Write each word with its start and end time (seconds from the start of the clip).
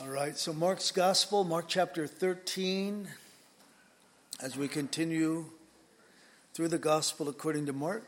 All 0.00 0.06
right, 0.06 0.38
so 0.38 0.52
Mark's 0.52 0.92
Gospel, 0.92 1.42
Mark 1.42 1.64
chapter 1.66 2.06
13, 2.06 3.08
as 4.40 4.56
we 4.56 4.68
continue 4.68 5.46
through 6.54 6.68
the 6.68 6.78
Gospel 6.78 7.28
according 7.28 7.66
to 7.66 7.72
Mark. 7.72 8.04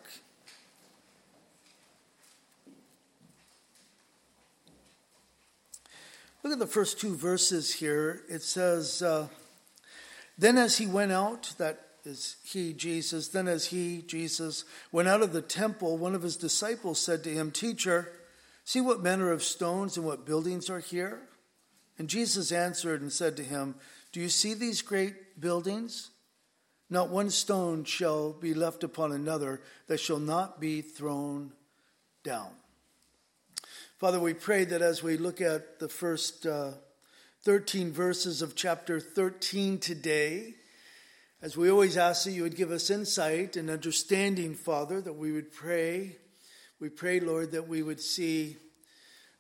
Look 6.45 6.53
at 6.53 6.61
the 6.61 6.67
first 6.69 7.01
two 7.01 7.17
verses 7.17 7.75
here. 7.75 8.23
It 8.29 8.45
says, 8.45 9.03
uh, 9.03 9.27
Then 10.39 10.59
as 10.59 10.79
he 10.79 10.87
went 10.87 11.11
out, 11.11 11.55
that 11.59 11.87
is 12.05 12.37
he, 12.45 12.73
Jesus, 12.73 13.27
then 13.29 13.49
as 13.49 13.67
he, 13.67 14.05
Jesus, 14.07 14.65
went 14.93 15.09
out 15.09 15.23
of 15.23 15.33
the 15.33 15.43
temple, 15.43 15.99
one 15.99 16.15
of 16.15 16.23
his 16.23 16.37
disciples 16.37 17.01
said 17.01 17.25
to 17.25 17.31
him, 17.31 17.51
Teacher, 17.51 18.13
see 18.65 18.81
what 18.81 19.03
manner 19.03 19.33
of 19.33 19.43
stones 19.43 19.97
and 19.97 20.07
what 20.07 20.25
buildings 20.25 20.71
are 20.71 20.79
here? 20.79 21.23
And 22.01 22.09
Jesus 22.09 22.51
answered 22.51 23.03
and 23.03 23.13
said 23.13 23.37
to 23.37 23.45
him, 23.45 23.75
Do 24.11 24.21
you 24.21 24.31
see 24.31 24.55
these 24.55 24.81
great 24.81 25.39
buildings? 25.39 26.09
Not 26.89 27.11
one 27.11 27.29
stone 27.29 27.85
shall 27.85 28.33
be 28.33 28.55
left 28.55 28.83
upon 28.83 29.13
another 29.13 29.61
that 29.87 30.01
shall 30.01 30.19
not 30.19 30.59
be 30.59 30.81
thrown 30.81 31.53
down. 32.25 32.53
Father, 33.99 34.19
we 34.19 34.33
pray 34.33 34.65
that 34.65 34.81
as 34.81 35.03
we 35.03 35.19
look 35.19 35.43
at 35.43 35.79
the 35.79 35.91
first 35.91 36.47
uh, 36.47 36.71
13 37.43 37.93
verses 37.93 38.41
of 38.41 38.57
chapter 38.57 38.99
13 38.99 39.77
today, 39.77 40.55
as 41.43 41.55
we 41.55 41.71
always 41.71 41.99
ask 41.99 42.25
that 42.25 42.33
you 42.33 42.45
would 42.45 42.57
give 42.57 42.71
us 42.71 42.89
insight 42.89 43.57
and 43.57 43.69
understanding, 43.69 44.55
Father, 44.55 45.03
that 45.03 45.19
we 45.19 45.33
would 45.33 45.53
pray. 45.53 46.17
We 46.81 46.89
pray, 46.89 47.21
Lord, 47.21 47.53
that 47.53 47.69
we 47.69 47.83
would 47.83 48.01
see 48.01 48.57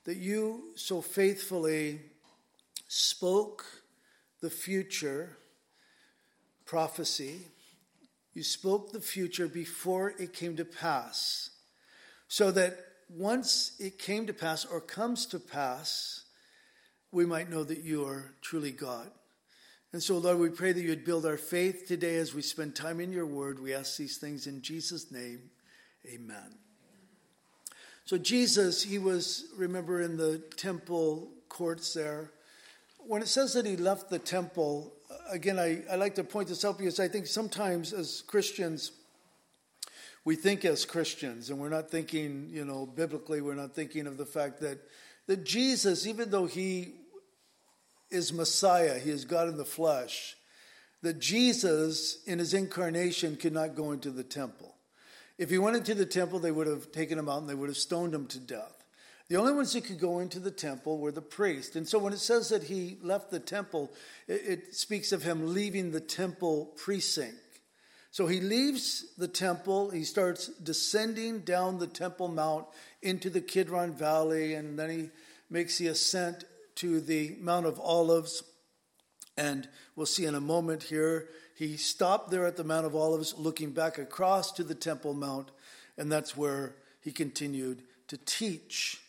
that 0.05 0.19
you 0.19 0.73
so 0.75 1.01
faithfully 1.01 2.01
spoke 2.93 3.65
the 4.41 4.51
future 4.51 5.37
prophecy. 6.67 7.47
You 8.35 8.43
spoke 8.43 8.91
the 8.91 9.01
future 9.01 9.47
before 9.47 10.13
it 10.19 10.33
came 10.33 10.57
to 10.57 10.65
pass, 10.65 11.51
so 12.27 12.51
that 12.51 12.77
once 13.09 13.77
it 13.79 14.01
came 14.01 14.27
to 14.27 14.33
pass 14.33 14.65
or 14.65 14.81
comes 14.81 15.27
to 15.27 15.39
pass, 15.39 16.25
we 17.13 17.25
might 17.25 17.49
know 17.49 17.63
that 17.63 17.85
you 17.85 18.05
are 18.05 18.35
truly 18.41 18.73
God. 18.73 19.09
And 19.93 20.03
so, 20.03 20.19
Lord, 20.19 20.39
we 20.39 20.49
pray 20.49 20.73
that 20.73 20.81
you 20.81 20.89
would 20.89 21.05
build 21.05 21.27
our 21.27 21.37
faith 21.37 21.87
today 21.87 22.17
as 22.17 22.35
we 22.35 22.43
spend 22.43 22.75
time 22.75 22.99
in 22.99 23.13
your 23.13 23.27
word. 23.27 23.61
We 23.61 23.73
ask 23.73 23.99
these 23.99 24.17
things 24.17 24.49
in 24.49 24.63
Jesus' 24.63 25.13
name. 25.13 25.51
Amen. 26.13 26.57
So, 28.05 28.19
Jesus, 28.19 28.83
he 28.83 28.99
was, 28.99 29.47
remember, 29.57 30.01
in 30.01 30.17
the 30.17 30.39
temple 30.57 31.31
courts 31.49 31.95
there 31.95 32.33
when 33.07 33.23
it 33.23 33.29
says 33.29 33.55
that 33.55 33.67
he 33.67 33.77
left 33.77 34.11
the 34.11 34.19
temple, 34.19 34.93
uh, 35.11 35.15
again, 35.31 35.59
I, 35.59 35.83
I 35.91 35.97
like 35.97 36.15
to 36.17 36.25
point 36.25 36.49
this 36.49 36.65
out 36.65 36.79
because 36.79 37.01
I 37.01 37.09
think 37.09 37.27
sometimes 37.27 37.93
as 37.93 38.23
Christians, 38.27 38.93
we 40.25 40.37
think 40.37 40.65
as 40.65 40.85
Christians, 40.85 41.51
and 41.51 41.59
we're 41.59 41.69
not 41.69 41.91
thinking, 41.91 42.49
you 42.51 42.65
know, 42.65 42.87
biblically, 42.87 43.41
we're 43.41 43.55
not 43.55 43.75
thinking 43.75 44.07
of 44.07 44.17
the 44.17 44.27
fact 44.27 44.61
that, 44.61 44.79
that 45.27 45.45
Jesus, 45.45 46.07
even 46.07 46.31
though 46.31 46.47
he 46.47 46.95
is 48.11 48.33
Messiah, 48.33 48.99
he 48.99 49.11
is 49.11 49.25
God 49.25 49.49
in 49.49 49.57
the 49.57 49.65
flesh, 49.65 50.37
that 51.03 51.19
Jesus, 51.19 52.23
in 52.27 52.39
his 52.39 52.53
incarnation, 52.53 53.37
could 53.37 53.53
not 53.53 53.75
go 53.75 53.93
into 53.93 54.11
the 54.11 54.25
temple. 54.25 54.75
If 55.39 55.49
he 55.49 55.59
went 55.59 55.77
into 55.77 55.95
the 55.95 56.05
temple, 56.05 56.39
they 56.39 56.51
would 56.51 56.67
have 56.67 56.93
taken 56.93 57.19
him 57.19 57.29
out 57.29 57.39
and 57.39 57.49
they 57.49 57.55
would 57.55 57.71
have 57.71 57.77
stoned 57.77 58.15
him 58.15 58.27
to 58.27 58.39
death. 58.39 58.80
The 59.31 59.37
only 59.37 59.53
ones 59.53 59.73
that 59.75 59.85
could 59.85 60.01
go 60.01 60.19
into 60.19 60.41
the 60.41 60.51
temple 60.51 60.99
were 60.99 61.13
the 61.13 61.23
priests. 61.23 61.77
And 61.77 61.89
so 61.89 62.01
when 62.01 62.13
it 62.13 62.19
says 62.19 62.49
that 62.49 62.65
he 62.65 62.99
left 63.01 63.31
the 63.31 63.39
temple, 63.39 63.93
it, 64.27 64.43
it 64.45 64.75
speaks 64.75 65.13
of 65.13 65.23
him 65.23 65.55
leaving 65.55 65.93
the 65.93 66.01
temple 66.01 66.73
precinct. 66.77 67.37
So 68.11 68.27
he 68.27 68.41
leaves 68.41 69.07
the 69.17 69.29
temple, 69.29 69.91
he 69.91 70.03
starts 70.03 70.49
descending 70.49 71.41
down 71.41 71.79
the 71.79 71.87
Temple 71.87 72.27
Mount 72.27 72.67
into 73.03 73.31
the 73.31 73.41
Kidron 73.41 73.93
Valley, 73.93 74.55
and 74.55 74.77
then 74.77 74.91
he 74.91 75.11
makes 75.49 75.79
the 75.79 75.87
ascent 75.87 76.43
to 76.75 77.01
the 77.01 77.37
Mount 77.41 77.67
of 77.67 77.79
Olives. 77.79 78.43
And 79.37 79.69
we'll 79.95 80.07
see 80.07 80.25
in 80.25 80.35
a 80.35 80.41
moment 80.41 80.83
here, 80.83 81.29
he 81.55 81.77
stopped 81.77 82.33
there 82.33 82.47
at 82.47 82.57
the 82.57 82.65
Mount 82.65 82.85
of 82.85 82.97
Olives, 82.97 83.37
looking 83.39 83.71
back 83.71 83.97
across 83.97 84.51
to 84.53 84.65
the 84.65 84.75
Temple 84.75 85.15
Mount, 85.15 85.53
and 85.97 86.11
that's 86.11 86.37
where 86.37 86.75
he 87.01 87.13
continued 87.13 87.85
to 88.09 88.17
teach. 88.17 89.01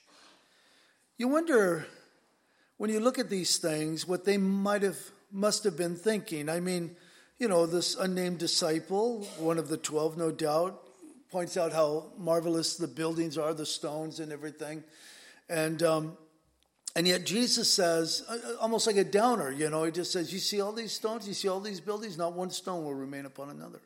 You 1.21 1.27
wonder 1.27 1.85
when 2.77 2.89
you 2.89 2.99
look 2.99 3.19
at 3.19 3.29
these 3.29 3.59
things 3.59 4.07
what 4.07 4.25
they 4.25 4.39
might 4.39 4.81
have 4.81 4.97
must 5.31 5.63
have 5.65 5.77
been 5.77 5.95
thinking. 5.95 6.49
I 6.49 6.59
mean, 6.59 6.95
you 7.37 7.47
know, 7.47 7.67
this 7.67 7.93
unnamed 7.93 8.39
disciple, 8.39 9.23
one 9.37 9.59
of 9.59 9.67
the 9.67 9.77
12 9.77 10.17
no 10.17 10.31
doubt, 10.31 10.81
points 11.29 11.57
out 11.57 11.73
how 11.73 12.05
marvelous 12.17 12.75
the 12.75 12.87
buildings 12.87 13.37
are, 13.37 13.53
the 13.53 13.67
stones 13.67 14.19
and 14.19 14.31
everything. 14.31 14.83
And 15.47 15.83
um, 15.83 16.17
and 16.95 17.07
yet 17.07 17.23
Jesus 17.23 17.71
says, 17.71 18.25
uh, 18.27 18.33
uh, 18.33 18.55
almost 18.59 18.87
like 18.87 18.97
a 18.97 19.03
downer, 19.03 19.51
you 19.51 19.69
know, 19.69 19.83
he 19.83 19.91
just 19.91 20.11
says, 20.11 20.33
You 20.33 20.39
see 20.39 20.59
all 20.59 20.71
these 20.71 20.91
stones, 20.91 21.27
you 21.27 21.35
see 21.35 21.49
all 21.49 21.59
these 21.59 21.81
buildings, 21.81 22.17
not 22.17 22.33
one 22.33 22.49
stone 22.49 22.83
will 22.83 22.95
remain 22.95 23.27
upon 23.27 23.51
another. 23.51 23.81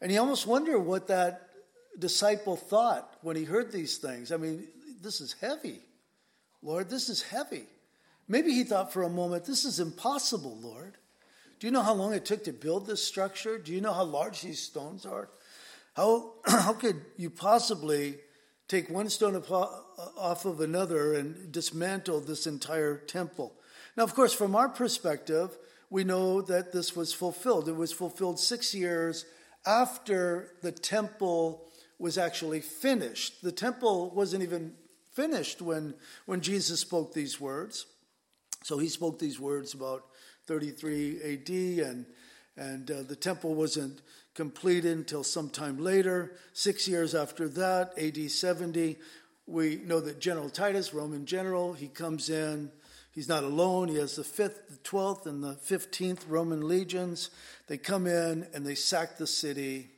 And 0.00 0.10
you 0.10 0.18
almost 0.18 0.46
wonder 0.46 0.78
what 0.78 1.08
that 1.08 1.50
disciple 1.98 2.56
thought 2.56 3.18
when 3.20 3.36
he 3.36 3.44
heard 3.44 3.70
these 3.70 3.98
things. 3.98 4.32
I 4.32 4.38
mean, 4.38 4.66
this 5.02 5.20
is 5.20 5.34
heavy. 5.42 5.80
Lord, 6.62 6.90
this 6.90 7.08
is 7.08 7.22
heavy. 7.22 7.64
Maybe 8.28 8.52
he 8.52 8.64
thought 8.64 8.92
for 8.92 9.02
a 9.02 9.08
moment, 9.08 9.44
this 9.44 9.64
is 9.64 9.80
impossible, 9.80 10.58
Lord. 10.60 10.96
Do 11.58 11.66
you 11.66 11.72
know 11.72 11.82
how 11.82 11.94
long 11.94 12.14
it 12.14 12.24
took 12.24 12.44
to 12.44 12.52
build 12.52 12.86
this 12.86 13.04
structure? 13.04 13.58
Do 13.58 13.72
you 13.72 13.80
know 13.80 13.92
how 13.92 14.04
large 14.04 14.42
these 14.42 14.62
stones 14.62 15.04
are? 15.04 15.28
How, 15.94 16.32
how 16.46 16.72
could 16.72 17.00
you 17.16 17.30
possibly 17.30 18.16
take 18.68 18.88
one 18.88 19.08
stone 19.10 19.36
uh, 19.36 19.66
off 20.16 20.44
of 20.44 20.60
another 20.60 21.14
and 21.14 21.50
dismantle 21.50 22.20
this 22.20 22.46
entire 22.46 22.96
temple? 22.96 23.54
Now, 23.96 24.04
of 24.04 24.14
course, 24.14 24.32
from 24.32 24.54
our 24.54 24.68
perspective, 24.68 25.58
we 25.90 26.04
know 26.04 26.40
that 26.42 26.72
this 26.72 26.94
was 26.94 27.12
fulfilled. 27.12 27.68
It 27.68 27.76
was 27.76 27.92
fulfilled 27.92 28.38
six 28.38 28.74
years 28.74 29.24
after 29.66 30.52
the 30.62 30.72
temple 30.72 31.66
was 31.98 32.16
actually 32.16 32.60
finished. 32.60 33.42
The 33.42 33.52
temple 33.52 34.10
wasn't 34.14 34.44
even 34.44 34.74
finished 35.20 35.60
when, 35.60 35.92
when 36.24 36.40
Jesus 36.40 36.80
spoke 36.80 37.12
these 37.12 37.38
words. 37.38 37.84
So 38.62 38.78
he 38.78 38.88
spoke 38.88 39.18
these 39.18 39.38
words 39.38 39.74
about 39.74 40.04
33 40.46 41.20
AD, 41.22 41.86
and, 41.86 42.06
and 42.56 42.90
uh, 42.90 43.02
the 43.02 43.16
temple 43.16 43.54
wasn't 43.54 44.00
completed 44.34 44.96
until 44.96 45.22
sometime 45.22 45.76
later. 45.76 46.32
Six 46.54 46.88
years 46.88 47.14
after 47.14 47.48
that, 47.48 47.92
AD 47.98 48.30
70, 48.30 48.96
we 49.46 49.76
know 49.84 50.00
that 50.00 50.20
General 50.20 50.48
Titus, 50.48 50.94
Roman 50.94 51.26
general, 51.26 51.74
he 51.74 51.88
comes 51.88 52.30
in. 52.30 52.70
He's 53.12 53.28
not 53.28 53.44
alone. 53.44 53.88
He 53.88 53.96
has 53.96 54.16
the 54.16 54.22
5th, 54.22 54.68
the 54.70 54.78
12th, 54.84 55.26
and 55.26 55.44
the 55.44 55.54
15th 55.54 56.20
Roman 56.28 56.66
legions. 56.66 57.28
They 57.66 57.76
come 57.76 58.06
in 58.06 58.46
and 58.54 58.64
they 58.64 58.74
sack 58.74 59.18
the 59.18 59.26
city 59.26 59.90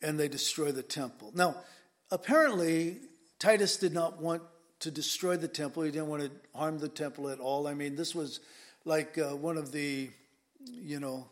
and 0.00 0.18
they 0.18 0.28
destroy 0.28 0.72
the 0.72 0.82
temple. 0.82 1.32
Now, 1.34 1.56
apparently, 2.10 3.00
Titus 3.46 3.76
did 3.76 3.92
not 3.92 4.20
want 4.20 4.42
to 4.80 4.90
destroy 4.90 5.36
the 5.36 5.46
temple. 5.46 5.84
He 5.84 5.92
didn't 5.92 6.08
want 6.08 6.24
to 6.24 6.32
harm 6.52 6.80
the 6.80 6.88
temple 6.88 7.28
at 7.28 7.38
all. 7.38 7.68
I 7.68 7.74
mean, 7.74 7.94
this 7.94 8.12
was 8.12 8.40
like 8.84 9.18
uh, 9.18 9.36
one 9.36 9.56
of 9.56 9.70
the, 9.70 10.10
you 10.64 10.98
know, 10.98 11.28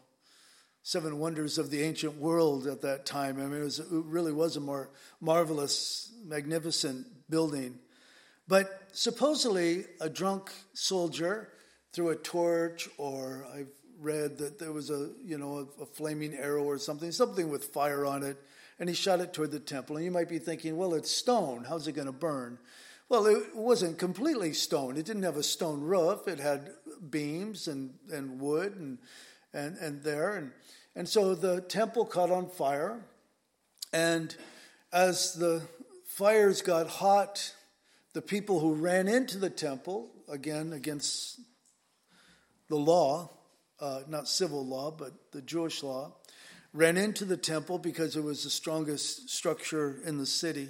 seven 0.85 1.19
wonders 1.19 1.59
of 1.59 1.71
the 1.71 1.83
ancient 1.83 2.17
world 2.19 2.69
at 2.69 2.83
that 2.83 3.05
time. 3.05 3.41
I 3.41 3.47
mean, 3.47 3.63
it, 3.63 3.65
was, 3.65 3.81
it 3.81 3.87
really 3.91 4.31
was 4.31 4.57
a 4.57 4.61
more 4.61 4.91
marvelous, 5.21 6.13
magnificent 6.25 7.05
building. 7.29 7.81
But 8.47 8.91
supposedly, 8.93 9.87
a 10.01 10.09
drunk 10.09 10.53
soldier 10.73 11.49
threw 11.93 12.11
a 12.11 12.15
torch, 12.15 12.89
or 12.97 13.45
I've 13.53 13.73
read 14.01 14.39
that 14.39 14.61
there 14.61 14.71
was 14.71 14.89
a, 14.91 15.11
you 15.25 15.37
know, 15.37 15.69
a, 15.81 15.83
a 15.83 15.87
flaming 15.87 16.35
arrow 16.35 16.63
or 16.63 16.79
something, 16.79 17.11
something 17.11 17.49
with 17.49 17.65
fire 17.65 18.07
on 18.07 18.23
it 18.23 18.37
and 18.79 18.89
he 18.89 18.95
shot 18.95 19.21
it 19.21 19.33
toward 19.33 19.51
the 19.51 19.61
temple. 19.61 19.97
And 19.97 20.05
you 20.05 20.11
might 20.11 20.29
be 20.29 20.39
thinking, 20.39 20.77
well, 20.77 20.95
it's 20.95 21.11
stone. 21.11 21.65
How's 21.69 21.87
it 21.87 21.93
going 21.93 22.07
to 22.07 22.13
burn? 22.13 22.59
Well, 23.09 23.27
it 23.27 23.55
wasn't 23.55 23.99
completely 23.99 24.53
stone. 24.53 24.97
It 24.97 25.05
didn't 25.05 25.23
have 25.23 25.37
a 25.37 25.43
stone 25.43 25.83
roof. 25.83 26.27
It 26.27 26.41
had 26.41 26.71
beams 27.11 27.69
and, 27.69 27.95
and 28.11 28.41
wood 28.41 28.77
and, 28.77 28.99
and, 29.53 29.77
and 29.79 30.03
there. 30.03 30.37
And, 30.37 30.53
and 30.97 31.09
so 31.09 31.35
the 31.35 31.61
temple 31.61 32.07
caught 32.07 32.31
on 32.31 32.49
fire. 32.49 33.05
And 33.93 34.35
as 34.93 35.35
the 35.35 35.63
fires 36.07 36.63
got 36.63 36.89
hot, 36.89 37.55
the 38.15 38.23
people 38.23 38.61
who 38.61 38.75
ran 38.75 39.07
into 39.07 39.39
the 39.39 39.51
temple, 39.51 40.11
again, 40.29 40.73
against 40.73 41.41
the 42.69 42.77
law, 42.77 43.31
uh, 43.81 44.01
not 44.09 44.29
civil 44.29 44.65
law, 44.65 44.91
but 44.91 45.13
the 45.33 45.43
Jewish 45.43 45.83
law, 45.83 46.13
ran 46.75 46.97
into 46.97 47.25
the 47.25 47.37
temple 47.37 47.79
because 47.79 48.17
it 48.17 48.23
was 48.25 48.45
the 48.45 48.51
strongest 48.51 49.31
structure 49.31 50.01
in 50.05 50.19
the 50.19 50.27
city. 50.27 50.69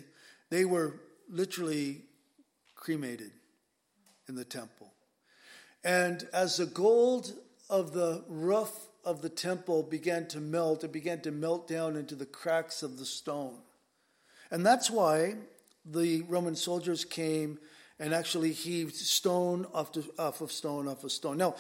They 0.51 0.67
were 0.67 1.01
literally 1.29 2.03
cremated 2.77 3.33
in 4.29 4.37
the 4.37 4.45
temple. 4.45 4.93
And 5.83 6.29
as 6.33 6.59
the 6.59 6.67
gold 6.67 7.33
of 7.71 7.93
the 7.93 8.23
roof 8.29 8.71
of 9.05 9.23
the 9.23 9.31
temple 9.31 9.83
began 9.83 10.29
to 10.29 10.41
melt, 10.41 10.85
it 10.85 10.93
began 10.93 11.21
to 11.23 11.31
melt 11.31 11.67
down 11.67 11.97
into 11.97 12.15
the 12.15 12.27
cracks 12.27 12.83
of 12.83 12.99
the 12.99 13.07
stone. 13.07 13.57
And 14.51 14.65
that's 14.65 14.91
why 14.91 15.37
the 15.85 16.23
Roman 16.23 16.55
soldiers 16.55 17.05
came 17.05 17.59
and 17.99 18.13
actually 18.13 18.53
heaved 18.53 18.95
stone 18.95 19.67
off, 19.73 19.93
to, 19.93 20.05
off 20.19 20.41
of 20.41 20.51
stone 20.51 20.89
off 20.89 21.05
of 21.05 21.13
stone. 21.13 21.37
Now, 21.37 21.55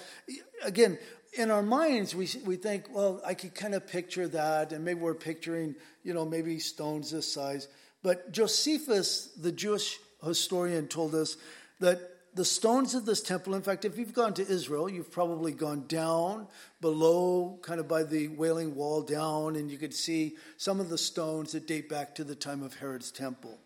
again, 0.64 0.98
in 1.36 1.50
our 1.50 1.62
minds, 1.62 2.14
we, 2.14 2.28
we 2.44 2.56
think, 2.56 2.86
well, 2.94 3.20
I 3.24 3.34
could 3.34 3.54
kind 3.54 3.74
of 3.74 3.86
picture 3.86 4.28
that, 4.28 4.72
and 4.72 4.84
maybe 4.84 5.00
we're 5.00 5.14
picturing, 5.14 5.74
you 6.02 6.14
know, 6.14 6.24
maybe 6.24 6.58
stones 6.58 7.10
this 7.10 7.32
size. 7.32 7.68
But 8.02 8.32
Josephus, 8.32 9.28
the 9.40 9.52
Jewish 9.52 9.98
historian, 10.22 10.88
told 10.88 11.14
us 11.14 11.36
that 11.80 12.10
the 12.34 12.44
stones 12.44 12.94
of 12.94 13.06
this 13.06 13.22
temple, 13.22 13.54
in 13.54 13.62
fact, 13.62 13.84
if 13.84 13.96
you've 13.96 14.12
gone 14.12 14.34
to 14.34 14.46
Israel, 14.46 14.88
you've 14.88 15.12
probably 15.12 15.52
gone 15.52 15.86
down 15.86 16.48
below, 16.80 17.58
kind 17.62 17.78
of 17.78 17.86
by 17.86 18.02
the 18.02 18.28
Wailing 18.28 18.74
Wall 18.74 19.02
down, 19.02 19.54
and 19.54 19.70
you 19.70 19.78
could 19.78 19.94
see 19.94 20.36
some 20.56 20.80
of 20.80 20.88
the 20.88 20.98
stones 20.98 21.52
that 21.52 21.68
date 21.68 21.88
back 21.88 22.14
to 22.16 22.24
the 22.24 22.34
time 22.34 22.62
of 22.62 22.74
Herod's 22.74 23.12
temple. 23.12 23.58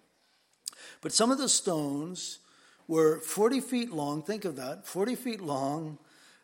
But 1.01 1.13
some 1.13 1.31
of 1.31 1.39
the 1.39 1.49
stones 1.49 2.41
were 2.89 3.21
40 3.21 3.61
feet 3.61 3.93
long, 3.93 4.23
think 4.23 4.45
of 4.45 4.57
that 4.57 4.87
40 4.87 5.15
feet 5.15 5.41
long, 5.41 5.99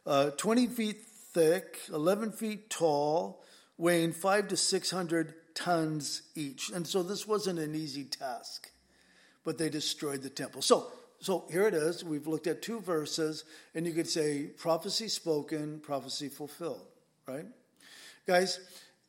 uh, 0.06 0.31
20 0.31 0.67
feet 0.69 0.99
thick, 1.32 1.79
11 1.93 2.31
feet 2.31 2.70
tall, 2.70 3.43
weighing 3.79 4.12
five 4.12 4.46
to 4.49 4.56
600 4.56 5.35
tons 5.55 6.23
each. 6.35 6.70
And 6.70 6.87
so 6.87 7.02
this 7.02 7.26
wasn't 7.26 7.58
an 7.58 7.75
easy 7.75 8.05
task, 8.05 8.70
but 9.43 9.58
they 9.58 9.69
destroyed 9.69 10.23
the 10.23 10.31
temple. 10.31 10.62
So, 10.62 10.93
so 11.19 11.44
here 11.50 11.67
it 11.67 11.75
is. 11.75 12.05
We've 12.05 12.26
looked 12.26 12.47
at 12.47 12.61
two 12.61 12.81
verses, 12.81 13.44
and 13.75 13.87
you 13.87 13.93
could 13.93 14.08
say 14.08 14.44
prophecy 14.58 15.08
spoken, 15.08 15.81
prophecy 15.81 16.29
fulfilled, 16.29 16.87
right? 17.26 17.47
Guys, 18.26 18.61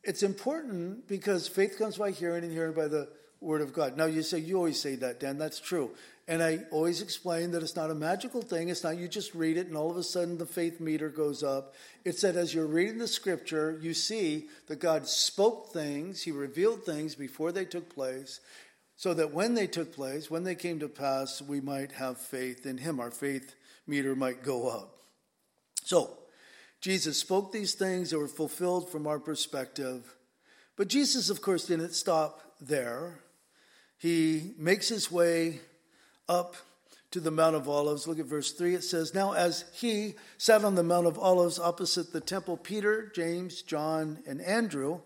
it's 0.02 0.22
important 0.22 1.06
because 1.08 1.48
faith 1.48 1.78
comes 1.78 1.98
by 1.98 2.12
hearing 2.12 2.44
and 2.44 2.52
hearing 2.52 2.74
by 2.74 2.88
the 2.88 3.08
word 3.40 3.60
of 3.60 3.72
God. 3.72 3.96
Now 3.96 4.06
you 4.06 4.22
say, 4.22 4.38
you 4.38 4.56
always 4.56 4.80
say 4.80 4.96
that, 4.96 5.20
Dan. 5.20 5.38
That's 5.38 5.60
true. 5.60 5.90
And 6.28 6.42
I 6.42 6.60
always 6.72 7.02
explain 7.02 7.52
that 7.52 7.62
it's 7.62 7.76
not 7.76 7.90
a 7.90 7.94
magical 7.94 8.42
thing. 8.42 8.68
It's 8.68 8.82
not 8.82 8.98
you 8.98 9.06
just 9.06 9.34
read 9.34 9.56
it 9.56 9.68
and 9.68 9.76
all 9.76 9.90
of 9.90 9.96
a 9.96 10.02
sudden 10.02 10.38
the 10.38 10.46
faith 10.46 10.80
meter 10.80 11.08
goes 11.08 11.44
up. 11.44 11.74
It's 12.04 12.22
that 12.22 12.34
as 12.34 12.52
you're 12.52 12.66
reading 12.66 12.98
the 12.98 13.06
scripture, 13.06 13.78
you 13.80 13.94
see 13.94 14.48
that 14.66 14.80
God 14.80 15.06
spoke 15.06 15.72
things, 15.72 16.22
He 16.22 16.32
revealed 16.32 16.84
things 16.84 17.14
before 17.14 17.52
they 17.52 17.64
took 17.64 17.94
place, 17.94 18.40
so 18.96 19.14
that 19.14 19.32
when 19.32 19.54
they 19.54 19.68
took 19.68 19.94
place, 19.94 20.28
when 20.28 20.42
they 20.42 20.56
came 20.56 20.80
to 20.80 20.88
pass, 20.88 21.40
we 21.40 21.60
might 21.60 21.92
have 21.92 22.18
faith 22.18 22.66
in 22.66 22.78
Him. 22.78 22.98
Our 22.98 23.12
faith 23.12 23.54
meter 23.86 24.16
might 24.16 24.42
go 24.42 24.68
up. 24.68 24.96
So, 25.84 26.10
Jesus 26.80 27.18
spoke 27.18 27.52
these 27.52 27.74
things 27.74 28.10
that 28.10 28.18
were 28.18 28.28
fulfilled 28.28 28.90
from 28.90 29.06
our 29.06 29.18
perspective. 29.18 30.16
But 30.76 30.88
Jesus, 30.88 31.30
of 31.30 31.40
course, 31.40 31.66
didn't 31.66 31.94
stop 31.94 32.42
there. 32.60 33.20
He 33.98 34.54
makes 34.58 34.88
his 34.88 35.10
way 35.10 35.60
up 36.28 36.56
to 37.10 37.20
the 37.20 37.30
Mount 37.30 37.56
of 37.56 37.68
Olives. 37.68 38.06
Look 38.06 38.18
at 38.18 38.26
verse 38.26 38.52
3. 38.52 38.74
It 38.74 38.84
says, 38.84 39.14
Now 39.14 39.32
as 39.32 39.64
he 39.72 40.14
sat 40.38 40.64
on 40.64 40.74
the 40.74 40.82
Mount 40.82 41.06
of 41.06 41.18
Olives 41.18 41.58
opposite 41.58 42.12
the 42.12 42.20
temple, 42.20 42.56
Peter, 42.56 43.10
James, 43.14 43.62
John, 43.62 44.18
and 44.26 44.40
Andrew 44.40 45.00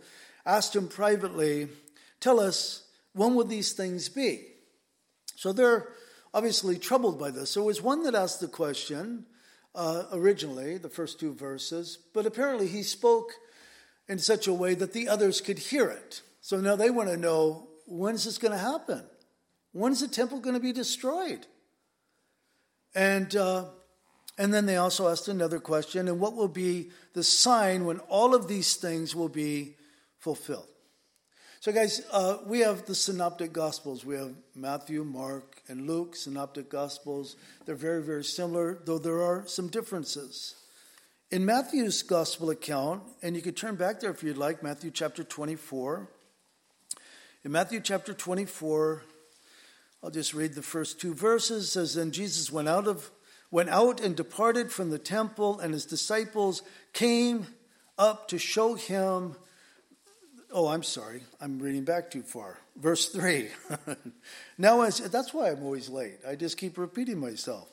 asked 0.44 0.74
him 0.74 0.88
privately, 0.88 1.68
Tell 2.20 2.40
us, 2.40 2.84
when 3.12 3.34
will 3.34 3.44
these 3.44 3.72
things 3.72 4.08
be? 4.08 4.46
So 5.36 5.52
they're 5.52 5.88
obviously 6.34 6.78
troubled 6.78 7.18
by 7.18 7.30
this. 7.30 7.56
It 7.56 7.62
was 7.62 7.80
one 7.80 8.02
that 8.04 8.14
asked 8.14 8.40
the 8.40 8.48
question 8.48 9.26
uh, 9.74 10.04
originally, 10.12 10.78
the 10.78 10.88
first 10.88 11.20
two 11.20 11.32
verses, 11.32 11.98
but 12.12 12.26
apparently 12.26 12.66
he 12.66 12.82
spoke 12.82 13.32
in 14.08 14.18
such 14.18 14.46
a 14.46 14.52
way 14.52 14.74
that 14.74 14.92
the 14.92 15.08
others 15.08 15.40
could 15.40 15.58
hear 15.58 15.88
it. 15.88 16.22
So 16.40 16.60
now 16.60 16.76
they 16.76 16.90
want 16.90 17.08
to 17.08 17.16
know 17.16 17.68
when's 17.86 18.24
this 18.24 18.38
going 18.38 18.52
to 18.52 18.58
happen? 18.58 19.04
When's 19.72 20.00
the 20.00 20.08
temple 20.08 20.40
going 20.40 20.54
to 20.54 20.60
be 20.60 20.72
destroyed? 20.72 21.46
And, 22.94 23.34
uh, 23.36 23.66
and 24.36 24.52
then 24.52 24.66
they 24.66 24.76
also 24.76 25.08
asked 25.08 25.28
another 25.28 25.60
question 25.60 26.08
and 26.08 26.18
what 26.18 26.34
will 26.34 26.48
be 26.48 26.90
the 27.14 27.22
sign 27.22 27.84
when 27.84 28.00
all 28.00 28.34
of 28.34 28.48
these 28.48 28.76
things 28.76 29.14
will 29.14 29.28
be 29.28 29.76
fulfilled? 30.18 30.66
So, 31.60 31.72
guys, 31.72 32.00
uh, 32.10 32.38
we 32.46 32.60
have 32.60 32.86
the 32.86 32.94
synoptic 32.94 33.52
gospels. 33.52 34.02
We 34.02 34.16
have 34.16 34.32
Matthew, 34.54 35.04
Mark, 35.04 35.60
and 35.68 35.86
Luke, 35.86 36.16
synoptic 36.16 36.70
gospels. 36.70 37.36
They're 37.66 37.74
very, 37.74 38.02
very 38.02 38.24
similar, 38.24 38.78
though 38.86 38.98
there 38.98 39.20
are 39.20 39.44
some 39.46 39.68
differences. 39.68 40.54
In 41.30 41.44
Matthew's 41.44 42.02
gospel 42.02 42.48
account, 42.48 43.02
and 43.22 43.36
you 43.36 43.42
could 43.42 43.58
turn 43.58 43.74
back 43.74 44.00
there 44.00 44.10
if 44.10 44.22
you'd 44.22 44.38
like, 44.38 44.62
Matthew 44.62 44.90
chapter 44.90 45.22
24. 45.22 46.08
In 47.44 47.52
Matthew 47.52 47.80
chapter 47.80 48.14
24, 48.14 49.02
I'll 50.02 50.10
just 50.10 50.32
read 50.32 50.54
the 50.54 50.62
first 50.62 51.00
two 51.00 51.14
verses. 51.14 51.64
It 51.64 51.70
says, 51.70 51.94
Then 51.94 52.10
Jesus 52.10 52.50
went 52.50 52.68
out 52.68 52.86
of 52.86 53.10
went 53.50 53.68
out 53.68 54.00
and 54.00 54.16
departed 54.16 54.70
from 54.70 54.90
the 54.90 54.98
temple, 54.98 55.58
and 55.58 55.72
his 55.72 55.84
disciples 55.84 56.62
came 56.92 57.46
up 57.98 58.28
to 58.28 58.38
show 58.38 58.74
him. 58.74 59.34
Oh, 60.52 60.68
I'm 60.68 60.82
sorry. 60.82 61.22
I'm 61.40 61.58
reading 61.58 61.84
back 61.84 62.10
too 62.10 62.22
far. 62.22 62.58
Verse 62.76 63.08
3. 63.08 63.48
now, 64.58 64.82
as 64.82 64.98
that's 64.98 65.34
why 65.34 65.50
I'm 65.50 65.62
always 65.62 65.88
late. 65.88 66.18
I 66.26 66.34
just 66.34 66.56
keep 66.56 66.78
repeating 66.78 67.18
myself. 67.18 67.68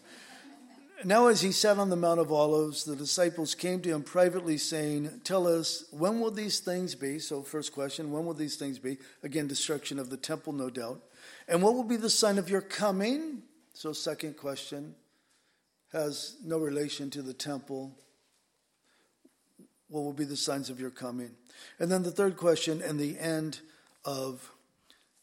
Now, 1.03 1.27
as 1.27 1.41
he 1.41 1.51
sat 1.51 1.77
on 1.77 1.89
the 1.89 1.95
Mount 1.95 2.19
of 2.19 2.31
Olives, 2.31 2.83
the 2.83 2.95
disciples 2.95 3.53
came 3.53 3.81
to 3.81 3.89
him 3.93 4.01
privately, 4.01 4.57
saying, 4.57 5.21
Tell 5.23 5.47
us, 5.47 5.85
when 5.91 6.19
will 6.19 6.31
these 6.31 6.59
things 6.59 6.95
be? 6.95 7.19
So, 7.19 7.43
first 7.43 7.71
question, 7.71 8.11
when 8.11 8.25
will 8.25 8.33
these 8.33 8.55
things 8.55 8.79
be? 8.79 8.97
Again, 9.21 9.47
destruction 9.47 9.99
of 9.99 10.09
the 10.09 10.17
temple, 10.17 10.53
no 10.53 10.71
doubt. 10.71 11.01
And 11.47 11.61
what 11.61 11.73
will 11.73 11.83
be 11.83 11.95
the 11.95 12.09
sign 12.09 12.37
of 12.37 12.49
your 12.49 12.61
coming? 12.61 13.43
So, 13.73 13.93
second 13.93 14.37
question 14.37 14.95
has 15.93 16.37
no 16.43 16.57
relation 16.57 17.09
to 17.11 17.21
the 17.21 17.33
temple. 17.33 17.95
What 19.89 20.01
will 20.01 20.13
be 20.13 20.25
the 20.25 20.35
signs 20.35 20.69
of 20.69 20.79
your 20.79 20.89
coming? 20.89 21.31
And 21.79 21.91
then 21.91 22.03
the 22.03 22.11
third 22.11 22.37
question, 22.37 22.81
and 22.81 22.99
the 22.99 23.17
end 23.19 23.61
of 24.03 24.51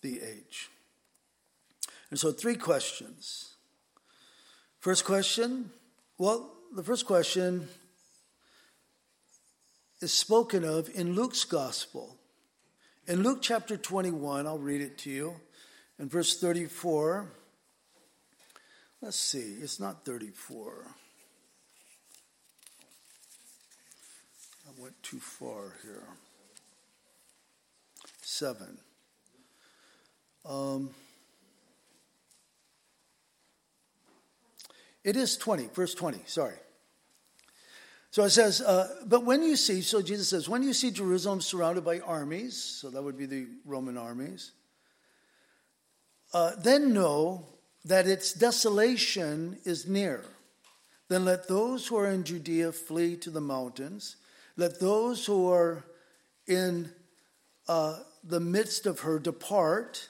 the 0.03 0.21
age. 0.23 0.71
And 2.11 2.19
so, 2.19 2.33
three 2.33 2.57
questions. 2.57 3.55
First 4.81 5.05
question 5.05 5.71
well, 6.17 6.53
the 6.73 6.85
first 6.85 7.07
question 7.07 7.67
is 10.01 10.13
spoken 10.13 10.65
of 10.65 10.89
in 10.95 11.15
Luke's 11.15 11.45
gospel. 11.45 12.17
In 13.09 13.25
Luke 13.25 13.41
chapter 13.43 13.77
21, 13.77 14.47
I'll 14.47 14.59
read 14.59 14.81
it 14.81 14.97
to 14.99 15.11
you. 15.11 15.35
In 15.99 16.09
verse 16.09 16.41
34, 16.41 17.31
let's 19.01 19.17
see, 19.17 19.57
it's 19.63 19.79
not 19.79 20.05
34. 20.05 20.87
I 24.67 24.83
went 24.83 25.01
too 25.03 25.21
far 25.21 25.75
here. 25.83 26.03
7. 28.23 28.79
Um, 30.45 30.91
it 35.05 35.17
is 35.17 35.37
20, 35.37 35.69
verse 35.73 35.95
20, 35.95 36.19
sorry. 36.27 36.55
So 38.11 38.25
it 38.25 38.31
says, 38.31 38.61
uh, 38.61 38.89
but 39.07 39.25
when 39.25 39.43
you 39.43 39.57
see, 39.57 39.81
so 39.81 40.03
Jesus 40.03 40.29
says, 40.29 40.49
when 40.49 40.63
you 40.63 40.73
see 40.73 40.91
Jerusalem 40.91 41.41
surrounded 41.41 41.85
by 41.85 42.01
armies, 42.01 42.57
so 42.57 42.91
that 42.91 43.03
would 43.03 43.17
be 43.17 43.27
the 43.27 43.47
Roman 43.65 43.97
armies, 43.97 44.53
uh, 46.35 46.51
then 46.59 46.93
know 46.93 47.47
that 47.85 48.09
its 48.09 48.33
desolation 48.33 49.57
is 49.65 49.87
near. 49.87 50.25
Then 51.09 51.25
let 51.25 51.47
those 51.47 51.87
who 51.87 51.97
are 51.97 52.11
in 52.11 52.25
Judea 52.25 52.73
flee 52.73 53.17
to 53.19 53.31
the 53.31 53.41
mountains. 53.41 54.17
Let 54.57 54.81
those 54.81 55.25
who 55.25 55.51
are 55.51 55.85
in 56.47 56.91
uh, 57.69 58.01
the 58.25 58.41
midst 58.41 58.85
of 58.85 59.01
her 59.01 59.19
depart. 59.21 60.09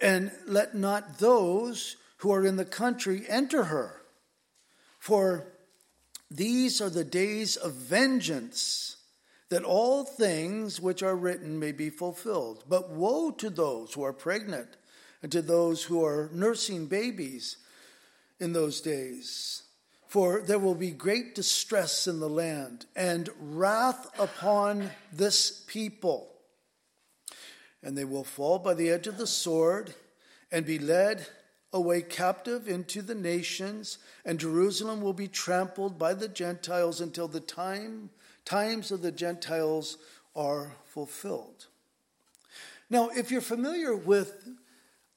And 0.00 0.30
let 0.46 0.74
not 0.74 1.18
those 1.18 1.96
who 2.18 2.32
are 2.32 2.46
in 2.46 2.56
the 2.56 2.64
country 2.64 3.24
enter 3.28 3.64
her. 3.64 4.02
For 5.00 5.48
these 6.30 6.80
are 6.80 6.90
the 6.90 7.04
days 7.04 7.56
of 7.56 7.72
vengeance, 7.72 8.96
that 9.48 9.64
all 9.64 10.04
things 10.04 10.80
which 10.80 11.02
are 11.02 11.16
written 11.16 11.58
may 11.58 11.72
be 11.72 11.90
fulfilled. 11.90 12.64
But 12.68 12.90
woe 12.90 13.30
to 13.32 13.50
those 13.50 13.94
who 13.94 14.04
are 14.04 14.12
pregnant 14.12 14.76
and 15.24 15.32
to 15.32 15.40
those 15.40 15.84
who 15.84 16.04
are 16.04 16.28
nursing 16.34 16.84
babies 16.84 17.56
in 18.38 18.52
those 18.52 18.82
days. 18.82 19.62
For 20.06 20.42
there 20.42 20.58
will 20.58 20.74
be 20.74 20.90
great 20.90 21.34
distress 21.34 22.06
in 22.06 22.20
the 22.20 22.28
land 22.28 22.84
and 22.94 23.30
wrath 23.40 24.06
upon 24.20 24.90
this 25.10 25.64
people. 25.66 26.28
And 27.82 27.96
they 27.96 28.04
will 28.04 28.22
fall 28.22 28.58
by 28.58 28.74
the 28.74 28.90
edge 28.90 29.06
of 29.06 29.16
the 29.16 29.26
sword 29.26 29.94
and 30.52 30.66
be 30.66 30.78
led 30.78 31.26
away 31.72 32.02
captive 32.02 32.68
into 32.68 33.00
the 33.00 33.14
nations, 33.14 33.96
and 34.26 34.38
Jerusalem 34.38 35.00
will 35.00 35.14
be 35.14 35.26
trampled 35.26 35.98
by 35.98 36.12
the 36.12 36.28
Gentiles 36.28 37.00
until 37.00 37.28
the 37.28 37.40
time 37.40 38.10
times 38.44 38.92
of 38.92 39.00
the 39.00 39.10
Gentiles 39.10 39.96
are 40.36 40.76
fulfilled. 40.84 41.68
Now, 42.90 43.08
if 43.08 43.30
you're 43.30 43.40
familiar 43.40 43.96
with 43.96 44.46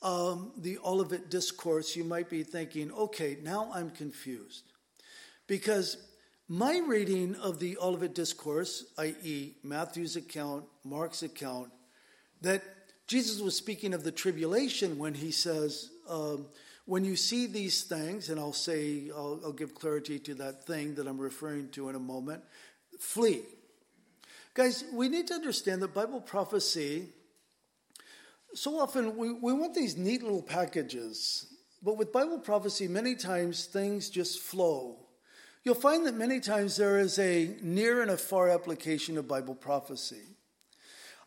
um, 0.01 0.51
the 0.58 0.77
Olivet 0.86 1.30
Discourse, 1.30 1.96
you 1.96 2.04
might 2.04 2.30
be 2.30 2.44
thinking, 2.44 2.92
okay, 2.92 3.38
now 3.42 3.70
I'm 3.74 3.89
confused. 3.89 4.63
Because 5.48 5.98
my 6.48 6.82
reading 6.86 7.36
of 7.36 7.60
the 7.60 7.77
Olivet 7.77 8.13
Discourse, 8.13 8.86
i.e., 8.98 9.56
Matthew's 9.63 10.16
account, 10.16 10.66
Mark's 10.84 11.24
account, 11.24 11.72
that 12.42 12.63
Jesus 13.08 13.42
was 13.42 13.56
speaking 13.56 13.94
of 13.94 14.04
the 14.04 14.12
tribulation 14.12 14.98
when 14.98 15.13
he 15.13 15.32
says, 15.32 15.89
um, 16.10 16.46
when 16.86 17.04
you 17.04 17.16
see 17.16 17.48
these 17.48 17.84
things, 17.84 18.30
and 18.30 18.39
I'll 18.39 18.54
say, 18.54 19.10
I'll, 19.13 19.42
I'll 19.44 19.51
give 19.51 19.75
clarity 19.75 20.20
to 20.20 20.36
that 20.36 20.66
thing 20.66 20.96
that 20.96 21.08
I'm 21.08 21.20
referring 21.20 21.70
to 21.72 21.89
in 21.89 21.96
a 21.96 22.00
moment, 22.00 22.44
flee. 23.00 23.42
Guys, 24.54 24.86
we 24.94 25.10
need 25.10 25.27
to 25.27 25.34
understand 25.34 25.82
that 25.82 25.94
Bible 25.94 26.22
prophecy, 26.22 27.10
so 28.58 28.80
often 28.80 29.16
we, 29.18 29.32
we 29.32 29.54
want 29.54 29.76
these 29.76 29.98
neat 29.98 30.24
little 30.24 30.42
packages, 30.42 31.46
but 31.84 31.96
with 31.96 32.12
Bible 32.12 32.40
prophecy, 32.40 32.88
many 32.88 33.14
times 33.14 33.66
things 33.66 34.10
just 34.10 34.40
flow. 34.40 34.98
You'll 35.64 35.76
find 35.76 36.08
that 36.08 36.16
many 36.16 36.40
times 36.40 36.76
there 36.76 36.98
is 36.98 37.20
a 37.20 37.56
near 37.62 38.02
and 38.02 38.10
a 38.10 38.18
far 38.18 38.50
application 38.50 39.18
of 39.18 39.28
Bible 39.28 39.54
prophecy. 39.54 40.24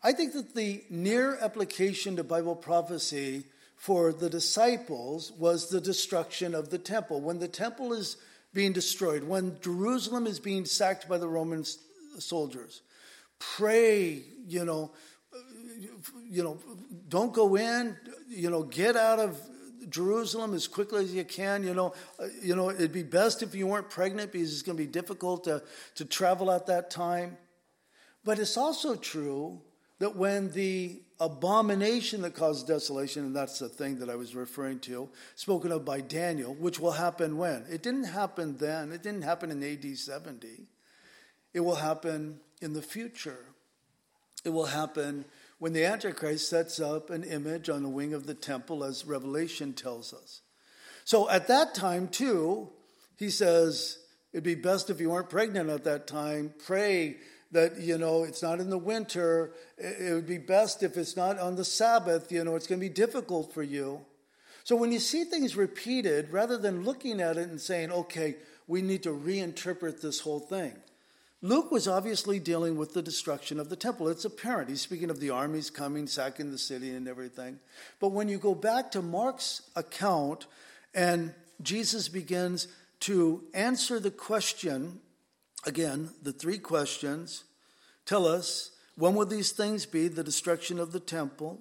I 0.03 0.13
think 0.13 0.33
that 0.33 0.55
the 0.55 0.83
near 0.91 1.37
application 1.37 2.17
to 2.17 2.25
Bible 2.25 2.57
prophecy 2.57 3.45
for 3.77 4.13
the 4.13 4.29
disciples 4.29 5.31
was 5.33 5.69
the 5.69 5.81
destruction 5.81 6.55
of 6.55 6.71
the 6.71 6.79
temple. 6.79 7.21
When 7.21 7.39
the 7.39 7.49
temple 7.49 7.93
is 7.93 8.17
being 8.53 8.73
destroyed, 8.73 9.23
when 9.23 9.57
Jerusalem 9.61 10.27
is 10.27 10.41
being 10.41 10.65
sacked 10.65 11.09
by 11.09 11.19
the 11.19 11.29
Roman 11.29 11.65
soldiers, 12.19 12.83
pray, 13.39 14.25
you 14.49 14.65
know, 14.65 14.91
you 16.29 16.43
know, 16.43 16.59
don't 17.09 17.33
go 17.33 17.57
in, 17.57 17.97
you 18.29 18.51
know, 18.51 18.63
get 18.63 18.97
out 18.97 19.19
of 19.19 19.41
Jerusalem 19.89 20.55
as 20.55 20.69
quickly 20.69 21.05
as 21.05 21.15
you 21.15 21.25
can. 21.25 21.63
You 21.65 21.75
know, 21.75 21.95
uh, 22.19 22.27
you 22.43 22.55
know, 22.55 22.71
it'd 22.71 22.93
be 22.93 23.03
best 23.03 23.43
if 23.43 23.55
you 23.55 23.67
weren't 23.67 23.91
pregnant 23.91 24.33
because 24.33 24.53
it's 24.53 24.63
going 24.63 24.77
to 24.77 24.83
be 24.83 24.91
difficult 24.91 25.45
to, 25.45 25.63
to 25.97 26.05
travel 26.05 26.51
at 26.51 26.67
that 26.67 26.91
time. 26.91 27.37
But 28.25 28.39
it's 28.39 28.57
also 28.57 28.97
true 28.97 29.61
that 29.99 30.17
when 30.17 30.51
the 30.51 31.03
abomination 31.21 32.23
that 32.23 32.35
caused 32.35 32.67
desolation, 32.67 33.27
and 33.27 33.37
that's 33.37 33.59
the 33.59 33.69
thing 33.69 33.99
that 33.99 34.09
I 34.09 34.17
was 34.17 34.35
referring 34.35 34.79
to, 34.81 35.09
spoken 35.37 35.73
of 35.73 35.85
by 35.85 36.01
Daniel, 36.01 36.55
which 36.55 36.81
will 36.81 36.93
happen 36.93 37.37
when? 37.37 37.65
It 37.71 37.83
didn't 37.83 38.05
happen 38.05 38.57
then, 38.57 38.93
it 38.93 39.03
didn't 39.03 39.23
happen 39.23 39.51
in 39.51 39.63
AD 39.63 39.97
70. 39.97 40.49
It 41.53 41.61
will 41.61 41.75
happen 41.75 42.41
in 42.63 42.73
the 42.73 42.83
future. 42.83 43.45
It 44.45 44.51
will 44.51 44.67
happen 44.67 45.25
when 45.61 45.73
the 45.75 45.85
Antichrist 45.85 46.49
sets 46.49 46.81
up 46.81 47.11
an 47.11 47.23
image 47.23 47.69
on 47.69 47.83
the 47.83 47.88
wing 47.88 48.14
of 48.14 48.26
the 48.26 48.35
temple, 48.35 48.83
as 48.83 49.07
Revelation 49.07 49.73
tells 49.75 50.12
us. 50.12 50.40
So 51.05 51.31
at 51.31 51.47
that 51.49 51.75
time, 51.75 52.09
too, 52.09 52.71
he 53.17 53.31
says, 53.31 53.99
it'd 54.33 54.43
be 54.43 54.55
best 54.55 54.90
if 54.90 55.00
you 55.00 55.11
weren't 55.11 55.29
pregnant 55.29 55.69
at 55.71 55.85
that 55.85 56.07
time. 56.07 56.55
Pray 56.67 57.19
that, 57.52 57.79
you 57.79 57.99
know, 57.99 58.25
it's 58.25 58.43
not 58.43 58.59
in 58.59 58.71
the 58.71 58.79
winter. 58.79 59.52
It 59.76 60.14
would 60.14 60.26
be 60.26 60.38
best 60.38 60.83
if 60.83 60.97
it's 60.97 61.17
not 61.17 61.38
on 61.38 61.57
the 61.57 61.64
Sabbath. 61.64 62.33
You 62.33 62.43
know, 62.43 62.57
it's 62.57 62.67
going 62.67 62.81
to 62.81 62.87
be 62.87 62.93
difficult 62.93 63.52
for 63.52 63.62
you. 63.62 64.00
So 64.64 64.76
when 64.76 64.93
you 64.93 64.99
see 64.99 65.25
things 65.25 65.57
repeated, 65.57 66.31
rather 66.31 66.57
than 66.57 66.85
looking 66.85 67.21
at 67.21 67.37
it 67.37 67.49
and 67.49 67.61
saying, 67.61 67.90
okay, 67.93 68.37
we 68.67 68.81
need 68.81 69.02
to 69.02 69.11
reinterpret 69.11 70.00
this 70.00 70.21
whole 70.21 70.40
thing, 70.40 70.75
Luke 71.42 71.70
was 71.70 71.88
obviously 71.88 72.38
dealing 72.38 72.76
with 72.76 72.92
the 72.92 73.00
destruction 73.00 73.59
of 73.59 73.70
the 73.70 73.76
temple. 73.76 74.09
It's 74.09 74.26
apparent. 74.26 74.68
He's 74.68 74.82
speaking 74.82 75.09
of 75.09 75.20
the 75.20 75.30
armies 75.30 75.70
coming, 75.70 76.06
sacking 76.06 76.50
the 76.50 76.59
city, 76.59 76.90
and 76.90 77.09
everything. 77.09 77.59
But 77.99 78.12
when 78.12 78.28
you 78.28 78.37
go 78.38 78.54
back 78.54 78.90
to 78.92 79.00
Mark's 79.00 79.62
account 79.75 80.47
and 80.94 81.32
Jesus 81.62 82.09
begins 82.09 82.68
to 83.00 83.42
answer 83.54 83.99
the 83.99 84.11
question 84.11 85.00
again, 85.64 86.11
the 86.23 86.32
three 86.32 86.59
questions 86.59 87.44
tell 88.04 88.26
us 88.26 88.73
when 88.97 89.14
will 89.14 89.25
these 89.25 89.52
things 89.52 89.87
be, 89.87 90.09
the 90.09 90.23
destruction 90.23 90.78
of 90.78 90.92
the 90.92 91.00
temple? 91.00 91.61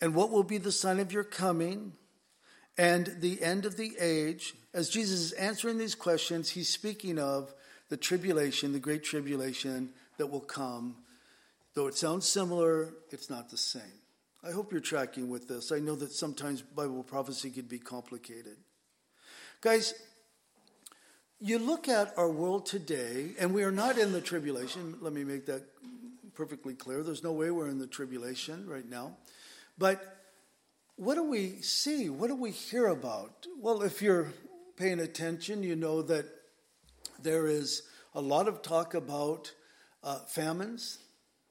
And 0.00 0.14
what 0.14 0.30
will 0.30 0.44
be 0.44 0.56
the 0.56 0.72
sign 0.72 0.98
of 0.98 1.12
your 1.12 1.24
coming? 1.24 1.92
And 2.78 3.16
the 3.20 3.42
end 3.42 3.66
of 3.66 3.76
the 3.76 3.92
age. 4.00 4.54
As 4.72 4.88
Jesus 4.88 5.20
is 5.20 5.32
answering 5.32 5.76
these 5.76 5.94
questions, 5.94 6.48
he's 6.48 6.70
speaking 6.70 7.18
of 7.18 7.52
the 7.92 7.98
tribulation, 7.98 8.72
the 8.72 8.78
great 8.78 9.04
tribulation 9.04 9.90
that 10.16 10.26
will 10.26 10.40
come. 10.40 10.96
Though 11.74 11.88
it 11.88 11.94
sounds 11.94 12.26
similar, 12.26 12.88
it's 13.10 13.28
not 13.28 13.50
the 13.50 13.58
same. 13.58 14.00
I 14.42 14.50
hope 14.50 14.72
you're 14.72 14.80
tracking 14.80 15.28
with 15.28 15.46
this. 15.46 15.70
I 15.70 15.78
know 15.78 15.94
that 15.96 16.10
sometimes 16.10 16.62
Bible 16.62 17.02
prophecy 17.02 17.50
can 17.50 17.66
be 17.66 17.78
complicated. 17.78 18.56
Guys, 19.60 19.92
you 21.38 21.58
look 21.58 21.86
at 21.86 22.14
our 22.16 22.30
world 22.30 22.64
today, 22.64 23.32
and 23.38 23.52
we 23.52 23.62
are 23.62 23.70
not 23.70 23.98
in 23.98 24.12
the 24.12 24.22
tribulation. 24.22 24.96
Let 25.02 25.12
me 25.12 25.22
make 25.22 25.44
that 25.44 25.62
perfectly 26.32 26.72
clear. 26.72 27.02
There's 27.02 27.22
no 27.22 27.32
way 27.32 27.50
we're 27.50 27.68
in 27.68 27.78
the 27.78 27.86
tribulation 27.86 28.66
right 28.66 28.88
now. 28.88 29.18
But 29.76 30.16
what 30.96 31.16
do 31.16 31.24
we 31.24 31.60
see? 31.60 32.08
What 32.08 32.28
do 32.28 32.36
we 32.36 32.52
hear 32.52 32.86
about? 32.86 33.46
Well, 33.60 33.82
if 33.82 34.00
you're 34.00 34.32
paying 34.78 34.98
attention, 34.98 35.62
you 35.62 35.76
know 35.76 36.00
that 36.00 36.41
there 37.22 37.46
is 37.46 37.82
a 38.14 38.20
lot 38.20 38.48
of 38.48 38.62
talk 38.62 38.94
about 38.94 39.52
uh, 40.02 40.18
famines 40.20 40.98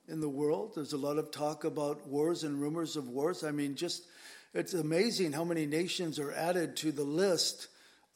in 0.08 0.20
the 0.20 0.30
world. 0.30 0.74
There's 0.76 0.94
a 0.94 0.98
lot 0.98 1.18
of 1.18 1.32
talk 1.32 1.64
about 1.64 2.08
wars 2.08 2.44
and 2.44 2.62
rumors 2.62 2.96
of 2.96 3.08
wars. 3.08 3.44
I 3.44 3.52
mean, 3.52 3.76
just 3.76 4.04
it's 4.54 4.74
amazing 4.74 5.32
how 5.32 5.46
many 5.46 5.66
nations 5.66 6.20
are 6.20 6.34
added 6.34 6.76
to 6.78 6.92
the 6.92 7.04
list 7.04 7.68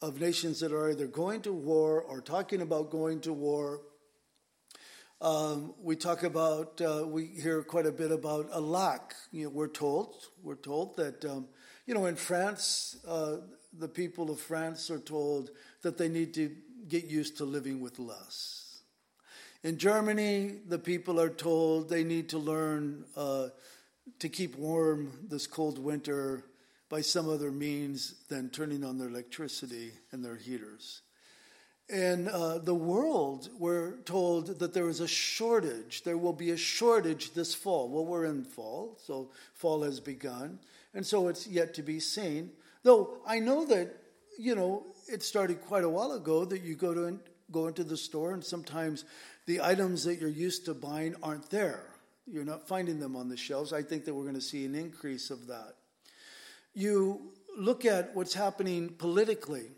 of 0.02 0.20
nations 0.20 0.60
that 0.60 0.72
are 0.72 0.90
either 0.90 1.06
going 1.06 1.40
to 1.42 1.52
war 1.52 2.02
or 2.02 2.20
talking 2.20 2.60
about 2.60 2.90
going 2.90 3.20
to 3.20 3.32
war. 3.32 3.80
Um, 5.22 5.72
we 5.82 5.96
talk 5.96 6.24
about, 6.24 6.78
uh, 6.82 7.06
we 7.06 7.24
hear 7.24 7.62
quite 7.62 7.86
a 7.86 7.92
bit 7.92 8.12
about 8.12 8.48
a 8.52 8.60
lack. 8.60 9.14
You 9.32 9.44
know, 9.44 9.50
we're 9.50 9.68
told, 9.68 10.14
we're 10.42 10.56
told 10.56 10.96
that, 10.98 11.24
um, 11.24 11.46
you 11.86 11.94
know, 11.94 12.04
in 12.04 12.16
France, 12.16 12.98
uh, 13.08 13.36
the 13.78 13.88
people 13.88 14.30
of 14.30 14.38
France 14.38 14.90
are 14.90 14.98
told 14.98 15.50
that 15.82 15.96
they 15.96 16.08
need 16.08 16.34
to 16.34 16.54
get 16.88 17.04
used 17.04 17.36
to 17.38 17.44
living 17.44 17.80
with 17.80 17.98
less. 17.98 18.80
In 19.62 19.78
Germany, 19.78 20.58
the 20.68 20.78
people 20.78 21.20
are 21.20 21.30
told 21.30 21.88
they 21.88 22.04
need 22.04 22.28
to 22.28 22.38
learn 22.38 23.04
uh, 23.16 23.48
to 24.18 24.28
keep 24.28 24.56
warm 24.56 25.10
this 25.28 25.46
cold 25.46 25.78
winter 25.78 26.44
by 26.88 27.00
some 27.00 27.28
other 27.28 27.50
means 27.50 28.14
than 28.28 28.48
turning 28.50 28.84
on 28.84 28.98
their 28.98 29.08
electricity 29.08 29.92
and 30.12 30.24
their 30.24 30.36
heaters. 30.36 31.02
In 31.88 32.28
uh, 32.28 32.58
the 32.58 32.74
world, 32.74 33.48
we're 33.58 33.98
told 33.98 34.58
that 34.58 34.74
there 34.74 34.88
is 34.88 35.00
a 35.00 35.06
shortage. 35.06 36.02
There 36.02 36.18
will 36.18 36.32
be 36.32 36.50
a 36.50 36.56
shortage 36.56 37.32
this 37.32 37.54
fall. 37.54 37.88
Well, 37.88 38.04
we're 38.04 38.24
in 38.24 38.44
fall, 38.44 38.98
so 39.04 39.30
fall 39.54 39.82
has 39.82 40.00
begun, 40.00 40.58
and 40.94 41.06
so 41.06 41.28
it's 41.28 41.46
yet 41.46 41.74
to 41.74 41.82
be 41.82 42.00
seen. 42.00 42.50
Though 42.82 43.18
I 43.26 43.38
know 43.38 43.64
that, 43.66 43.94
you 44.38 44.56
know, 44.56 44.84
it 45.08 45.22
started 45.22 45.60
quite 45.62 45.84
a 45.84 45.88
while 45.88 46.12
ago 46.12 46.44
that 46.44 46.62
you 46.62 46.74
go 46.74 46.94
to 46.94 47.18
go 47.50 47.68
into 47.68 47.84
the 47.84 47.96
store 47.96 48.32
and 48.32 48.44
sometimes 48.44 49.04
the 49.46 49.60
items 49.60 50.04
that 50.04 50.20
you're 50.20 50.28
used 50.28 50.64
to 50.64 50.74
buying 50.74 51.14
aren't 51.22 51.48
there. 51.50 51.86
You're 52.26 52.44
not 52.44 52.66
finding 52.66 52.98
them 52.98 53.14
on 53.14 53.28
the 53.28 53.36
shelves. 53.36 53.72
I 53.72 53.82
think 53.82 54.04
that 54.04 54.14
we're 54.14 54.24
going 54.24 54.34
to 54.34 54.40
see 54.40 54.64
an 54.64 54.74
increase 54.74 55.30
of 55.30 55.46
that. 55.46 55.74
You 56.74 57.30
look 57.56 57.84
at 57.84 58.14
what's 58.14 58.34
happening 58.34 58.88
politically. 58.88 59.70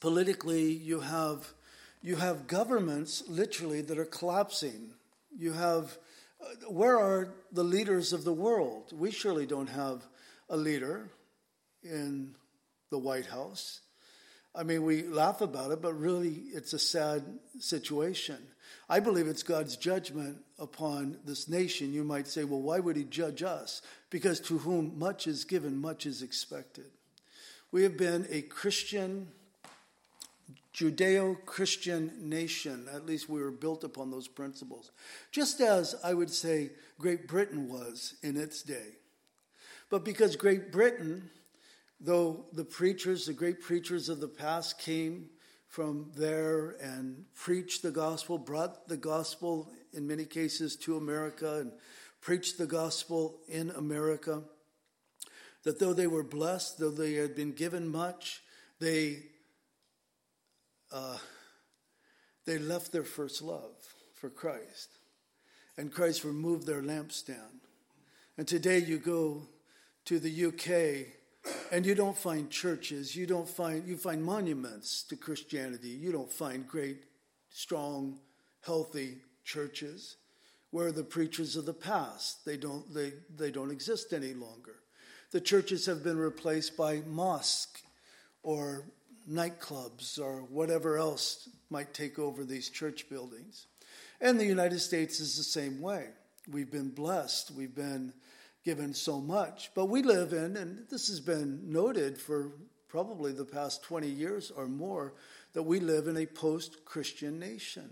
Politically, 0.00 0.70
you 0.72 1.00
have 1.00 1.52
you 2.00 2.16
have 2.16 2.46
governments 2.46 3.24
literally 3.28 3.80
that 3.80 3.98
are 3.98 4.04
collapsing. 4.04 4.90
You 5.36 5.52
have 5.52 5.96
uh, 6.40 6.70
where 6.70 6.98
are 6.98 7.34
the 7.50 7.64
leaders 7.64 8.12
of 8.12 8.24
the 8.24 8.32
world? 8.32 8.92
We 8.92 9.10
surely 9.10 9.46
don't 9.46 9.68
have 9.70 10.06
a 10.48 10.56
leader 10.56 11.08
in 11.82 12.34
the 12.90 12.98
White 12.98 13.26
House. 13.26 13.80
I 14.54 14.62
mean, 14.62 14.84
we 14.84 15.02
laugh 15.02 15.40
about 15.40 15.72
it, 15.72 15.82
but 15.82 15.94
really 15.94 16.42
it's 16.52 16.72
a 16.72 16.78
sad 16.78 17.24
situation. 17.58 18.38
I 18.88 19.00
believe 19.00 19.26
it's 19.26 19.42
God's 19.42 19.76
judgment 19.76 20.38
upon 20.58 21.18
this 21.24 21.48
nation. 21.48 21.92
You 21.92 22.04
might 22.04 22.28
say, 22.28 22.44
well, 22.44 22.60
why 22.60 22.78
would 22.78 22.96
He 22.96 23.04
judge 23.04 23.42
us? 23.42 23.82
Because 24.10 24.40
to 24.40 24.58
whom 24.58 24.98
much 24.98 25.26
is 25.26 25.44
given, 25.44 25.80
much 25.80 26.06
is 26.06 26.22
expected. 26.22 26.86
We 27.72 27.82
have 27.82 27.96
been 27.96 28.26
a 28.30 28.42
Christian, 28.42 29.28
Judeo 30.72 31.44
Christian 31.44 32.12
nation. 32.28 32.86
At 32.94 33.06
least 33.06 33.28
we 33.28 33.40
were 33.40 33.50
built 33.50 33.82
upon 33.82 34.10
those 34.10 34.28
principles. 34.28 34.92
Just 35.32 35.60
as 35.60 35.96
I 36.04 36.14
would 36.14 36.30
say 36.30 36.70
Great 37.00 37.26
Britain 37.26 37.68
was 37.68 38.14
in 38.22 38.36
its 38.36 38.62
day. 38.62 38.98
But 39.90 40.04
because 40.04 40.36
Great 40.36 40.70
Britain 40.70 41.30
though 42.04 42.44
the 42.52 42.64
preachers, 42.64 43.26
the 43.26 43.32
great 43.32 43.60
preachers 43.60 44.08
of 44.08 44.20
the 44.20 44.28
past, 44.28 44.78
came 44.78 45.30
from 45.68 46.12
there 46.16 46.76
and 46.80 47.24
preached 47.34 47.82
the 47.82 47.90
gospel, 47.90 48.38
brought 48.38 48.86
the 48.88 48.96
gospel 48.96 49.70
in 49.92 50.06
many 50.06 50.24
cases 50.24 50.76
to 50.76 50.96
America 50.96 51.60
and 51.60 51.72
preached 52.20 52.58
the 52.58 52.66
gospel 52.66 53.40
in 53.48 53.70
America, 53.70 54.42
that 55.62 55.80
though 55.80 55.94
they 55.94 56.06
were 56.06 56.22
blessed, 56.22 56.78
though 56.78 56.90
they 56.90 57.14
had 57.14 57.34
been 57.34 57.52
given 57.52 57.88
much, 57.88 58.42
they 58.80 59.22
uh, 60.92 61.16
they 62.44 62.58
left 62.58 62.92
their 62.92 63.04
first 63.04 63.42
love 63.42 63.74
for 64.14 64.28
Christ. 64.28 64.90
And 65.76 65.92
Christ 65.92 66.22
removed 66.22 66.66
their 66.66 66.82
lampstand. 66.82 67.64
And 68.36 68.46
today 68.46 68.78
you 68.78 68.98
go 68.98 69.42
to 70.04 70.18
the 70.20 70.44
UK 70.46 71.23
and 71.70 71.84
you 71.84 71.94
don't 71.94 72.16
find 72.16 72.50
churches, 72.50 73.16
you 73.16 73.26
don't 73.26 73.48
find 73.48 73.86
you 73.86 73.96
find 73.96 74.24
monuments 74.24 75.02
to 75.04 75.16
Christianity. 75.16 75.88
You 75.88 76.12
don't 76.12 76.30
find 76.30 76.66
great, 76.66 77.04
strong, 77.50 78.18
healthy 78.62 79.18
churches 79.44 80.16
where 80.70 80.90
the 80.90 81.04
preachers 81.04 81.54
of 81.54 81.66
the 81.66 81.74
past 81.74 82.44
they 82.44 82.56
don't 82.56 82.92
they, 82.92 83.12
they 83.36 83.50
don't 83.50 83.70
exist 83.70 84.12
any 84.12 84.34
longer. 84.34 84.76
The 85.30 85.40
churches 85.40 85.86
have 85.86 86.04
been 86.04 86.18
replaced 86.18 86.76
by 86.76 87.02
mosque 87.06 87.80
or 88.42 88.84
nightclubs 89.30 90.18
or 90.18 90.42
whatever 90.42 90.98
else 90.98 91.48
might 91.70 91.94
take 91.94 92.18
over 92.18 92.44
these 92.44 92.68
church 92.68 93.08
buildings. 93.08 93.66
And 94.20 94.38
the 94.38 94.46
United 94.46 94.78
States 94.80 95.18
is 95.20 95.36
the 95.36 95.42
same 95.42 95.80
way. 95.80 96.08
We've 96.50 96.70
been 96.70 96.90
blessed, 96.90 97.50
we've 97.50 97.74
been 97.74 98.12
given 98.64 98.94
so 98.94 99.20
much, 99.20 99.70
but 99.74 99.86
we 99.86 100.02
live 100.02 100.32
in, 100.32 100.56
and 100.56 100.86
this 100.90 101.08
has 101.08 101.20
been 101.20 101.70
noted 101.70 102.18
for 102.18 102.52
probably 102.88 103.32
the 103.32 103.44
past 103.44 103.82
20 103.82 104.08
years 104.08 104.50
or 104.50 104.66
more, 104.66 105.14
that 105.52 105.62
we 105.62 105.80
live 105.80 106.08
in 106.08 106.16
a 106.16 106.26
post 106.26 106.84
Christian 106.84 107.38
nation. 107.38 107.90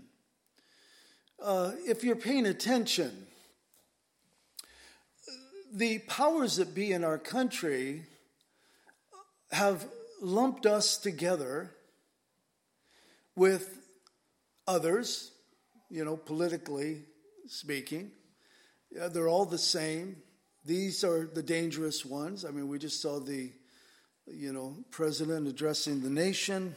Uh, 1.41 1.71
if 1.85 2.03
you're 2.03 2.15
paying 2.15 2.45
attention, 2.45 3.27
the 5.73 5.99
powers 5.99 6.57
that 6.57 6.73
be 6.73 6.91
in 6.91 7.03
our 7.03 7.17
country 7.17 8.03
have 9.51 9.85
lumped 10.21 10.65
us 10.65 10.97
together 10.97 11.71
with 13.35 13.77
others, 14.67 15.31
you 15.89 16.05
know, 16.05 16.15
politically 16.15 17.01
speaking. 17.47 18.11
They're 18.91 19.27
all 19.27 19.45
the 19.45 19.57
same. 19.57 20.17
These 20.65 21.03
are 21.03 21.25
the 21.25 21.43
dangerous 21.43 22.05
ones. 22.05 22.45
I 22.45 22.51
mean, 22.51 22.69
we 22.69 22.79
just 22.79 23.01
saw 23.01 23.19
the, 23.19 23.51
you 24.27 24.53
know, 24.53 24.75
president 24.91 25.47
addressing 25.47 26.01
the 26.01 26.09
nation 26.09 26.75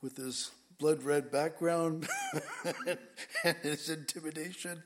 with 0.00 0.16
his 0.16 0.52
blood 0.78 1.02
red 1.02 1.30
background 1.30 2.08
and 3.44 3.56
his 3.62 3.88
intimidation. 3.88 4.82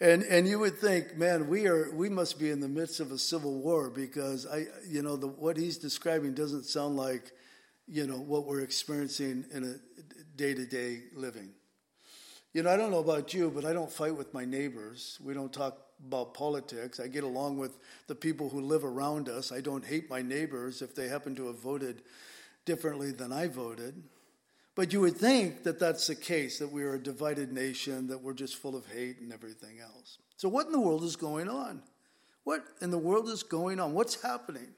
And 0.00 0.22
and 0.22 0.46
you 0.46 0.58
would 0.58 0.78
think, 0.78 1.16
man, 1.16 1.48
we 1.48 1.66
are 1.66 1.90
we 1.92 2.08
must 2.08 2.38
be 2.38 2.50
in 2.50 2.60
the 2.60 2.68
midst 2.68 3.00
of 3.00 3.10
a 3.10 3.18
civil 3.18 3.58
war 3.58 3.90
because 3.90 4.46
I 4.46 4.66
you 4.86 5.02
know 5.02 5.16
the, 5.16 5.26
what 5.26 5.56
he's 5.56 5.76
describing 5.76 6.34
doesn't 6.34 6.64
sound 6.64 6.96
like 6.96 7.32
you 7.86 8.06
know 8.06 8.18
what 8.18 8.46
we're 8.46 8.60
experiencing 8.60 9.46
in 9.52 9.64
a 9.64 10.02
day 10.36 10.54
to 10.54 10.66
day 10.66 11.04
living. 11.14 11.50
You 12.52 12.62
know, 12.62 12.70
I 12.70 12.76
don't 12.76 12.90
know 12.90 13.00
about 13.00 13.34
you, 13.34 13.50
but 13.50 13.64
I 13.64 13.72
don't 13.72 13.90
fight 13.90 14.16
with 14.16 14.32
my 14.32 14.44
neighbors. 14.44 15.18
We 15.22 15.34
don't 15.34 15.52
talk 15.52 15.87
about 16.06 16.34
politics. 16.34 17.00
I 17.00 17.08
get 17.08 17.24
along 17.24 17.58
with 17.58 17.78
the 18.06 18.14
people 18.14 18.48
who 18.48 18.60
live 18.60 18.84
around 18.84 19.28
us. 19.28 19.52
I 19.52 19.60
don't 19.60 19.84
hate 19.84 20.08
my 20.08 20.22
neighbors 20.22 20.82
if 20.82 20.94
they 20.94 21.08
happen 21.08 21.34
to 21.36 21.46
have 21.46 21.58
voted 21.58 22.02
differently 22.64 23.12
than 23.12 23.32
I 23.32 23.48
voted. 23.48 24.02
But 24.74 24.92
you 24.92 25.00
would 25.00 25.16
think 25.16 25.64
that 25.64 25.80
that's 25.80 26.06
the 26.06 26.14
case, 26.14 26.60
that 26.60 26.70
we 26.70 26.84
are 26.84 26.94
a 26.94 27.02
divided 27.02 27.52
nation, 27.52 28.06
that 28.08 28.22
we're 28.22 28.32
just 28.32 28.56
full 28.56 28.76
of 28.76 28.86
hate 28.86 29.18
and 29.20 29.32
everything 29.32 29.80
else. 29.80 30.18
So, 30.36 30.48
what 30.48 30.66
in 30.66 30.72
the 30.72 30.80
world 30.80 31.02
is 31.02 31.16
going 31.16 31.48
on? 31.48 31.82
What 32.44 32.64
in 32.80 32.90
the 32.90 32.98
world 32.98 33.28
is 33.28 33.42
going 33.42 33.80
on? 33.80 33.92
What's 33.92 34.22
happening? 34.22 34.68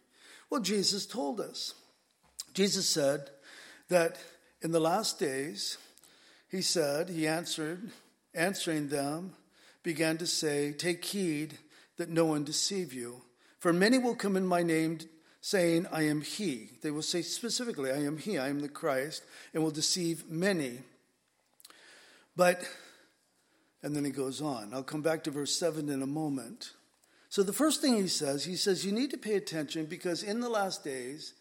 Well, 0.48 0.60
Jesus 0.60 1.04
told 1.04 1.40
us. 1.40 1.74
Jesus 2.54 2.88
said 2.88 3.30
that 3.88 4.16
in 4.62 4.72
the 4.72 4.80
last 4.80 5.18
days, 5.18 5.78
he 6.50 6.62
said, 6.62 7.10
he 7.10 7.28
answered, 7.28 7.90
answering 8.34 8.88
them, 8.88 9.34
began 9.82 10.18
to 10.18 10.26
say, 10.26 10.72
Take 10.72 11.04
heed 11.04 11.58
that 11.96 12.08
no 12.08 12.24
one 12.24 12.44
deceive 12.44 12.92
you. 12.92 13.22
For 13.58 13.72
many 13.72 13.98
will 13.98 14.14
come 14.14 14.36
in 14.36 14.46
my 14.46 14.62
name, 14.62 14.98
saying, 15.40 15.86
I 15.92 16.02
am 16.02 16.20
he. 16.20 16.70
They 16.82 16.90
will 16.90 17.02
say 17.02 17.22
specifically, 17.22 17.90
I 17.90 18.04
am 18.04 18.18
he, 18.18 18.38
I 18.38 18.48
am 18.48 18.60
the 18.60 18.68
Christ, 18.68 19.22
and 19.52 19.62
will 19.62 19.70
deceive 19.70 20.30
many. 20.30 20.80
But, 22.36 22.62
and 23.82 23.94
then 23.94 24.04
he 24.04 24.10
goes 24.10 24.40
on. 24.40 24.72
I'll 24.72 24.82
come 24.82 25.02
back 25.02 25.24
to 25.24 25.30
verse 25.30 25.54
7 25.58 25.88
in 25.88 26.02
a 26.02 26.06
moment. 26.06 26.72
So 27.28 27.42
the 27.42 27.52
first 27.52 27.80
thing 27.80 27.96
he 27.96 28.08
says, 28.08 28.44
he 28.44 28.56
says, 28.56 28.84
You 28.84 28.92
need 28.92 29.10
to 29.10 29.18
pay 29.18 29.34
attention 29.34 29.86
because 29.86 30.22
in 30.22 30.40
the 30.40 30.48
last 30.48 30.84
days, 30.84 31.34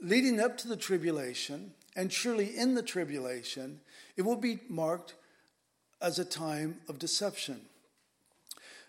leading 0.00 0.40
up 0.40 0.58
to 0.58 0.68
the 0.68 0.76
tribulation, 0.76 1.72
and 1.94 2.12
surely 2.12 2.56
in 2.56 2.74
the 2.74 2.82
tribulation, 2.82 3.80
it 4.16 4.22
will 4.22 4.36
be 4.36 4.60
marked 4.68 5.14
as 6.02 6.18
a 6.18 6.24
time 6.24 6.80
of 6.88 6.98
deception. 6.98 7.60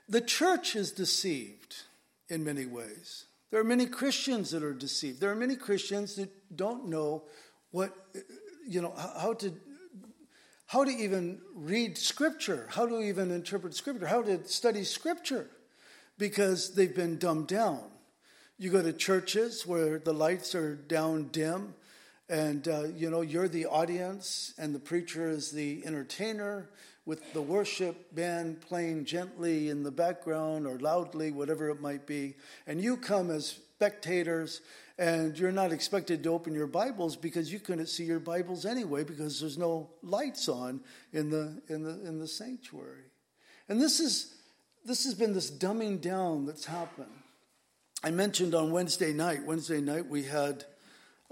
The 0.09 0.21
church 0.21 0.75
is 0.75 0.91
deceived 0.91 1.75
in 2.27 2.43
many 2.43 2.65
ways. 2.65 3.25
There 3.51 3.61
are 3.61 3.65
many 3.65 3.85
Christians 3.85 4.51
that 4.51 4.63
are 4.63 4.73
deceived. 4.73 5.21
There 5.21 5.31
are 5.31 5.35
many 5.35 5.55
Christians 5.55 6.15
that 6.15 6.29
don't 6.55 6.89
know 6.89 7.23
what, 7.71 7.95
you 8.67 8.81
know, 8.81 8.93
how 8.97 9.33
to 9.33 9.53
how 10.73 10.83
to 10.83 10.89
even 10.89 11.39
read 11.53 11.99
scripture, 11.99 12.65
how 12.71 12.87
to 12.87 12.99
even 12.99 13.29
interpret 13.29 13.75
scripture, 13.75 14.07
how 14.07 14.23
to 14.23 14.43
study 14.47 14.83
scripture, 14.83 15.47
because 16.17 16.73
they've 16.73 16.95
been 16.95 17.19
dumbed 17.19 17.45
down. 17.47 17.79
You 18.57 18.71
go 18.71 18.81
to 18.81 18.91
churches 18.91 19.67
where 19.67 19.99
the 19.99 20.13
lights 20.13 20.55
are 20.55 20.73
down 20.75 21.27
dim, 21.27 21.75
and 22.29 22.67
uh, 22.67 22.83
you 22.95 23.09
know 23.09 23.21
you're 23.21 23.47
the 23.47 23.65
audience, 23.65 24.53
and 24.57 24.73
the 24.73 24.79
preacher 24.79 25.29
is 25.29 25.51
the 25.51 25.85
entertainer, 25.85 26.69
with 27.05 27.33
the 27.33 27.41
worship 27.41 28.13
band 28.15 28.61
playing 28.61 29.05
gently 29.05 29.69
in 29.69 29.83
the 29.83 29.91
background 29.91 30.65
or 30.65 30.79
loudly, 30.79 31.31
whatever 31.31 31.69
it 31.69 31.81
might 31.81 32.07
be, 32.07 32.35
and 32.65 32.81
you 32.81 32.97
come 32.97 33.29
as 33.29 33.59
spectators 33.75 34.61
and 34.97 35.37
you're 35.37 35.51
not 35.51 35.71
expected 35.71 36.23
to 36.23 36.29
open 36.29 36.53
your 36.53 36.67
Bibles 36.67 37.15
because 37.15 37.51
you 37.51 37.59
couldn't 37.59 37.87
see 37.87 38.03
your 38.03 38.19
Bibles 38.19 38.65
anyway 38.65 39.03
because 39.03 39.39
there's 39.39 39.57
no 39.57 39.89
lights 40.03 40.47
on 40.47 40.81
in 41.11 41.29
the 41.29 41.61
in 41.67 41.83
the 41.83 42.05
in 42.05 42.19
the 42.19 42.27
sanctuary. 42.27 43.05
And 43.67 43.81
this 43.81 43.99
is 43.99 44.35
this 44.85 45.03
has 45.05 45.15
been 45.15 45.33
this 45.33 45.49
dumbing 45.49 46.01
down 46.01 46.45
that's 46.45 46.65
happened. 46.65 47.11
I 48.03 48.11
mentioned 48.11 48.53
on 48.53 48.71
Wednesday 48.71 49.13
night. 49.13 49.43
Wednesday 49.43 49.81
night 49.81 50.07
we 50.07 50.23
had 50.23 50.65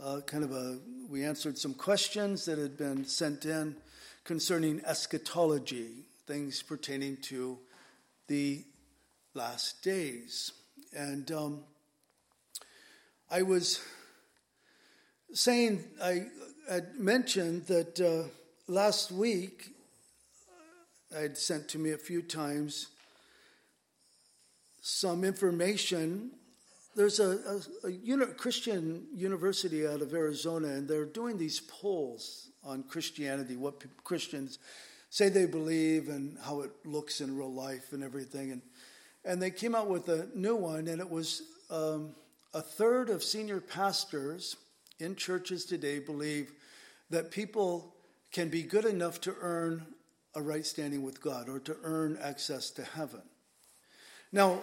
uh, 0.03 0.21
kind 0.21 0.43
of 0.43 0.51
a 0.51 0.79
we 1.09 1.23
answered 1.23 1.57
some 1.57 1.73
questions 1.73 2.45
that 2.45 2.57
had 2.57 2.77
been 2.77 3.05
sent 3.05 3.45
in 3.45 3.75
concerning 4.23 4.81
eschatology, 4.85 6.05
things 6.25 6.63
pertaining 6.63 7.17
to 7.17 7.57
the 8.27 8.63
last 9.33 9.83
days. 9.83 10.53
And 10.95 11.29
um, 11.31 11.59
I 13.29 13.41
was 13.41 13.81
saying, 15.33 15.83
I 16.01 16.27
had 16.69 16.97
mentioned 16.97 17.67
that 17.67 17.99
uh, 17.99 18.29
last 18.71 19.11
week 19.11 19.69
I'd 21.17 21.37
sent 21.37 21.67
to 21.69 21.77
me 21.77 21.91
a 21.91 21.97
few 21.97 22.21
times 22.21 22.87
some 24.81 25.25
information. 25.25 26.31
There's 26.95 27.19
a, 27.19 27.62
a, 27.84 27.88
a 27.88 27.91
uni- 27.91 28.25
Christian 28.38 29.08
university 29.13 29.88
out 29.88 30.01
of 30.01 30.13
Arizona, 30.13 30.67
and 30.67 30.88
they're 30.88 31.06
doing 31.06 31.38
these 31.38 31.62
polls 31.62 32.49
on 32.63 32.84
Christianity, 32.84 33.56
what 33.56 33.84
Christians 34.04 34.60
say 35.10 35.30
they 35.30 35.45
believe, 35.45 36.10
and 36.10 36.38
how 36.43 36.62
it 36.62 36.71
looks 36.86 37.21
in 37.21 37.38
real 37.38 37.54
life 37.54 37.93
and 37.93 38.04
everything. 38.04 38.51
And, 38.51 38.62
and 39.23 39.41
they 39.41 39.51
came 39.51 39.73
out 39.73 39.88
with 39.88 40.10
a 40.10 40.27
new 40.36 40.56
one, 40.56 40.88
and 40.88 40.99
it 40.99 41.10
was 41.10 41.43
um, 41.69 42.13
a 42.54 42.62
third 42.62 43.10
of 43.10 43.23
senior 43.23 43.62
pastors 43.62 44.58
in 44.99 45.15
churches 45.15 45.65
today 45.65 45.99
believe 45.99 46.51
that 47.10 47.32
people 47.32 47.95
can 48.32 48.49
be 48.49 48.63
good 48.63 48.86
enough 48.86 49.19
to 49.21 49.36
earn 49.41 49.86
a 50.36 50.41
right 50.41 50.65
standing 50.65 51.04
with 51.04 51.21
God 51.21 51.49
or 51.49 51.60
to 51.60 51.75
earn 51.84 52.17
access 52.21 52.69
to 52.71 52.84
heaven. 52.84 53.21
Now, 54.32 54.62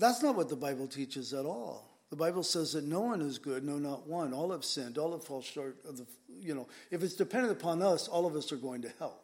that's 0.00 0.22
not 0.22 0.36
what 0.36 0.48
the 0.48 0.56
Bible 0.56 0.86
teaches 0.86 1.32
at 1.32 1.44
all. 1.44 1.86
The 2.10 2.16
Bible 2.16 2.42
says 2.42 2.72
that 2.72 2.84
no 2.84 3.00
one 3.00 3.20
is 3.20 3.38
good, 3.38 3.62
no, 3.62 3.78
not 3.78 4.08
one. 4.08 4.32
All 4.32 4.50
have 4.50 4.64
sinned, 4.64 4.98
all 4.98 5.12
have 5.12 5.22
fallen 5.22 5.42
short 5.42 5.76
of 5.88 5.96
the, 5.96 6.06
you 6.40 6.54
know, 6.54 6.66
if 6.90 7.04
it's 7.04 7.14
dependent 7.14 7.52
upon 7.52 7.82
us, 7.82 8.08
all 8.08 8.26
of 8.26 8.34
us 8.34 8.50
are 8.50 8.56
going 8.56 8.82
to 8.82 8.92
hell. 8.98 9.20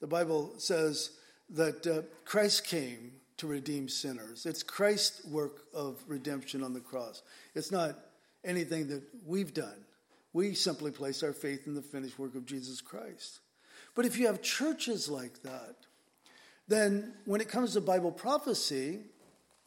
The 0.00 0.08
Bible 0.08 0.54
says 0.58 1.10
that 1.50 1.86
uh, 1.86 2.02
Christ 2.24 2.66
came 2.66 3.12
to 3.36 3.46
redeem 3.46 3.88
sinners. 3.88 4.44
It's 4.44 4.62
Christ's 4.62 5.24
work 5.26 5.64
of 5.72 6.02
redemption 6.08 6.62
on 6.64 6.72
the 6.72 6.80
cross. 6.80 7.22
It's 7.54 7.70
not 7.70 7.96
anything 8.44 8.88
that 8.88 9.02
we've 9.24 9.54
done. 9.54 9.84
We 10.32 10.54
simply 10.54 10.90
place 10.90 11.22
our 11.22 11.32
faith 11.32 11.66
in 11.66 11.74
the 11.74 11.82
finished 11.82 12.18
work 12.18 12.34
of 12.34 12.44
Jesus 12.44 12.80
Christ. 12.80 13.40
But 13.94 14.04
if 14.04 14.18
you 14.18 14.26
have 14.26 14.42
churches 14.42 15.08
like 15.08 15.42
that, 15.42 15.76
then 16.66 17.12
when 17.24 17.40
it 17.40 17.48
comes 17.48 17.74
to 17.74 17.80
Bible 17.80 18.10
prophecy, 18.10 19.00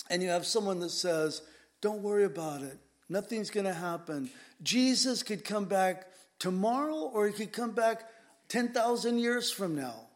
and 0.09 0.21
you 0.21 0.29
have 0.29 0.45
someone 0.45 0.79
that 0.79 0.89
says, 0.89 1.41
Don't 1.81 2.01
worry 2.01 2.25
about 2.25 2.61
it, 2.61 2.77
nothing's 3.09 3.49
going 3.49 3.65
to 3.65 3.73
happen. 3.73 4.29
Jesus 4.63 5.23
could 5.23 5.43
come 5.43 5.65
back 5.65 6.07
tomorrow 6.39 6.95
or 6.95 7.27
he 7.27 7.33
could 7.33 7.51
come 7.51 7.71
back 7.71 8.03
10,000 8.49 9.19
years 9.19 9.51
from 9.51 9.75
now. 9.75 10.07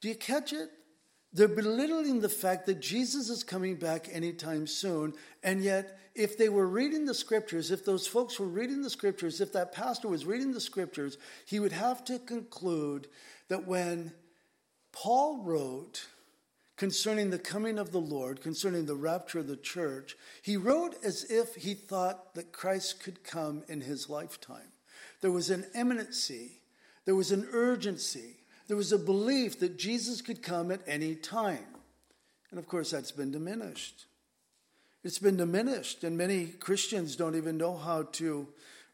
Do 0.00 0.08
you 0.08 0.14
catch 0.14 0.52
it? 0.52 0.70
They're 1.32 1.48
belittling 1.48 2.20
the 2.20 2.28
fact 2.28 2.66
that 2.66 2.80
Jesus 2.80 3.28
is 3.28 3.44
coming 3.44 3.76
back 3.76 4.08
anytime 4.10 4.66
soon. 4.66 5.12
And 5.42 5.62
yet, 5.62 5.98
if 6.14 6.38
they 6.38 6.48
were 6.48 6.66
reading 6.66 7.04
the 7.04 7.14
scriptures, 7.14 7.70
if 7.70 7.84
those 7.84 8.06
folks 8.06 8.40
were 8.40 8.46
reading 8.46 8.82
the 8.82 8.90
scriptures, 8.90 9.40
if 9.40 9.52
that 9.52 9.72
pastor 9.72 10.08
was 10.08 10.24
reading 10.24 10.52
the 10.52 10.60
scriptures, 10.60 11.18
he 11.44 11.60
would 11.60 11.72
have 11.72 12.04
to 12.06 12.18
conclude 12.18 13.08
that 13.48 13.66
when 13.66 14.12
Paul 14.92 15.42
wrote 15.44 16.06
concerning 16.78 17.30
the 17.30 17.38
coming 17.38 17.76
of 17.78 17.90
the 17.90 18.00
Lord, 18.00 18.40
concerning 18.40 18.86
the 18.86 18.94
rapture 18.94 19.40
of 19.40 19.48
the 19.48 19.56
church, 19.56 20.16
he 20.40 20.56
wrote 20.56 20.94
as 21.04 21.24
if 21.24 21.56
he 21.56 21.74
thought 21.74 22.34
that 22.34 22.52
Christ 22.52 23.02
could 23.02 23.24
come 23.24 23.64
in 23.68 23.80
his 23.80 24.08
lifetime. 24.08 24.72
There 25.20 25.32
was 25.32 25.50
an 25.50 25.66
imminency, 25.74 26.60
there 27.04 27.16
was 27.16 27.32
an 27.32 27.48
urgency, 27.52 28.36
there 28.68 28.76
was 28.76 28.92
a 28.92 28.98
belief 28.98 29.58
that 29.58 29.76
Jesus 29.76 30.22
could 30.22 30.40
come 30.40 30.70
at 30.70 30.80
any 30.86 31.16
time. 31.16 31.66
And 32.50 32.60
of 32.60 32.68
course, 32.68 32.92
that's 32.92 33.12
been 33.12 33.32
diminished. 33.32 34.06
It's 35.02 35.18
been 35.18 35.36
diminished, 35.36 36.04
and 36.04 36.16
many 36.16 36.46
Christians 36.46 37.16
don't 37.16 37.36
even 37.36 37.58
know 37.58 37.76
how 37.76 38.04
to 38.12 38.46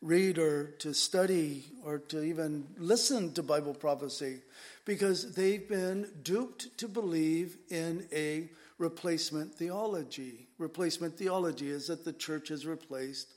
read 0.04 0.38
or 0.38 0.66
to 0.78 0.92
study 0.92 1.64
or 1.82 1.98
to 1.98 2.22
even 2.22 2.66
listen 2.76 3.32
to 3.32 3.42
Bible 3.42 3.72
prophecy 3.72 4.42
because 4.84 5.34
they've 5.34 5.66
been 5.66 6.06
duped 6.22 6.76
to 6.76 6.86
believe 6.86 7.56
in 7.70 8.06
a 8.12 8.50
replacement 8.76 9.54
theology. 9.54 10.46
Replacement 10.58 11.16
theology 11.16 11.70
is 11.70 11.86
that 11.86 12.04
the 12.04 12.12
church 12.12 12.48
has 12.48 12.66
replaced, 12.66 13.32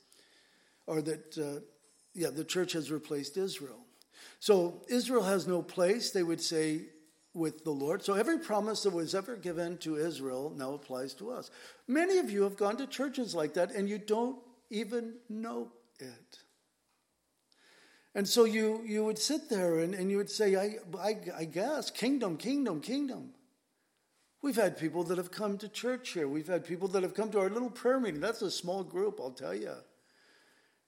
or 0.86 1.00
that, 1.00 1.38
uh, 1.38 1.60
yeah, 2.14 2.28
the 2.28 2.44
church 2.44 2.72
has 2.72 2.90
replaced 2.90 3.38
Israel. 3.38 3.80
So 4.38 4.82
Israel 4.88 5.22
has 5.22 5.46
no 5.46 5.62
place, 5.62 6.10
they 6.10 6.22
would 6.22 6.40
say, 6.40 6.82
with 7.32 7.64
the 7.64 7.70
Lord. 7.70 8.04
So 8.04 8.12
every 8.12 8.38
promise 8.38 8.82
that 8.82 8.92
was 8.92 9.14
ever 9.14 9.36
given 9.36 9.78
to 9.78 9.96
Israel 9.96 10.52
now 10.54 10.74
applies 10.74 11.14
to 11.14 11.30
us. 11.30 11.50
Many 11.86 12.18
of 12.18 12.30
you 12.30 12.42
have 12.42 12.58
gone 12.58 12.76
to 12.76 12.86
churches 12.86 13.34
like 13.34 13.54
that 13.54 13.70
and 13.70 13.88
you 13.88 13.96
don't 13.96 14.36
even 14.70 15.14
know 15.30 15.72
it. 15.98 16.38
And 18.18 18.26
so 18.26 18.46
you, 18.46 18.82
you 18.84 19.04
would 19.04 19.16
sit 19.16 19.48
there 19.48 19.78
and, 19.78 19.94
and 19.94 20.10
you 20.10 20.16
would 20.16 20.28
say, 20.28 20.56
I, 20.56 20.78
I, 21.00 21.18
I 21.36 21.44
guess, 21.44 21.88
kingdom, 21.88 22.36
kingdom, 22.36 22.80
kingdom. 22.80 23.30
We've 24.42 24.56
had 24.56 24.76
people 24.76 25.04
that 25.04 25.18
have 25.18 25.30
come 25.30 25.56
to 25.58 25.68
church 25.68 26.08
here. 26.14 26.26
We've 26.26 26.48
had 26.48 26.66
people 26.66 26.88
that 26.88 27.04
have 27.04 27.14
come 27.14 27.30
to 27.30 27.38
our 27.38 27.48
little 27.48 27.70
prayer 27.70 28.00
meeting. 28.00 28.20
That's 28.20 28.42
a 28.42 28.50
small 28.50 28.82
group, 28.82 29.20
I'll 29.20 29.30
tell 29.30 29.54
you. 29.54 29.72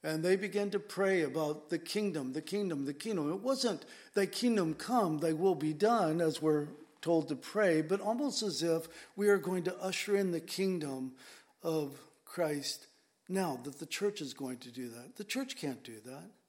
And 0.03 0.25
they 0.25 0.35
began 0.35 0.71
to 0.71 0.81
pray 0.81 1.23
about 1.23 1.71
the 1.71 1.79
kingdom, 1.79 2.33
the 2.33 2.43
kingdom, 2.43 2.85
the 2.85 2.95
kingdom. 2.95 3.31
It 3.31 3.43
wasn't, 3.43 3.85
Thy 4.15 4.27
kingdom 4.27 4.75
come, 4.75 5.19
Thy 5.19 5.33
will 5.33 5.55
be 5.55 5.73
done, 5.73 6.21
as 6.21 6.43
we're 6.43 6.67
told 7.01 7.29
to 7.29 7.37
pray, 7.37 7.81
but 7.81 8.01
almost 8.01 8.43
as 8.43 8.61
if 8.65 8.89
we 9.15 9.29
are 9.29 9.39
going 9.39 9.63
to 9.63 9.81
usher 9.81 10.17
in 10.17 10.33
the 10.33 10.41
kingdom 10.41 11.13
of 11.63 11.97
Christ 12.25 12.89
now, 13.29 13.61
that 13.63 13.79
the 13.79 13.87
church 13.87 14.21
is 14.21 14.35
going 14.35 14.57
to 14.57 14.73
do 14.73 14.89
that. 14.89 15.15
The 15.15 15.23
church 15.23 15.55
can't 15.55 15.85
do 15.85 16.01
that. 16.07 16.40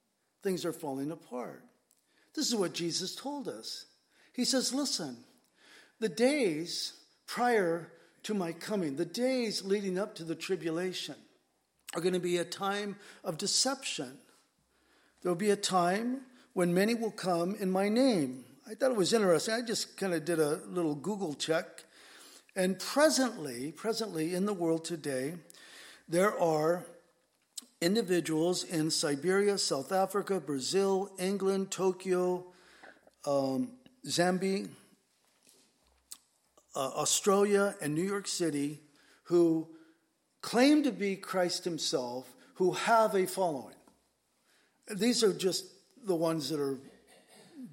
Things 0.43 0.65
are 0.65 0.73
falling 0.73 1.11
apart. 1.11 1.63
This 2.33 2.47
is 2.47 2.55
what 2.55 2.73
Jesus 2.73 3.15
told 3.15 3.47
us. 3.47 3.85
He 4.33 4.45
says, 4.45 4.73
Listen, 4.73 5.17
the 5.99 6.09
days 6.09 6.93
prior 7.27 7.91
to 8.23 8.33
my 8.33 8.51
coming, 8.51 8.95
the 8.95 9.05
days 9.05 9.63
leading 9.63 9.97
up 9.97 10.15
to 10.15 10.23
the 10.23 10.35
tribulation, 10.35 11.15
are 11.93 12.01
going 12.01 12.13
to 12.13 12.19
be 12.19 12.37
a 12.37 12.45
time 12.45 12.95
of 13.23 13.37
deception. 13.37 14.17
There 15.21 15.31
will 15.31 15.37
be 15.37 15.51
a 15.51 15.55
time 15.55 16.21
when 16.53 16.73
many 16.73 16.95
will 16.95 17.11
come 17.11 17.55
in 17.55 17.71
my 17.71 17.89
name. 17.89 18.45
I 18.69 18.75
thought 18.75 18.91
it 18.91 18.97
was 18.97 19.13
interesting. 19.13 19.53
I 19.53 19.61
just 19.61 19.97
kind 19.97 20.13
of 20.13 20.23
did 20.23 20.39
a 20.39 20.61
little 20.67 20.95
Google 20.95 21.33
check. 21.33 21.83
And 22.55 22.79
presently, 22.79 23.71
presently 23.71 24.35
in 24.35 24.45
the 24.45 24.53
world 24.53 24.85
today, 24.85 25.35
there 26.07 26.37
are 26.39 26.85
individuals 27.81 28.63
in 28.63 28.91
Siberia, 28.91 29.57
South 29.57 29.91
Africa, 29.91 30.39
Brazil, 30.39 31.11
England, 31.19 31.71
Tokyo, 31.71 32.45
um, 33.25 33.71
Zambia, 34.05 34.69
uh, 36.75 36.79
Australia, 36.79 37.75
and 37.81 37.95
New 37.95 38.03
York 38.03 38.27
City 38.27 38.79
who 39.31 39.67
claim 40.41 40.83
to 40.83 40.91
be 40.91 41.15
Christ 41.15 41.63
Himself, 41.63 42.33
who 42.55 42.73
have 42.73 43.15
a 43.15 43.25
following. 43.25 43.75
These 44.93 45.23
are 45.23 45.33
just 45.33 45.65
the 46.05 46.15
ones 46.15 46.49
that 46.49 46.59
are 46.59 46.79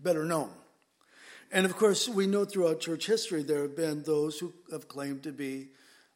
better 0.02 0.24
known. 0.24 0.50
And 1.50 1.66
of 1.66 1.76
course, 1.76 2.08
we 2.08 2.28
know 2.28 2.44
throughout 2.44 2.78
church 2.78 3.06
history 3.06 3.42
there 3.42 3.62
have 3.62 3.74
been 3.74 4.04
those 4.04 4.38
who 4.38 4.52
have 4.70 4.86
claimed 4.86 5.24
to 5.24 5.32
be 5.32 5.70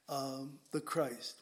um, 0.09 0.61
the 0.73 0.81
Christ. 0.81 1.42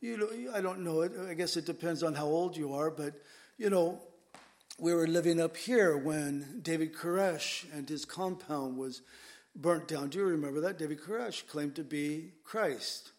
You 0.00 0.16
know, 0.16 0.54
I 0.54 0.60
don't 0.60 0.84
know 0.84 1.00
it. 1.00 1.12
I 1.28 1.34
guess 1.34 1.56
it 1.56 1.66
depends 1.66 2.04
on 2.04 2.14
how 2.14 2.26
old 2.26 2.56
you 2.56 2.72
are, 2.72 2.88
but 2.88 3.14
you 3.56 3.68
know, 3.68 4.00
we 4.78 4.94
were 4.94 5.08
living 5.08 5.40
up 5.40 5.56
here 5.56 5.96
when 5.96 6.60
David 6.62 6.94
Koresh 6.94 7.64
and 7.72 7.88
his 7.88 8.04
compound 8.04 8.76
was 8.76 9.02
burnt 9.56 9.88
down. 9.88 10.10
Do 10.10 10.18
you 10.18 10.24
remember 10.24 10.60
that? 10.60 10.78
David 10.78 11.00
Koresh 11.00 11.44
claimed 11.48 11.74
to 11.74 11.82
be 11.82 12.30
Christ. 12.44 13.10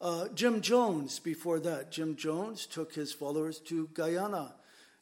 Uh, 0.00 0.28
Jim 0.34 0.60
Jones, 0.60 1.18
before 1.18 1.58
that, 1.60 1.90
Jim 1.90 2.14
Jones 2.14 2.66
took 2.66 2.94
his 2.94 3.12
followers 3.12 3.58
to 3.60 3.88
Guyana, 3.92 4.54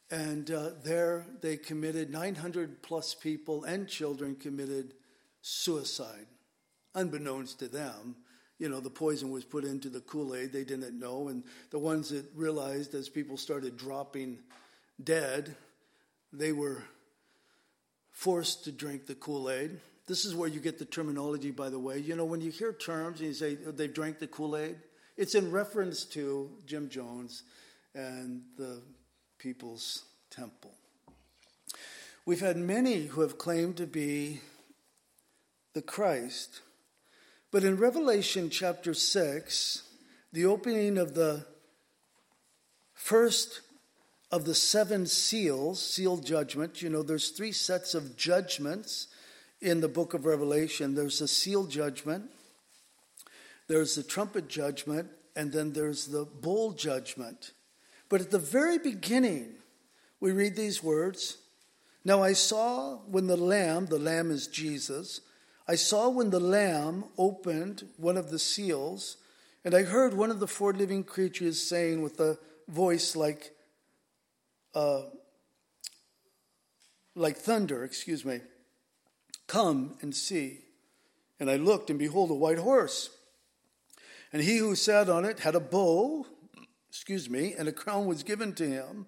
and 0.09 0.49
uh, 0.49 0.71
there 0.83 1.27
they 1.41 1.57
committed 1.57 2.09
900 2.09 2.81
plus 2.81 3.13
people 3.13 3.65
and 3.65 3.87
children 3.87 4.35
committed 4.35 4.95
suicide, 5.41 6.25
unbeknownst 6.95 7.59
to 7.59 7.67
them. 7.67 8.15
You 8.63 8.69
know, 8.69 8.79
the 8.79 8.89
poison 8.89 9.29
was 9.29 9.43
put 9.43 9.65
into 9.65 9.89
the 9.89 9.99
Kool 9.99 10.33
Aid, 10.33 10.53
they 10.53 10.63
didn't 10.63 10.97
know, 10.97 11.27
and 11.27 11.43
the 11.71 11.79
ones 11.79 12.11
that 12.11 12.23
realized 12.33 12.95
as 12.95 13.09
people 13.09 13.35
started 13.35 13.75
dropping 13.75 14.39
dead, 15.03 15.57
they 16.31 16.53
were 16.53 16.81
forced 18.13 18.63
to 18.63 18.71
drink 18.71 19.05
the 19.05 19.15
Kool 19.15 19.49
Aid. 19.49 19.81
This 20.07 20.23
is 20.23 20.33
where 20.33 20.47
you 20.47 20.61
get 20.61 20.79
the 20.79 20.85
terminology, 20.85 21.51
by 21.51 21.69
the 21.69 21.77
way. 21.77 21.99
You 21.99 22.15
know, 22.15 22.23
when 22.23 22.39
you 22.39 22.51
hear 22.51 22.71
terms 22.71 23.19
and 23.19 23.27
you 23.27 23.33
say 23.33 23.55
they 23.55 23.89
drank 23.89 24.19
the 24.19 24.27
Kool 24.27 24.55
Aid, 24.55 24.77
it's 25.17 25.35
in 25.35 25.51
reference 25.51 26.05
to 26.05 26.49
Jim 26.65 26.87
Jones 26.87 27.43
and 27.93 28.43
the 28.57 28.81
People's 29.39 30.05
Temple. 30.31 30.71
We've 32.25 32.39
had 32.39 32.55
many 32.55 33.07
who 33.07 33.19
have 33.19 33.37
claimed 33.37 33.75
to 33.75 33.87
be 33.87 34.39
the 35.73 35.81
Christ, 35.81 36.61
but 37.53 37.63
in 37.63 37.77
Revelation 37.77 38.49
chapter 38.49 38.95
6, 38.95 39.83
the 40.31 40.45
opening 40.47 40.97
of 40.97 41.13
the 41.13 41.45
first 42.95 43.61
of 44.31 44.45
the 44.45 44.55
seven 44.55 45.05
seals, 45.05 45.79
seal 45.79 46.17
judgment, 46.17 46.81
you 46.81 46.89
know, 46.89 47.03
there's 47.03 47.29
three 47.29 47.51
sets 47.51 47.93
of 47.93 48.17
judgments 48.17 49.05
in 49.61 49.81
the 49.81 49.87
book 49.87 50.15
of 50.15 50.25
Revelation. 50.25 50.95
There's 50.95 51.19
the 51.19 51.27
seal 51.27 51.67
judgment, 51.67 52.31
there's 53.67 53.93
the 53.93 54.01
trumpet 54.01 54.47
judgment, 54.47 55.11
and 55.35 55.51
then 55.51 55.73
there's 55.73 56.07
the 56.07 56.25
bowl 56.25 56.71
judgment. 56.71 57.51
But 58.09 58.19
at 58.19 58.31
the 58.31 58.39
very 58.39 58.79
beginning, 58.79 59.53
we 60.19 60.31
read 60.31 60.55
these 60.55 60.81
words 60.81 61.37
Now 62.03 62.23
I 62.23 62.33
saw 62.33 62.97
when 63.05 63.27
the 63.27 63.37
Lamb, 63.37 63.85
the 63.85 63.99
Lamb 63.99 64.31
is 64.31 64.47
Jesus, 64.47 65.21
I 65.67 65.75
saw 65.75 66.09
when 66.09 66.29
the 66.29 66.39
Lamb 66.39 67.05
opened 67.17 67.87
one 67.97 68.17
of 68.17 68.29
the 68.29 68.39
seals, 68.39 69.17
and 69.63 69.73
I 69.73 69.83
heard 69.83 70.13
one 70.13 70.29
of 70.29 70.39
the 70.39 70.47
four 70.47 70.73
living 70.73 71.03
creatures 71.03 71.61
saying 71.61 72.01
with 72.01 72.19
a 72.19 72.37
voice 72.67 73.15
like, 73.15 73.51
uh, 74.75 75.03
like 77.15 77.37
thunder, 77.37 77.83
excuse 77.83 78.25
me, 78.25 78.41
Come 79.47 79.97
and 80.01 80.15
see. 80.15 80.59
And 81.39 81.49
I 81.49 81.57
looked, 81.57 81.89
and 81.89 81.99
behold, 81.99 82.31
a 82.31 82.33
white 82.33 82.57
horse. 82.57 83.09
And 84.31 84.41
he 84.41 84.57
who 84.57 84.75
sat 84.75 85.09
on 85.09 85.25
it 85.25 85.39
had 85.39 85.55
a 85.55 85.59
bow, 85.59 86.25
excuse 86.89 87.29
me, 87.29 87.53
and 87.57 87.67
a 87.67 87.71
crown 87.71 88.07
was 88.07 88.23
given 88.23 88.53
to 88.55 88.67
him. 88.67 89.05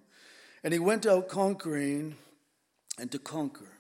And 0.64 0.74
he 0.74 0.80
went 0.80 1.06
out 1.06 1.30
conquering 1.30 2.16
and 3.00 3.12
to 3.12 3.20
conquer. 3.20 3.80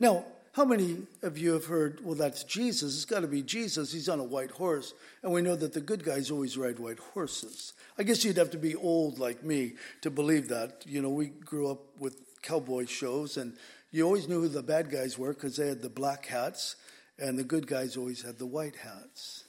Now, 0.00 0.24
How 0.58 0.64
many 0.64 1.06
of 1.22 1.38
you 1.38 1.52
have 1.52 1.66
heard, 1.66 2.04
well, 2.04 2.16
that's 2.16 2.42
Jesus? 2.42 2.96
It's 2.96 3.04
got 3.04 3.20
to 3.20 3.28
be 3.28 3.42
Jesus. 3.42 3.92
He's 3.92 4.08
on 4.08 4.18
a 4.18 4.24
white 4.24 4.50
horse. 4.50 4.92
And 5.22 5.32
we 5.32 5.40
know 5.40 5.54
that 5.54 5.72
the 5.72 5.80
good 5.80 6.02
guys 6.02 6.32
always 6.32 6.58
ride 6.58 6.80
white 6.80 6.98
horses. 6.98 7.74
I 7.96 8.02
guess 8.02 8.24
you'd 8.24 8.38
have 8.38 8.50
to 8.50 8.58
be 8.58 8.74
old 8.74 9.20
like 9.20 9.44
me 9.44 9.74
to 10.00 10.10
believe 10.10 10.48
that. 10.48 10.82
You 10.84 11.00
know, 11.00 11.10
we 11.10 11.26
grew 11.26 11.70
up 11.70 11.82
with 12.00 12.16
cowboy 12.42 12.86
shows, 12.86 13.36
and 13.36 13.56
you 13.92 14.04
always 14.04 14.26
knew 14.26 14.40
who 14.40 14.48
the 14.48 14.64
bad 14.64 14.90
guys 14.90 15.16
were 15.16 15.32
because 15.32 15.56
they 15.56 15.68
had 15.68 15.80
the 15.80 15.88
black 15.88 16.26
hats, 16.26 16.74
and 17.20 17.38
the 17.38 17.44
good 17.44 17.68
guys 17.68 17.96
always 17.96 18.22
had 18.22 18.40
the 18.40 18.46
white 18.46 18.74
hats. 18.74 19.44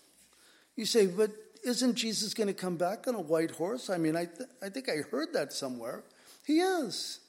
You 0.75 0.85
say, 0.85 1.07
but 1.07 1.31
isn't 1.65 1.95
Jesus 1.95 2.35
going 2.35 2.49
to 2.49 2.53
come 2.53 2.77
back 2.77 3.07
on 3.07 3.15
a 3.15 3.19
white 3.19 3.49
horse? 3.49 3.89
I 3.89 3.97
mean, 3.97 4.15
I, 4.15 4.25
th- 4.25 4.49
I 4.61 4.69
think 4.69 4.87
I 4.89 4.97
heard 5.09 5.33
that 5.33 5.53
somewhere. 5.53 6.03
He 6.45 6.59
is. 6.59 7.19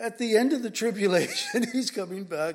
At 0.00 0.18
the 0.18 0.36
end 0.36 0.52
of 0.52 0.62
the 0.62 0.70
tribulation, 0.70 1.66
he's 1.72 1.90
coming 1.90 2.22
back 2.22 2.54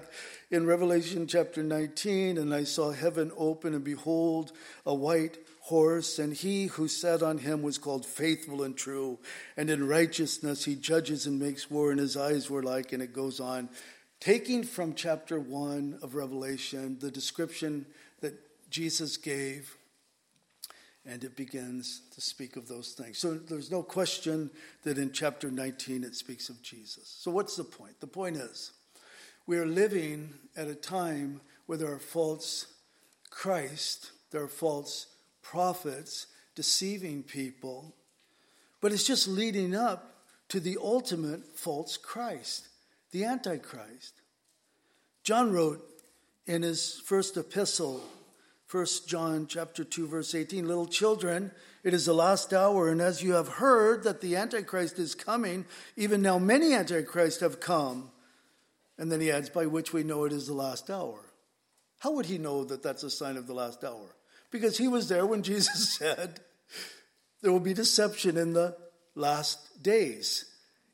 in 0.49 0.65
Revelation 0.65 1.27
chapter 1.27 1.61
19. 1.61 2.37
And 2.37 2.53
I 2.53 2.63
saw 2.63 2.91
heaven 2.91 3.33
open, 3.35 3.73
and 3.73 3.83
behold, 3.83 4.53
a 4.85 4.93
white 4.93 5.37
horse, 5.59 6.19
and 6.19 6.33
he 6.33 6.67
who 6.67 6.87
sat 6.87 7.21
on 7.21 7.39
him 7.39 7.61
was 7.61 7.77
called 7.77 8.05
faithful 8.05 8.63
and 8.63 8.77
true. 8.77 9.19
And 9.57 9.69
in 9.69 9.87
righteousness 9.87 10.63
he 10.63 10.75
judges 10.75 11.25
and 11.25 11.37
makes 11.37 11.69
war, 11.69 11.91
and 11.91 11.99
his 11.99 12.15
eyes 12.15 12.49
were 12.49 12.63
like, 12.63 12.93
and 12.93 13.03
it 13.03 13.11
goes 13.11 13.41
on. 13.41 13.67
Taking 14.21 14.63
from 14.63 14.93
chapter 14.93 15.37
1 15.37 15.99
of 16.01 16.15
Revelation 16.15 16.97
the 16.99 17.11
description 17.11 17.85
that 18.21 18.35
Jesus 18.69 19.17
gave 19.17 19.75
and 21.05 21.23
it 21.23 21.35
begins 21.35 22.01
to 22.13 22.21
speak 22.21 22.55
of 22.55 22.67
those 22.67 22.93
things. 22.93 23.17
So 23.17 23.33
there's 23.33 23.71
no 23.71 23.83
question 23.83 24.49
that 24.83 24.97
in 24.97 25.11
chapter 25.11 25.51
19 25.51 26.03
it 26.03 26.15
speaks 26.15 26.49
of 26.49 26.61
Jesus. 26.61 27.15
So 27.19 27.31
what's 27.31 27.55
the 27.55 27.63
point? 27.63 27.99
The 27.99 28.07
point 28.07 28.37
is 28.37 28.71
we 29.45 29.57
are 29.57 29.65
living 29.65 30.33
at 30.55 30.67
a 30.67 30.75
time 30.75 31.41
where 31.65 31.77
there 31.77 31.91
are 31.91 31.99
false 31.99 32.67
Christ, 33.29 34.11
there 34.31 34.43
are 34.43 34.47
false 34.47 35.07
prophets 35.41 36.27
deceiving 36.55 37.23
people, 37.23 37.95
but 38.79 38.91
it's 38.91 39.07
just 39.07 39.27
leading 39.27 39.75
up 39.75 40.13
to 40.49 40.59
the 40.59 40.77
ultimate 40.81 41.57
false 41.57 41.97
Christ, 41.97 42.67
the 43.11 43.25
Antichrist. 43.25 44.13
John 45.23 45.51
wrote 45.51 45.81
in 46.45 46.61
his 46.61 47.01
first 47.05 47.37
epistle 47.37 48.01
1 48.73 48.87
John 49.05 49.45
chapter 49.45 49.83
2 49.83 50.07
verse 50.07 50.33
18 50.33 50.67
little 50.67 50.87
children 50.87 51.51
it 51.83 51.93
is 51.93 52.07
the 52.07 52.13
last 52.13 52.53
hour 52.53 52.89
and 52.89 53.01
as 53.01 53.21
you 53.21 53.33
have 53.33 53.47
heard 53.47 54.03
that 54.03 54.19
the 54.19 54.35
antichrist 54.35 54.97
is 54.97 55.13
coming 55.13 55.65
even 55.95 56.23
now 56.23 56.39
many 56.39 56.73
antichrists 56.73 57.41
have 57.41 57.59
come. 57.59 58.09
And 58.97 59.11
then 59.11 59.21
he 59.21 59.31
adds 59.31 59.51
by 59.51 59.67
which 59.67 59.93
we 59.93 60.01
know 60.01 60.23
it 60.23 60.33
is 60.33 60.47
the 60.47 60.55
last 60.55 60.89
hour. 60.89 61.19
How 61.99 62.13
would 62.13 62.25
he 62.25 62.39
know 62.39 62.63
that 62.63 62.81
that's 62.81 63.03
a 63.03 63.11
sign 63.11 63.37
of 63.37 63.45
the 63.45 63.53
last 63.53 63.83
hour? 63.83 64.15
Because 64.49 64.79
he 64.79 64.87
was 64.87 65.07
there 65.07 65.27
when 65.27 65.43
Jesus 65.51 65.93
said 65.93 66.39
there 67.43 67.51
will 67.51 67.59
be 67.59 67.75
deception 67.75 68.37
in 68.37 68.53
the 68.53 68.75
last 69.13 69.83
days. 69.83 70.45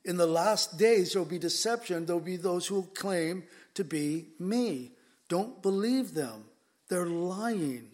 In 0.04 0.18
the 0.18 0.28
last 0.28 0.78
days 0.78 1.14
there 1.14 1.22
will 1.22 1.30
be 1.30 1.40
deception. 1.40 2.06
There 2.06 2.18
will 2.18 2.24
be 2.24 2.36
those 2.36 2.68
who 2.68 2.76
will 2.76 2.84
claim 2.94 3.44
to 3.76 3.86
be 3.86 4.28
me. 4.38 4.92
Don't 5.30 5.62
believe 5.62 6.14
them 6.14 6.49
they're 6.90 7.06
lying. 7.06 7.88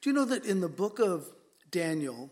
Do 0.00 0.10
you 0.10 0.12
know 0.14 0.24
that 0.24 0.44
in 0.44 0.60
the 0.60 0.68
book 0.68 0.98
of 0.98 1.26
Daniel, 1.70 2.30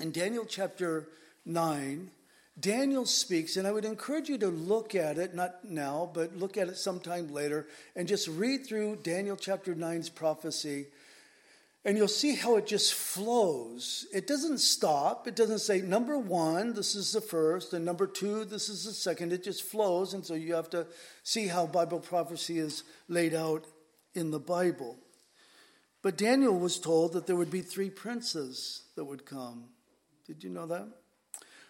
in 0.00 0.12
Daniel 0.12 0.44
chapter 0.44 1.08
9, 1.44 2.10
Daniel 2.58 3.04
speaks, 3.04 3.56
and 3.56 3.66
I 3.66 3.72
would 3.72 3.84
encourage 3.84 4.28
you 4.28 4.38
to 4.38 4.48
look 4.48 4.94
at 4.94 5.18
it, 5.18 5.34
not 5.34 5.64
now, 5.64 6.10
but 6.12 6.36
look 6.36 6.56
at 6.56 6.68
it 6.68 6.76
sometime 6.76 7.32
later, 7.32 7.66
and 7.94 8.08
just 8.08 8.28
read 8.28 8.66
through 8.66 8.96
Daniel 9.02 9.36
chapter 9.36 9.74
9's 9.74 10.08
prophecy, 10.08 10.86
and 11.84 11.96
you'll 11.96 12.08
see 12.08 12.34
how 12.34 12.56
it 12.56 12.66
just 12.66 12.94
flows. 12.94 14.06
It 14.12 14.26
doesn't 14.26 14.58
stop. 14.58 15.28
It 15.28 15.36
doesn't 15.36 15.60
say, 15.60 15.80
number 15.80 16.18
one, 16.18 16.74
this 16.74 16.96
is 16.96 17.12
the 17.12 17.20
first, 17.20 17.74
and 17.74 17.84
number 17.84 18.08
two, 18.08 18.44
this 18.44 18.68
is 18.68 18.84
the 18.84 18.92
second. 18.92 19.32
It 19.32 19.44
just 19.44 19.62
flows, 19.62 20.12
and 20.12 20.26
so 20.26 20.34
you 20.34 20.54
have 20.54 20.70
to 20.70 20.86
see 21.22 21.46
how 21.46 21.66
Bible 21.66 22.00
prophecy 22.00 22.58
is 22.58 22.82
laid 23.08 23.34
out 23.34 23.66
in 24.16 24.30
the 24.30 24.40
Bible. 24.40 24.96
But 26.02 26.16
Daniel 26.16 26.58
was 26.58 26.78
told 26.78 27.12
that 27.12 27.26
there 27.26 27.36
would 27.36 27.50
be 27.50 27.62
three 27.62 27.90
princes 27.90 28.84
that 28.94 29.04
would 29.04 29.26
come. 29.26 29.64
Did 30.26 30.44
you 30.44 30.50
know 30.50 30.66
that? 30.66 30.86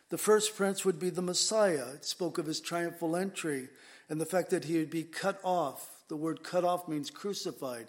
The 0.08 0.18
first 0.18 0.56
prince 0.56 0.84
would 0.84 1.00
be 1.00 1.10
the 1.10 1.22
Messiah. 1.22 1.86
It 1.94 2.04
spoke 2.04 2.38
of 2.38 2.46
his 2.46 2.60
triumphal 2.60 3.16
entry 3.16 3.68
and 4.08 4.20
the 4.20 4.26
fact 4.26 4.50
that 4.50 4.64
he 4.64 4.78
would 4.78 4.90
be 4.90 5.02
cut 5.02 5.40
off. 5.42 5.90
The 6.08 6.16
word 6.16 6.44
cut 6.44 6.64
off 6.64 6.86
means 6.86 7.10
crucified. 7.10 7.88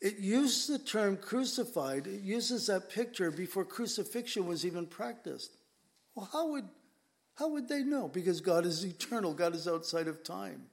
It 0.00 0.18
used 0.18 0.68
the 0.68 0.78
term 0.78 1.16
crucified, 1.16 2.06
it 2.06 2.20
uses 2.20 2.66
that 2.66 2.90
picture 2.90 3.30
before 3.30 3.64
crucifixion 3.64 4.46
was 4.46 4.66
even 4.66 4.86
practiced. 4.86 5.56
Well, 6.14 6.28
how 6.30 6.48
would, 6.48 6.68
how 7.36 7.48
would 7.48 7.68
they 7.68 7.82
know? 7.82 8.08
Because 8.08 8.42
God 8.42 8.66
is 8.66 8.84
eternal, 8.84 9.32
God 9.32 9.54
is 9.54 9.66
outside 9.66 10.08
of 10.08 10.22
time. 10.22 10.66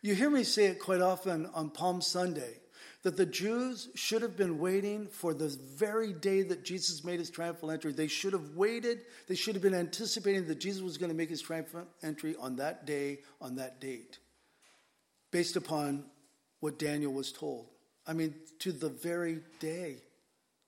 You 0.00 0.14
hear 0.14 0.30
me 0.30 0.44
say 0.44 0.66
it 0.66 0.80
quite 0.80 1.02
often 1.02 1.46
on 1.54 1.70
Palm 1.70 2.00
Sunday 2.00 2.54
that 3.02 3.16
the 3.16 3.26
Jews 3.26 3.88
should 3.94 4.20
have 4.22 4.36
been 4.36 4.58
waiting 4.58 5.06
for 5.06 5.32
the 5.32 5.48
very 5.48 6.12
day 6.12 6.42
that 6.42 6.64
Jesus 6.64 7.02
made 7.02 7.18
his 7.18 7.30
triumphal 7.30 7.70
entry. 7.70 7.92
They 7.92 8.08
should 8.08 8.34
have 8.34 8.56
waited. 8.56 9.00
They 9.26 9.34
should 9.34 9.54
have 9.54 9.62
been 9.62 9.74
anticipating 9.74 10.46
that 10.48 10.60
Jesus 10.60 10.82
was 10.82 10.98
going 10.98 11.10
to 11.10 11.16
make 11.16 11.30
his 11.30 11.40
triumphal 11.40 11.86
entry 12.02 12.36
on 12.38 12.56
that 12.56 12.86
day, 12.86 13.20
on 13.40 13.56
that 13.56 13.80
date, 13.80 14.18
based 15.30 15.56
upon 15.56 16.04
what 16.60 16.78
Daniel 16.78 17.12
was 17.12 17.32
told. 17.32 17.68
I 18.06 18.12
mean, 18.12 18.34
to 18.60 18.72
the 18.72 18.90
very 18.90 19.40
day, 19.60 19.96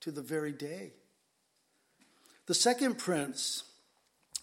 to 0.00 0.10
the 0.10 0.22
very 0.22 0.52
day. 0.52 0.92
The 2.46 2.54
second 2.54 2.98
prince 2.98 3.64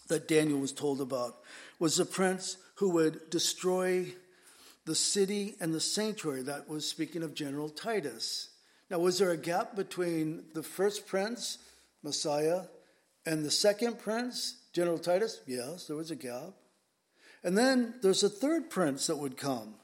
that 0.08 0.28
Daniel 0.28 0.58
was 0.58 0.72
told 0.72 1.00
about 1.00 1.38
was 1.78 1.96
the 1.96 2.04
prince 2.04 2.56
who 2.76 2.90
would 2.90 3.30
destroy 3.30 4.06
the 4.90 4.96
city 4.96 5.54
and 5.60 5.72
the 5.72 5.78
sanctuary. 5.78 6.42
That 6.42 6.68
was 6.68 6.84
speaking 6.84 7.22
of 7.22 7.32
General 7.32 7.68
Titus. 7.68 8.48
Now, 8.90 8.98
was 8.98 9.20
there 9.20 9.30
a 9.30 9.36
gap 9.36 9.76
between 9.76 10.46
the 10.52 10.64
first 10.64 11.06
prince, 11.06 11.58
Messiah, 12.02 12.62
and 13.24 13.44
the 13.44 13.52
second 13.52 14.00
prince, 14.00 14.56
General 14.72 14.98
Titus? 14.98 15.42
Yes, 15.46 15.86
there 15.86 15.94
was 15.94 16.10
a 16.10 16.16
gap. 16.16 16.54
And 17.44 17.56
then 17.56 17.94
there's 18.02 18.24
a 18.24 18.28
third 18.28 18.68
prince 18.68 19.06
that 19.06 19.18
would 19.18 19.36
come. 19.36 19.74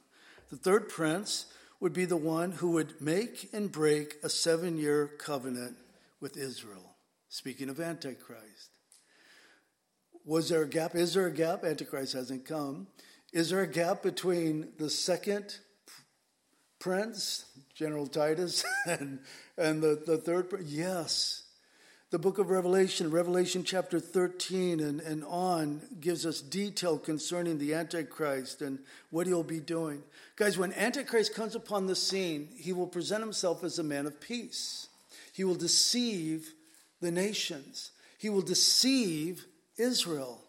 The 0.51 0.57
third 0.57 0.89
prince 0.89 1.47
would 1.79 1.93
be 1.93 2.05
the 2.05 2.17
one 2.17 2.51
who 2.51 2.73
would 2.73 3.01
make 3.01 3.49
and 3.53 3.71
break 3.71 4.17
a 4.25 4.29
seven 4.29 4.77
year 4.77 5.07
covenant 5.07 5.77
with 6.21 6.37
Israel. 6.37 6.97
Speaking 7.29 7.69
of 7.69 7.79
Antichrist. 7.79 8.71
Was 10.25 10.49
there 10.49 10.63
a 10.63 10.69
gap? 10.69 10.97
Is 10.97 11.15
there 11.15 11.29
a 11.29 11.33
gap? 11.33 11.63
Antichrist 11.63 12.15
hasn't 12.15 12.45
come. 12.45 12.89
Is 13.37 13.51
there 13.51 13.61
a 13.61 13.67
gap 13.67 14.03
between 14.03 14.69
the 14.79 14.89
second 14.89 15.59
prince, 16.79 17.45
General 17.75 18.07
Titus, 18.07 18.65
and, 18.87 19.19
and 19.59 19.83
the, 19.83 20.03
the 20.07 20.17
third 20.17 20.49
prince? 20.49 20.71
Yes. 20.71 21.43
The 22.09 22.19
book 22.19 22.39
of 22.39 22.49
Revelation, 22.49 23.11
Revelation 23.11 23.63
chapter 23.63 24.01
13 24.01 24.81
and, 24.81 25.03
and 25.03 25.23
on, 25.23 25.83
gives 26.01 26.25
us 26.25 26.41
detail 26.41 26.97
concerning 26.97 27.59
the 27.59 27.75
Antichrist 27.75 28.63
and 28.63 28.79
what 29.11 29.27
he'll 29.27 29.43
be 29.43 29.61
doing. 29.61 30.03
Guys, 30.37 30.57
when 30.57 30.73
Antichrist 30.73 31.35
comes 31.35 31.55
upon 31.55 31.89
the 31.89 31.95
scene, 31.95 32.49
he 32.57 32.73
will 32.73 32.87
present 32.87 33.23
himself 33.23 33.63
as 33.63 33.79
a 33.79 33.85
man 33.85 34.07
of 34.07 34.19
peace. 34.19 34.89
He 35.35 35.45
will 35.45 35.57
deceive 35.57 36.55
the 37.03 37.11
nations, 37.11 37.91
he 38.17 38.31
will 38.31 38.41
deceive 38.41 39.45
Israel. 39.77 40.41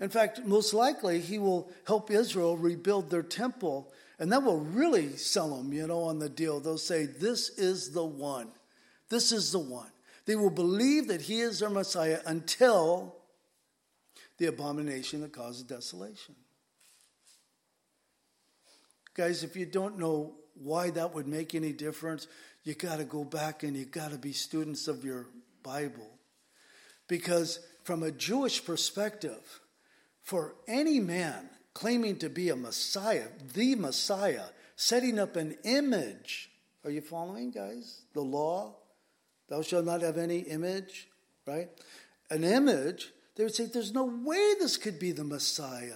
In 0.00 0.08
fact, 0.08 0.44
most 0.44 0.74
likely, 0.74 1.20
he 1.20 1.38
will 1.38 1.70
help 1.86 2.10
Israel 2.10 2.56
rebuild 2.56 3.10
their 3.10 3.22
temple, 3.22 3.92
and 4.18 4.32
that 4.32 4.42
will 4.42 4.60
really 4.60 5.16
sell 5.16 5.56
them, 5.56 5.72
you 5.72 5.86
know, 5.86 6.02
on 6.02 6.18
the 6.18 6.28
deal. 6.28 6.60
They'll 6.60 6.78
say, 6.78 7.06
This 7.06 7.50
is 7.50 7.90
the 7.90 8.04
one. 8.04 8.48
This 9.08 9.32
is 9.32 9.52
the 9.52 9.58
one. 9.58 9.90
They 10.26 10.36
will 10.36 10.50
believe 10.50 11.08
that 11.08 11.22
he 11.22 11.40
is 11.40 11.60
their 11.60 11.70
Messiah 11.70 12.20
until 12.26 13.14
the 14.38 14.46
abomination 14.46 15.20
that 15.20 15.32
causes 15.32 15.62
desolation. 15.62 16.34
Guys, 19.14 19.44
if 19.44 19.54
you 19.54 19.66
don't 19.66 19.98
know 19.98 20.34
why 20.54 20.90
that 20.90 21.14
would 21.14 21.28
make 21.28 21.54
any 21.54 21.72
difference, 21.72 22.26
you 22.64 22.74
got 22.74 22.98
to 22.98 23.04
go 23.04 23.22
back 23.22 23.62
and 23.62 23.76
you 23.76 23.84
got 23.84 24.10
to 24.10 24.18
be 24.18 24.32
students 24.32 24.88
of 24.88 25.04
your 25.04 25.26
Bible. 25.62 26.10
Because 27.06 27.60
from 27.84 28.02
a 28.02 28.10
Jewish 28.10 28.64
perspective, 28.64 29.60
for 30.24 30.54
any 30.66 30.98
man 30.98 31.48
claiming 31.74 32.16
to 32.16 32.28
be 32.28 32.48
a 32.48 32.56
Messiah, 32.56 33.28
the 33.52 33.74
Messiah, 33.76 34.46
setting 34.74 35.18
up 35.18 35.36
an 35.36 35.56
image. 35.64 36.50
Are 36.84 36.90
you 36.90 37.02
following, 37.02 37.50
guys? 37.50 38.00
The 38.14 38.22
law, 38.22 38.74
thou 39.48 39.62
shalt 39.62 39.84
not 39.84 40.00
have 40.00 40.16
any 40.16 40.40
image, 40.40 41.08
right? 41.46 41.68
An 42.30 42.42
image, 42.42 43.12
they 43.36 43.44
would 43.44 43.54
say, 43.54 43.66
there's 43.66 43.92
no 43.92 44.04
way 44.04 44.54
this 44.58 44.76
could 44.76 44.98
be 44.98 45.12
the 45.12 45.24
Messiah. 45.24 45.92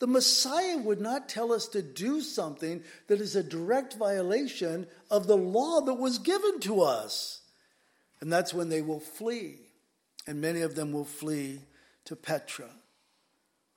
The 0.00 0.06
Messiah 0.08 0.78
would 0.78 1.00
not 1.00 1.28
tell 1.28 1.52
us 1.52 1.68
to 1.68 1.80
do 1.80 2.20
something 2.20 2.82
that 3.06 3.20
is 3.20 3.36
a 3.36 3.42
direct 3.42 3.94
violation 3.94 4.88
of 5.10 5.28
the 5.28 5.36
law 5.36 5.80
that 5.82 5.94
was 5.94 6.18
given 6.18 6.58
to 6.60 6.82
us. 6.82 7.42
And 8.20 8.32
that's 8.32 8.52
when 8.52 8.68
they 8.68 8.82
will 8.82 9.00
flee. 9.00 9.58
And 10.26 10.40
many 10.40 10.62
of 10.62 10.74
them 10.74 10.92
will 10.92 11.04
flee 11.04 11.60
to 12.06 12.16
Petra. 12.16 12.70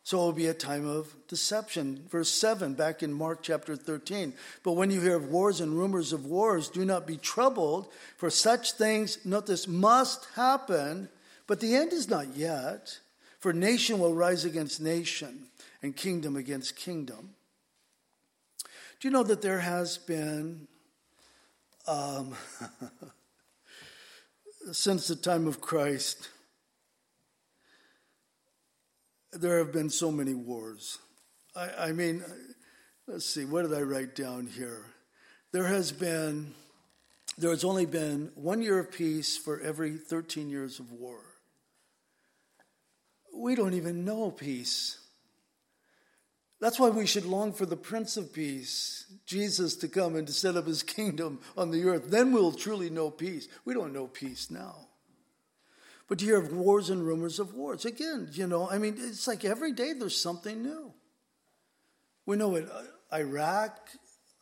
So 0.08 0.22
it 0.22 0.24
will 0.24 0.32
be 0.32 0.48
a 0.48 0.54
time 0.54 0.88
of 0.88 1.14
deception. 1.28 2.06
Verse 2.10 2.30
7, 2.30 2.76
back 2.76 3.04
in 3.04 3.12
Mark 3.12 3.40
chapter 3.42 3.76
13. 3.76 4.32
But 4.64 4.78
when 4.78 4.90
you 4.90 5.02
hear 5.02 5.18
of 5.18 5.32
wars 5.32 5.60
and 5.60 5.78
rumors 5.78 6.14
of 6.14 6.26
wars, 6.26 6.70
do 6.70 6.86
not 6.86 7.06
be 7.06 7.18
troubled, 7.18 7.92
for 8.16 8.30
such 8.30 8.72
things, 8.72 9.18
this, 9.26 9.68
must 9.68 10.26
happen, 10.36 11.10
but 11.46 11.60
the 11.60 11.76
end 11.76 11.92
is 11.92 12.08
not 12.08 12.38
yet. 12.38 13.00
For 13.42 13.52
nation 13.52 14.00
will 14.00 14.14
rise 14.14 14.46
against 14.46 14.80
nation, 14.80 15.48
and 15.84 15.94
kingdom 15.94 16.38
against 16.38 16.78
kingdom. 16.78 17.32
Do 19.02 19.10
you 19.10 19.12
know 19.12 19.24
that 19.24 19.42
there 19.42 19.60
has 19.60 19.98
been, 19.98 20.70
um, 21.86 22.34
since 24.72 25.10
the 25.10 25.18
time 25.18 25.48
of 25.48 25.60
Christ, 25.60 26.30
there 29.34 29.58
have 29.60 29.72
been 29.72 29.90
so 29.90 30.12
many 30.12 30.34
wars. 30.34 31.00
I, 31.56 31.88
I 31.88 31.92
mean, 31.92 32.24
let's 33.08 33.26
see, 33.26 33.46
what 33.46 33.64
did 33.64 33.74
I 33.74 33.82
write 33.82 34.16
down 34.16 34.48
here? 34.48 34.86
There 35.52 35.68
has 35.68 35.92
been, 35.92 36.54
there 37.38 37.52
has 37.52 37.64
only 37.64 37.86
been 37.86 38.32
one 38.36 38.62
year 38.62 38.80
of 38.80 38.92
peace 38.92 39.38
for 39.38 39.60
every 39.62 39.98
13 39.98 40.50
years 40.50 40.80
of 40.80 40.92
war. 40.92 41.20
We 43.36 43.56
don't 43.56 43.74
even 43.74 44.04
know 44.04 44.32
peace. 44.32 44.98
That's 46.60 46.80
why 46.80 46.90
we 46.90 47.06
should 47.06 47.26
long 47.26 47.54
for 47.54 47.68
the 47.68 47.78
Prince 47.78 48.18
of 48.18 48.34
Peace, 48.34 49.06
Jesus, 49.28 49.76
to 49.76 49.88
come 49.88 50.16
and 50.16 50.26
to 50.26 50.34
set 50.34 50.58
up 50.58 50.66
his 50.66 50.82
kingdom 50.82 51.40
on 51.56 51.70
the 51.70 51.84
earth. 51.86 52.10
Then 52.10 52.32
we'll 52.32 52.52
truly 52.52 52.90
know 52.90 53.12
peace. 53.12 53.48
We 53.64 53.76
don't 53.76 53.94
know 53.94 54.08
peace 54.08 54.50
now. 54.50 54.87
But 56.08 56.22
you 56.22 56.38
of 56.38 56.54
wars 56.54 56.90
and 56.90 57.06
rumors 57.06 57.40
of 57.40 57.54
wars. 57.54 57.86
Again, 57.86 58.30
you 58.32 58.48
know, 58.48 58.70
I 58.70 58.78
mean, 58.78 58.96
it's 58.98 59.28
like 59.28 59.44
every 59.44 59.74
day 59.74 59.94
there's 59.94 60.20
something 60.20 60.64
new. 60.64 60.94
We 62.26 62.38
know 62.38 62.56
it, 62.56 62.70
uh, 62.72 63.16
Iraq, 63.16 63.78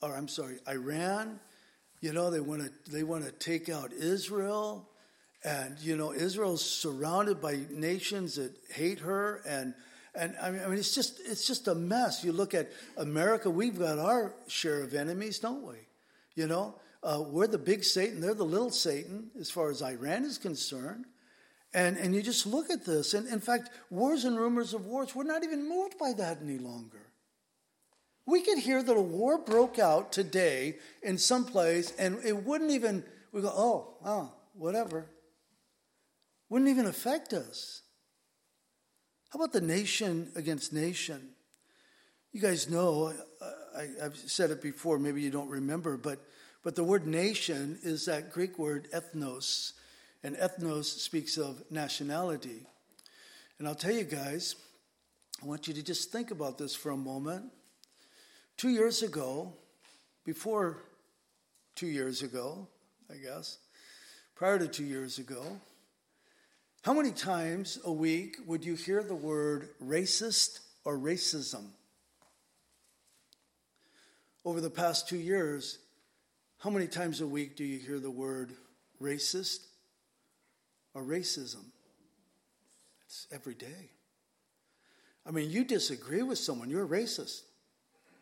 or 0.01 0.15
I'm 0.15 0.27
sorry, 0.27 0.57
Iran, 0.67 1.39
you 2.01 2.13
know, 2.13 2.29
they 2.29 2.39
want 2.39 2.61
to 2.61 2.91
they 2.91 3.03
want 3.03 3.25
to 3.25 3.31
take 3.31 3.69
out 3.69 3.91
Israel. 3.93 4.89
And, 5.43 5.77
you 5.79 5.95
know, 5.95 6.11
Israel's 6.11 6.65
surrounded 6.65 7.39
by 7.39 7.59
nations 7.69 8.35
that 8.35 8.51
hate 8.73 8.99
her 8.99 9.41
and 9.45 9.75
and 10.15 10.35
I 10.41 10.49
mean, 10.49 10.61
I 10.63 10.67
mean, 10.67 10.79
it's 10.79 10.95
just 10.95 11.19
it's 11.25 11.45
just 11.45 11.67
a 11.67 11.75
mess. 11.75 12.23
You 12.23 12.31
look 12.31 12.53
at 12.53 12.71
America; 12.97 13.49
we've 13.49 13.77
got 13.77 13.99
our 13.99 14.33
share 14.47 14.81
of 14.81 14.93
enemies, 14.93 15.39
don't 15.39 15.63
we? 15.63 15.75
You 16.35 16.47
know, 16.47 16.75
uh, 17.03 17.21
we're 17.27 17.47
the 17.47 17.57
big 17.57 17.83
Satan; 17.83 18.21
they're 18.21 18.33
the 18.33 18.45
little 18.45 18.69
Satan, 18.69 19.29
as 19.39 19.51
far 19.51 19.69
as 19.69 19.81
Iran 19.81 20.23
is 20.23 20.37
concerned. 20.37 21.05
And 21.75 21.97
and 21.97 22.15
you 22.15 22.21
just 22.21 22.45
look 22.47 22.69
at 22.71 22.85
this, 22.85 23.13
and 23.13 23.27
in 23.27 23.41
fact, 23.41 23.69
wars 23.89 24.23
and 24.23 24.39
rumors 24.39 24.73
of 24.73 24.85
wars. 24.85 25.13
We're 25.13 25.25
not 25.25 25.43
even 25.43 25.67
moved 25.67 25.97
by 25.99 26.13
that 26.13 26.39
any 26.41 26.57
longer. 26.57 27.01
We 28.25 28.41
could 28.41 28.59
hear 28.59 28.81
that 28.81 28.95
a 28.95 29.01
war 29.01 29.37
broke 29.37 29.77
out 29.77 30.13
today 30.13 30.77
in 31.03 31.17
some 31.17 31.43
place, 31.43 31.91
and 31.99 32.17
it 32.23 32.45
wouldn't 32.45 32.71
even. 32.71 33.03
We 33.33 33.41
go, 33.41 33.49
oh, 33.53 33.97
oh, 34.05 34.31
whatever. 34.53 35.05
Wouldn't 36.47 36.69
even 36.69 36.85
affect 36.85 37.33
us. 37.33 37.81
How 39.29 39.39
about 39.39 39.51
the 39.51 39.59
nation 39.59 40.31
against 40.37 40.71
nation? 40.71 41.31
You 42.31 42.39
guys 42.39 42.69
know, 42.69 43.11
I, 43.77 43.87
have 44.01 44.15
said 44.15 44.51
it 44.51 44.61
before, 44.61 44.97
maybe 44.97 45.21
you 45.21 45.29
don't 45.29 45.49
remember, 45.49 45.97
but, 45.97 46.19
but 46.63 46.75
the 46.75 46.83
word 46.85 47.05
nation 47.05 47.77
is 47.83 48.05
that 48.05 48.31
Greek 48.31 48.57
word 48.57 48.87
ethnos, 48.93 49.73
and 50.25 50.35
ethnos 50.37 50.85
speaks 50.85 51.37
of 51.37 51.61
nationality. 51.69 52.65
And 53.59 53.67
I'll 53.67 53.75
tell 53.75 53.93
you 53.93 54.03
guys, 54.03 54.55
I 55.39 55.45
want 55.45 55.67
you 55.67 55.73
to 55.75 55.83
just 55.83 56.11
think 56.11 56.31
about 56.31 56.57
this 56.57 56.73
for 56.73 56.89
a 56.89 56.97
moment. 56.97 57.51
Two 58.57 58.69
years 58.69 59.03
ago, 59.03 59.53
before 60.25 60.81
two 61.75 61.85
years 61.85 62.23
ago, 62.23 62.67
I 63.07 63.17
guess, 63.17 63.59
prior 64.33 64.57
to 64.57 64.67
two 64.67 64.83
years 64.83 65.19
ago, 65.19 65.43
how 66.81 66.93
many 66.93 67.11
times 67.11 67.77
a 67.85 67.91
week 67.91 68.37
would 68.47 68.65
you 68.65 68.73
hear 68.73 69.03
the 69.03 69.13
word 69.13 69.69
racist 69.79 70.61
or 70.85 70.97
racism? 70.97 71.67
Over 74.43 74.59
the 74.59 74.71
past 74.71 75.07
two 75.07 75.19
years, 75.19 75.77
how 76.57 76.71
many 76.71 76.87
times 76.87 77.21
a 77.21 77.27
week 77.27 77.55
do 77.55 77.63
you 77.63 77.77
hear 77.77 77.99
the 77.99 78.09
word 78.09 78.53
racist 78.99 79.67
or 80.95 81.03
racism? 81.03 81.65
It's 83.05 83.27
every 83.31 83.53
day. 83.53 83.91
I 85.27 85.31
mean, 85.31 85.51
you 85.51 85.63
disagree 85.63 86.23
with 86.23 86.39
someone, 86.39 86.71
you're 86.71 86.85
a 86.85 86.87
racist. 86.87 87.41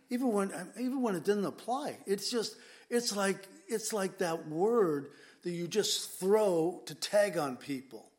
Even 0.10 0.34
when, 0.34 0.52
even 0.78 1.02
when 1.02 1.16
it 1.16 1.24
didn't 1.24 1.46
apply. 1.46 1.98
It's 2.06 2.30
just, 2.30 2.58
it's 2.90 3.16
like, 3.16 3.48
it's 3.68 3.94
like 3.94 4.18
that 4.18 4.48
word 4.48 5.12
that 5.44 5.52
you 5.52 5.68
just 5.68 6.20
throw 6.20 6.82
to 6.86 6.96
tag 6.96 7.38
on 7.38 7.56
people. 7.56 8.10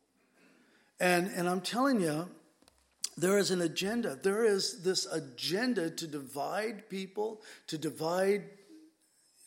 And, 0.99 1.27
and 1.27 1.47
I'm 1.47 1.61
telling 1.61 1.99
you, 1.99 2.29
there 3.17 3.37
is 3.37 3.51
an 3.51 3.61
agenda. 3.61 4.19
There 4.21 4.43
is 4.43 4.83
this 4.83 5.05
agenda 5.05 5.89
to 5.89 6.07
divide 6.07 6.89
people, 6.89 7.41
to 7.67 7.77
divide 7.77 8.43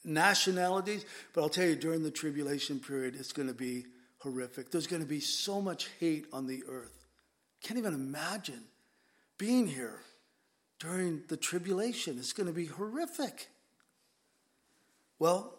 nationalities. 0.04 1.04
But 1.34 1.42
I'll 1.42 1.48
tell 1.48 1.66
you, 1.66 1.76
during 1.76 2.02
the 2.02 2.10
tribulation 2.10 2.80
period, 2.80 3.14
it's 3.14 3.32
going 3.32 3.48
to 3.48 3.54
be 3.54 3.84
horrific. 4.18 4.70
There's 4.70 4.86
going 4.86 5.02
to 5.02 5.08
be 5.08 5.20
so 5.20 5.60
much 5.60 5.88
hate 6.00 6.26
on 6.32 6.46
the 6.46 6.62
earth. 6.68 7.06
Can't 7.62 7.78
even 7.78 7.94
imagine 7.94 8.62
being 9.36 9.66
here 9.66 10.00
during 10.80 11.22
the 11.28 11.36
tribulation. 11.36 12.18
It's 12.18 12.32
going 12.32 12.46
to 12.46 12.52
be 12.52 12.66
horrific. 12.66 13.48
Well, 15.18 15.54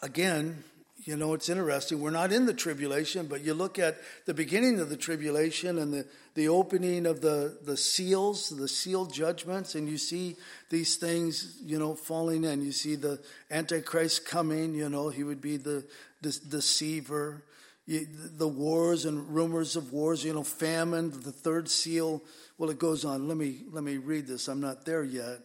again, 0.00 0.64
you 1.04 1.16
know, 1.16 1.34
it's 1.34 1.48
interesting. 1.48 2.00
We're 2.00 2.10
not 2.10 2.32
in 2.32 2.46
the 2.46 2.54
tribulation, 2.54 3.26
but 3.26 3.42
you 3.42 3.54
look 3.54 3.78
at 3.78 3.98
the 4.24 4.34
beginning 4.34 4.78
of 4.78 4.88
the 4.88 4.96
tribulation 4.96 5.78
and 5.78 5.92
the, 5.92 6.06
the 6.34 6.48
opening 6.48 7.06
of 7.06 7.20
the, 7.20 7.58
the 7.64 7.76
seals, 7.76 8.50
the 8.50 8.68
sealed 8.68 9.12
judgments, 9.12 9.74
and 9.74 9.88
you 9.88 9.98
see 9.98 10.36
these 10.70 10.96
things, 10.96 11.58
you 11.64 11.78
know, 11.78 11.94
falling 11.94 12.44
in. 12.44 12.62
You 12.62 12.70
see 12.70 12.94
the 12.94 13.20
Antichrist 13.50 14.24
coming, 14.24 14.74
you 14.74 14.88
know, 14.88 15.08
he 15.08 15.24
would 15.24 15.40
be 15.40 15.56
the 15.56 15.84
deceiver. 16.22 17.44
The 17.86 18.48
wars 18.48 19.04
and 19.04 19.28
rumors 19.34 19.76
of 19.76 19.92
wars, 19.92 20.24
you 20.24 20.32
know, 20.32 20.44
famine, 20.44 21.10
the 21.10 21.32
third 21.32 21.68
seal. 21.68 22.22
Well, 22.56 22.70
it 22.70 22.78
goes 22.78 23.04
on. 23.04 23.28
Let 23.28 23.36
me, 23.36 23.64
let 23.70 23.84
me 23.84 23.96
read 23.96 24.26
this. 24.26 24.48
I'm 24.48 24.60
not 24.60 24.84
there 24.84 25.04
yet. 25.04 25.40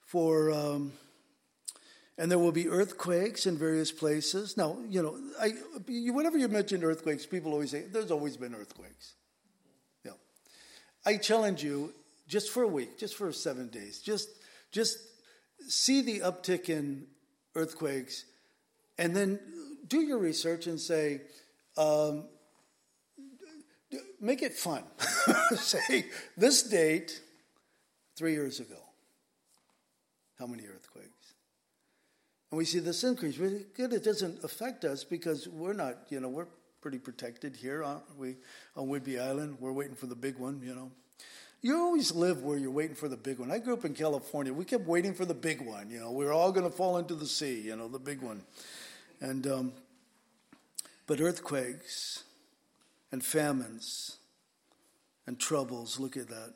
For. 0.00 0.50
Um, 0.50 0.92
and 2.16 2.30
there 2.30 2.38
will 2.38 2.52
be 2.52 2.68
earthquakes 2.68 3.46
in 3.46 3.58
various 3.58 3.90
places. 3.90 4.56
Now, 4.56 4.78
you 4.88 5.02
know, 5.02 5.18
I, 5.40 5.54
whenever 5.88 6.38
you 6.38 6.48
mention 6.48 6.84
earthquakes, 6.84 7.26
people 7.26 7.52
always 7.52 7.72
say, 7.72 7.86
there's 7.92 8.10
always 8.10 8.36
been 8.36 8.54
earthquakes. 8.54 9.14
Yeah. 10.04 10.12
I 11.04 11.16
challenge 11.16 11.64
you, 11.64 11.92
just 12.28 12.50
for 12.50 12.62
a 12.62 12.68
week, 12.68 12.98
just 12.98 13.16
for 13.16 13.32
seven 13.32 13.68
days, 13.68 14.00
just, 14.00 14.28
just 14.70 14.98
see 15.66 16.02
the 16.02 16.20
uptick 16.20 16.68
in 16.68 17.06
earthquakes 17.56 18.24
and 18.96 19.14
then 19.14 19.40
do 19.86 20.00
your 20.00 20.18
research 20.18 20.66
and 20.66 20.80
say, 20.80 21.22
um, 21.76 22.24
make 24.20 24.42
it 24.42 24.54
fun. 24.54 24.84
say, 25.56 26.06
this 26.36 26.62
date, 26.62 27.20
three 28.16 28.32
years 28.32 28.60
ago, 28.60 28.78
how 30.38 30.46
many 30.46 30.64
earthquakes? 30.64 31.34
And 32.50 32.58
we 32.58 32.64
see 32.64 32.78
this 32.78 33.02
increase. 33.04 33.36
Good, 33.36 33.92
it 33.92 34.04
doesn't 34.04 34.44
affect 34.44 34.84
us 34.84 35.04
because 35.04 35.48
we're 35.48 35.72
not, 35.72 35.96
you 36.08 36.20
know, 36.20 36.28
we're 36.28 36.46
pretty 36.80 36.98
protected 36.98 37.56
here, 37.56 37.82
aren't 37.82 38.18
we? 38.18 38.36
On 38.76 38.88
Whidbey 38.88 39.20
Island, 39.20 39.56
we're 39.58 39.72
waiting 39.72 39.96
for 39.96 40.06
the 40.06 40.14
big 40.14 40.38
one, 40.38 40.60
you 40.62 40.74
know. 40.74 40.90
You 41.62 41.78
always 41.78 42.14
live 42.14 42.42
where 42.42 42.58
you're 42.58 42.70
waiting 42.70 42.94
for 42.94 43.08
the 43.08 43.16
big 43.16 43.38
one. 43.38 43.50
I 43.50 43.58
grew 43.58 43.72
up 43.72 43.86
in 43.86 43.94
California. 43.94 44.52
We 44.52 44.66
kept 44.66 44.86
waiting 44.86 45.14
for 45.14 45.24
the 45.24 45.34
big 45.34 45.62
one, 45.62 45.88
you 45.88 45.98
know. 45.98 46.12
We 46.12 46.26
are 46.26 46.32
all 46.32 46.52
going 46.52 46.70
to 46.70 46.76
fall 46.76 46.98
into 46.98 47.14
the 47.14 47.26
sea, 47.26 47.58
you 47.58 47.74
know, 47.74 47.88
the 47.88 47.98
big 47.98 48.20
one. 48.20 48.42
And, 49.24 49.46
um, 49.46 49.72
but 51.06 51.18
earthquakes 51.18 52.24
and 53.10 53.24
famines 53.24 54.18
and 55.26 55.40
troubles, 55.40 55.98
look 55.98 56.18
at 56.18 56.28
that. 56.28 56.52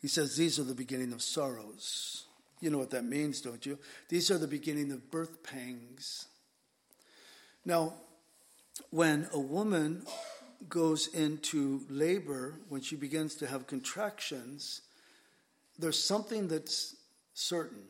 He 0.00 0.06
says 0.06 0.36
these 0.36 0.60
are 0.60 0.62
the 0.62 0.76
beginning 0.76 1.12
of 1.12 1.20
sorrows. 1.20 2.26
You 2.60 2.70
know 2.70 2.78
what 2.78 2.90
that 2.90 3.04
means, 3.04 3.40
don't 3.40 3.66
you? 3.66 3.80
These 4.08 4.30
are 4.30 4.38
the 4.38 4.46
beginning 4.46 4.92
of 4.92 5.10
birth 5.10 5.42
pangs. 5.42 6.26
Now, 7.64 7.94
when 8.90 9.26
a 9.32 9.40
woman 9.40 10.06
goes 10.68 11.08
into 11.08 11.80
labor, 11.90 12.60
when 12.68 12.80
she 12.80 12.94
begins 12.94 13.34
to 13.36 13.48
have 13.48 13.66
contractions, 13.66 14.82
there's 15.80 16.00
something 16.00 16.46
that's 16.46 16.94
certain. 17.34 17.82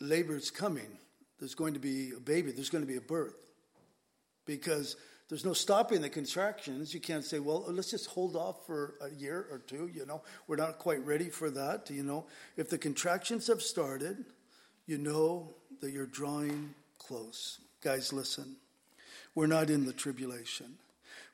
Labor 0.00 0.36
is 0.36 0.50
coming. 0.50 0.98
There's 1.38 1.54
going 1.54 1.74
to 1.74 1.80
be 1.80 2.12
a 2.16 2.20
baby, 2.20 2.50
there's 2.52 2.70
going 2.70 2.84
to 2.84 2.90
be 2.90 2.96
a 2.96 3.02
birth. 3.02 3.50
Because 4.46 4.96
there's 5.28 5.44
no 5.44 5.52
stopping 5.52 6.00
the 6.00 6.08
contractions. 6.08 6.94
You 6.94 7.00
can't 7.00 7.24
say, 7.24 7.38
well, 7.38 7.64
let's 7.68 7.90
just 7.90 8.06
hold 8.06 8.34
off 8.34 8.66
for 8.66 8.94
a 9.02 9.10
year 9.10 9.46
or 9.50 9.58
two. 9.58 9.90
You 9.92 10.06
know, 10.06 10.22
we're 10.46 10.56
not 10.56 10.78
quite 10.78 11.04
ready 11.04 11.28
for 11.28 11.50
that. 11.50 11.90
You 11.90 12.02
know, 12.02 12.26
if 12.56 12.70
the 12.70 12.78
contractions 12.78 13.46
have 13.48 13.60
started, 13.60 14.24
you 14.86 14.96
know 14.96 15.54
that 15.82 15.90
you're 15.90 16.06
drawing 16.06 16.74
close. 16.98 17.58
Guys, 17.82 18.12
listen. 18.12 18.56
We're 19.34 19.46
not 19.46 19.68
in 19.68 19.84
the 19.84 19.92
tribulation. 19.92 20.78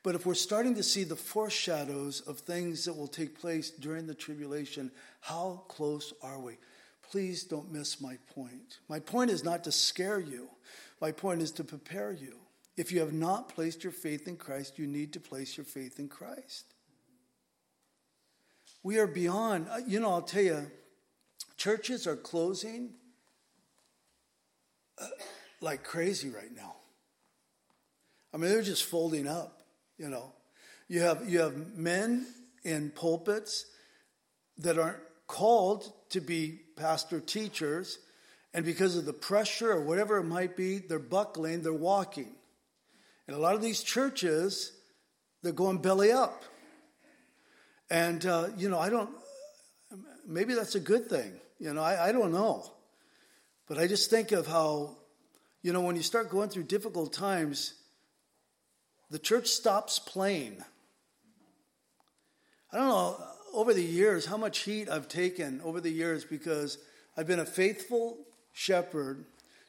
But 0.03 0.17
if 0.17 0.27
we're 0.27 0.35
starting 0.35 0.75
to 0.75 0.83
see 0.83 1.05
the 1.05 1.17
foreshadows 1.17 2.21
of 2.23 2.41
things 2.41 2.85
that 2.85 2.95
will 2.95 3.09
take 3.09 3.41
place 3.41 3.71
during 3.71 4.07
the 4.07 4.15
tribulation, 4.15 4.91
how 5.21 5.63
close 5.69 6.13
are 6.21 6.39
we? 6.39 6.59
Please 7.11 7.45
don't 7.45 7.73
miss 7.73 8.01
my 8.01 8.19
point. 8.35 8.79
My 8.89 8.99
point 8.99 9.31
is 9.31 9.45
not 9.45 9.65
to 9.65 9.73
scare 9.73 10.21
you, 10.21 10.49
my 11.01 11.13
point 11.13 11.43
is 11.43 11.53
to 11.53 11.65
prepare 11.65 12.13
you. 12.13 12.37
If 12.77 12.91
you 12.91 13.01
have 13.01 13.13
not 13.13 13.49
placed 13.49 13.85
your 13.85 13.93
faith 13.93 14.27
in 14.27 14.37
Christ, 14.37 14.79
you 14.79 14.87
need 14.87 15.13
to 15.13 15.21
place 15.21 15.57
your 15.57 15.65
faith 15.65 16.01
in 16.01 16.09
Christ. 16.09 16.65
We 18.83 18.99
are 18.99 19.07
beyond, 19.07 19.69
uh, 19.71 19.79
you 19.87 20.01
know, 20.01 20.11
I'll 20.11 20.23
tell 20.23 20.43
you, 20.43 20.71
churches 21.57 22.07
are 22.07 22.17
closing 22.17 22.91
uh, 25.01 25.07
like 25.61 25.85
crazy 25.85 26.31
right 26.31 26.55
now. 26.55 26.75
I 28.33 28.37
mean, 28.37 28.51
they're 28.51 28.63
just 28.63 28.85
folding 28.85 29.29
up, 29.29 29.63
you 29.97 30.09
know. 30.09 30.33
You 30.89 31.01
have, 31.01 31.29
you 31.29 31.39
have 31.41 31.77
men 31.77 32.27
in 32.65 32.91
pulpits 32.91 33.67
that 34.59 34.79
aren't 34.79 34.99
called 35.27 35.93
to 36.15 36.21
be 36.21 36.61
pastor 36.77 37.21
teachers, 37.21 37.99
and 38.53 38.65
because 38.65 38.97
of 38.97 39.05
the 39.05 39.13
pressure 39.13 39.73
or 39.73 39.81
whatever 39.81 40.19
it 40.19 40.25
might 40.25 40.57
be, 40.57 40.79
they're 40.79 40.99
buckling, 40.99 41.63
they're 41.63 41.73
walking. 41.73 42.33
And 43.27 43.37
a 43.37 43.41
lot 43.41 43.57
of 43.57 43.63
these 43.63 43.83
churches, 43.83 44.73
they're 45.43 45.53
going 45.53 45.79
belly 45.79 46.13
up. 46.13 46.45
And, 47.91 48.25
uh, 48.25 48.49
you 48.57 48.69
know, 48.69 48.79
I 48.79 48.91
don't, 48.91 49.11
maybe 50.27 50.55
that's 50.55 50.77
a 50.77 50.81
good 50.81 51.09
thing. 51.09 51.33
You 51.59 51.75
know, 51.75 51.83
I, 51.83 52.09
I 52.09 52.13
don't 52.13 52.33
know. 52.33 52.71
But 53.67 53.79
I 53.79 53.89
just 53.89 54.09
think 54.09 54.31
of 54.31 54.47
how, 54.47 54.97
you 55.63 55.73
know, 55.73 55.81
when 55.81 55.97
you 55.97 56.03
start 56.03 56.31
going 56.31 56.49
through 56.49 56.65
difficult 56.65 57.13
times, 57.13 57.75
the 59.11 59.19
church 59.19 59.49
stops 59.49 59.99
playing. 59.99 60.63
I 62.73 62.77
don't 62.77 62.89
know 62.89 63.34
over 63.55 63.73
the 63.73 63.83
years 63.83 64.27
how 64.27 64.37
much 64.37 64.61
heat 64.61 64.89
I've 64.91 65.09
taken 65.09 65.61
over 65.63 65.81
the 65.81 65.91
years 65.91 66.25
because 66.25 66.79
I've 67.17 67.27
been 67.27 67.41
a 67.41 67.47
faithful 67.47 68.19
shepherd 68.53 69.25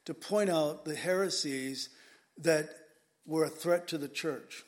to 0.05 0.13
point 0.13 0.49
out 0.49 0.86
the 0.86 0.95
heresies 0.95 1.89
that 2.39 2.69
were 3.25 3.45
a 3.45 3.49
threat 3.49 3.88
to 3.89 3.97
the 3.97 4.07
church. 4.07 4.63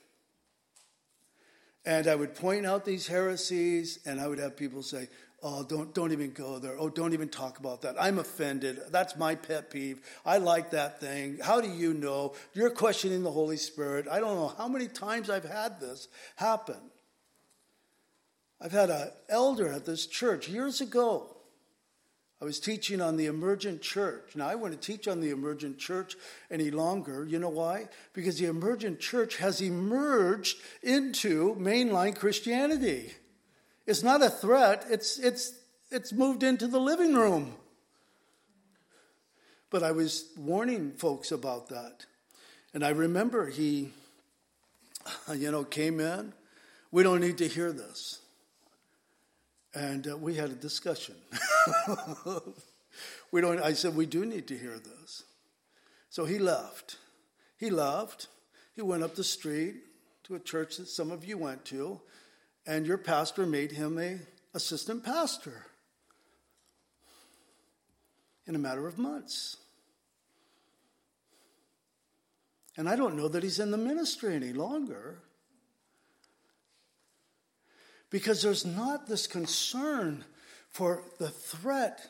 And 1.85 2.07
I 2.07 2.15
would 2.15 2.35
point 2.35 2.65
out 2.65 2.85
these 2.85 3.07
heresies, 3.07 3.99
and 4.05 4.19
I 4.19 4.27
would 4.27 4.39
have 4.39 4.57
people 4.57 4.83
say, 4.83 5.07
Oh, 5.43 5.63
don't, 5.63 5.93
don't 5.93 6.11
even 6.11 6.31
go 6.31 6.57
there. 6.57 6.75
Oh, 6.79 6.89
don't 6.89 7.13
even 7.13 7.29
talk 7.29 7.59
about 7.59 7.83
that. 7.83 7.95
I'm 7.99 8.17
offended. 8.17 8.81
That's 8.89 9.15
my 9.15 9.35
pet 9.35 9.69
peeve. 9.69 10.01
I 10.25 10.39
like 10.39 10.71
that 10.71 10.99
thing. 10.99 11.37
How 11.43 11.61
do 11.61 11.69
you 11.69 11.93
know? 11.93 12.33
You're 12.55 12.71
questioning 12.71 13.21
the 13.21 13.31
Holy 13.31 13.57
Spirit. 13.57 14.07
I 14.09 14.19
don't 14.19 14.35
know 14.35 14.53
how 14.57 14.67
many 14.67 14.87
times 14.87 15.29
I've 15.29 15.47
had 15.47 15.79
this 15.79 16.07
happen. 16.37 16.77
I've 18.59 18.71
had 18.71 18.89
an 18.89 19.11
elder 19.29 19.71
at 19.71 19.85
this 19.85 20.07
church 20.07 20.47
years 20.47 20.81
ago 20.81 21.37
I 22.39 22.45
was 22.45 22.59
teaching 22.59 23.01
on 23.01 23.17
the 23.17 23.25
emergent 23.25 23.81
church. 23.81 24.35
Now, 24.35 24.47
I 24.47 24.53
wouldn't 24.53 24.81
teach 24.81 25.07
on 25.07 25.21
the 25.21 25.31
emergent 25.31 25.79
church 25.79 26.15
any 26.51 26.69
longer. 26.69 27.25
You 27.25 27.39
know 27.39 27.49
why? 27.49 27.87
Because 28.13 28.37
the 28.37 28.45
emergent 28.45 28.99
church 28.99 29.37
has 29.37 29.59
emerged 29.59 30.57
into 30.83 31.55
mainline 31.55 32.15
Christianity. 32.15 33.13
It's 33.87 34.03
not 34.03 34.21
a 34.21 34.29
threat, 34.29 34.85
it's, 34.89 35.17
it's, 35.17 35.53
it's 35.89 36.13
moved 36.13 36.43
into 36.43 36.67
the 36.67 36.79
living 36.79 37.15
room. 37.15 37.55
But 39.71 39.81
I 39.81 39.91
was 39.91 40.29
warning 40.37 40.91
folks 40.91 41.31
about 41.31 41.69
that. 41.69 42.05
And 42.73 42.85
I 42.85 42.89
remember 42.89 43.47
he, 43.47 43.89
you 45.33 45.51
know, 45.51 45.63
came 45.63 45.99
in. 45.99 46.33
We 46.91 47.01
don't 47.01 47.19
need 47.19 47.39
to 47.39 47.47
hear 47.47 47.71
this. 47.71 48.19
And 49.77 50.07
uh, 50.07 50.17
we 50.17 50.33
had 50.33 50.49
a 50.49 50.55
discussion. 50.55 51.13
we 53.31 53.41
don't, 53.41 53.61
I 53.61 53.73
said, 53.73 53.95
we 53.95 54.07
do 54.07 54.25
need 54.25 54.47
to 54.47 54.57
hear 54.57 54.79
this. 54.79 55.21
So 56.09 56.25
he 56.25 56.39
left. 56.39 56.97
He 57.57 57.69
left. 57.69 58.27
He 58.73 58.81
went 58.81 59.03
up 59.03 59.13
the 59.13 59.23
street 59.23 59.75
to 60.23 60.33
a 60.33 60.39
church 60.39 60.77
that 60.77 60.87
some 60.87 61.11
of 61.11 61.23
you 61.23 61.37
went 61.37 61.63
to, 61.65 62.01
and 62.65 62.87
your 62.87 62.97
pastor 62.97 63.45
made 63.45 63.71
him 63.71 63.99
a 63.99 64.17
assistant 64.55 65.03
pastor 65.03 65.67
in 68.47 68.55
a 68.55 68.59
matter 68.59 68.87
of 68.87 68.97
months. 68.97 69.57
And 72.77 72.89
I 72.89 72.95
don't 72.95 73.15
know 73.15 73.27
that 73.27 73.43
he's 73.43 73.59
in 73.59 73.69
the 73.69 73.77
ministry 73.77 74.33
any 74.33 74.53
longer 74.53 75.19
because 78.17 78.41
there's 78.41 78.65
not 78.65 79.05
this 79.05 79.27
concern 79.27 80.25
for 80.71 81.03
the 81.19 81.29
threat 81.29 82.01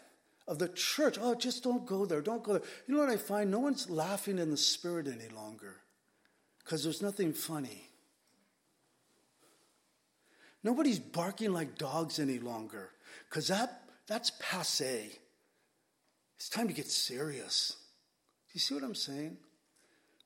of 0.47 0.57
the 0.57 0.69
church. 0.69 1.17
Oh, 1.21 1.35
just 1.35 1.65
don't 1.65 1.85
go 1.85 2.05
there, 2.05 2.21
don't 2.21 2.41
go 2.41 2.53
there. 2.53 2.61
You 2.87 2.93
know 2.93 3.01
what 3.01 3.09
I 3.09 3.17
find? 3.17 3.51
No 3.51 3.59
one's 3.59 3.89
laughing 3.89 4.39
in 4.39 4.49
the 4.49 4.55
spirit 4.55 5.07
any 5.07 5.27
longer 5.35 5.75
because 6.63 6.81
there's 6.81 7.01
nothing 7.01 7.33
funny. 7.33 7.89
Nobody's 10.63 10.97
barking 10.97 11.51
like 11.51 11.77
dogs 11.77 12.19
any 12.19 12.39
longer 12.39 12.91
because 13.29 13.49
that, 13.49 13.81
that's 14.07 14.31
passe. 14.39 15.11
It's 16.37 16.47
time 16.47 16.69
to 16.69 16.73
get 16.73 16.87
serious. 16.87 17.75
Do 18.47 18.51
you 18.53 18.61
see 18.61 18.75
what 18.75 18.83
I'm 18.85 18.95
saying? 18.95 19.35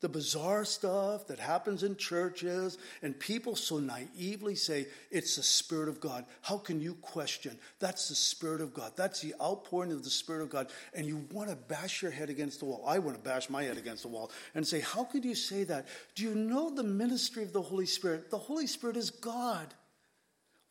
The 0.02 0.10
bizarre 0.10 0.66
stuff 0.66 1.28
that 1.28 1.38
happens 1.38 1.84
in 1.84 1.96
churches, 1.96 2.80
and 3.04 3.18
people 3.18 3.56
so 3.56 3.78
naively 3.78 4.56
say 4.56 4.88
it's 5.12 5.36
the 5.36 5.44
Spirit 5.44 5.88
of 5.88 6.02
God. 6.02 6.26
How 6.42 6.58
can 6.58 6.82
you 6.82 6.96
question? 6.96 7.58
That's 7.80 8.10
the 8.10 8.16
Spirit 8.16 8.62
of 8.62 8.74
God. 8.74 8.94
That's 8.96 9.22
the 9.22 9.36
outpouring 9.40 9.92
of 9.92 10.04
the 10.04 10.10
Spirit 10.10 10.42
of 10.42 10.50
God. 10.50 10.68
And 10.96 11.06
you 11.06 11.26
want 11.32 11.50
to 11.50 11.56
bash 11.56 12.02
your 12.02 12.10
head 12.10 12.32
against 12.32 12.60
the 12.60 12.66
wall. 12.66 12.84
I 12.86 12.98
want 12.98 13.16
to 13.16 13.24
bash 13.24 13.50
my 13.50 13.64
head 13.64 13.78
against 13.78 14.02
the 14.02 14.10
wall 14.10 14.32
and 14.56 14.68
say, 14.68 14.80
How 14.80 15.04
could 15.04 15.24
you 15.24 15.36
say 15.36 15.64
that? 15.66 15.88
Do 16.16 16.24
you 16.24 16.34
know 16.34 16.72
the 16.72 16.84
ministry 16.84 17.44
of 17.44 17.54
the 17.54 17.62
Holy 17.62 17.86
Spirit? 17.86 18.32
The 18.32 18.40
Holy 18.40 18.68
Spirit 18.68 18.98
is 18.98 19.12
God. 19.12 19.72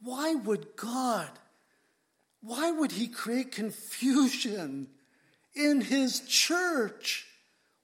Why 0.02 0.34
would 0.34 0.74
God, 0.76 1.30
why 2.40 2.72
would 2.72 2.90
He 2.90 3.06
create 3.06 3.52
confusion 3.52 4.88
in 5.54 5.82
His 5.82 6.20
church? 6.20 7.28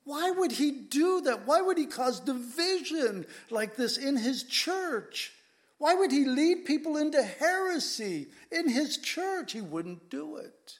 Why 0.07 0.31
would 0.31 0.53
he 0.53 0.71
do 0.71 1.21
that? 1.23 1.49
Why 1.49 1.61
would 1.61 1.77
he 1.77 1.87
cause 1.87 2.21
division 2.21 3.27
like 3.51 3.75
this 3.75 3.97
in 3.97 4.17
his 4.17 4.45
church? 4.45 5.33
Why 5.79 5.95
would 5.95 6.13
he 6.13 6.25
lead 6.25 6.65
people 6.65 6.97
into 6.97 7.21
heresy 7.21 8.29
in 8.53 8.69
his 8.69 8.99
church? 8.99 9.51
He 9.51 9.61
wouldn't 9.61 10.09
do 10.09 10.37
it. 10.37 10.79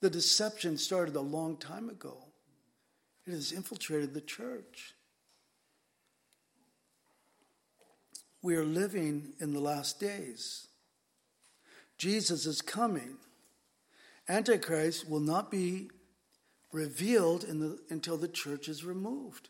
The 0.00 0.08
deception 0.08 0.78
started 0.78 1.14
a 1.14 1.20
long 1.20 1.58
time 1.58 1.90
ago, 1.90 2.16
it 3.26 3.32
has 3.32 3.52
infiltrated 3.52 4.14
the 4.14 4.22
church. 4.22 4.94
We 8.40 8.56
are 8.56 8.64
living 8.64 9.34
in 9.40 9.52
the 9.52 9.60
last 9.60 10.00
days. 10.00 10.68
Jesus 11.98 12.46
is 12.46 12.62
coming. 12.62 13.18
Antichrist 14.26 15.10
will 15.10 15.20
not 15.20 15.50
be 15.50 15.90
revealed 16.76 17.40
the, 17.40 17.78
until 17.88 18.18
the 18.18 18.28
church 18.28 18.68
is 18.68 18.84
removed. 18.84 19.48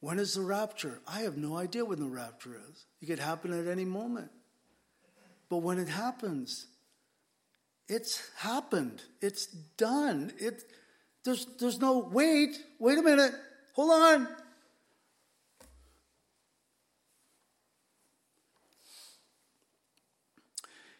When 0.00 0.18
is 0.18 0.34
the 0.34 0.40
rapture? 0.40 1.00
I 1.06 1.20
have 1.20 1.36
no 1.36 1.56
idea 1.56 1.84
when 1.84 2.00
the 2.00 2.08
rapture 2.08 2.58
is. 2.70 2.86
It 3.02 3.06
could 3.06 3.18
happen 3.18 3.52
at 3.52 3.70
any 3.70 3.84
moment. 3.84 4.30
But 5.50 5.58
when 5.58 5.78
it 5.78 5.88
happens, 5.88 6.66
it's 7.88 8.22
happened. 8.38 9.02
It's 9.20 9.46
done. 9.46 10.32
It, 10.38 10.64
there's, 11.22 11.46
there's 11.60 11.78
no, 11.78 11.98
wait, 11.98 12.58
wait 12.78 12.98
a 12.98 13.02
minute, 13.02 13.34
hold 13.74 13.92
on. 13.92 14.28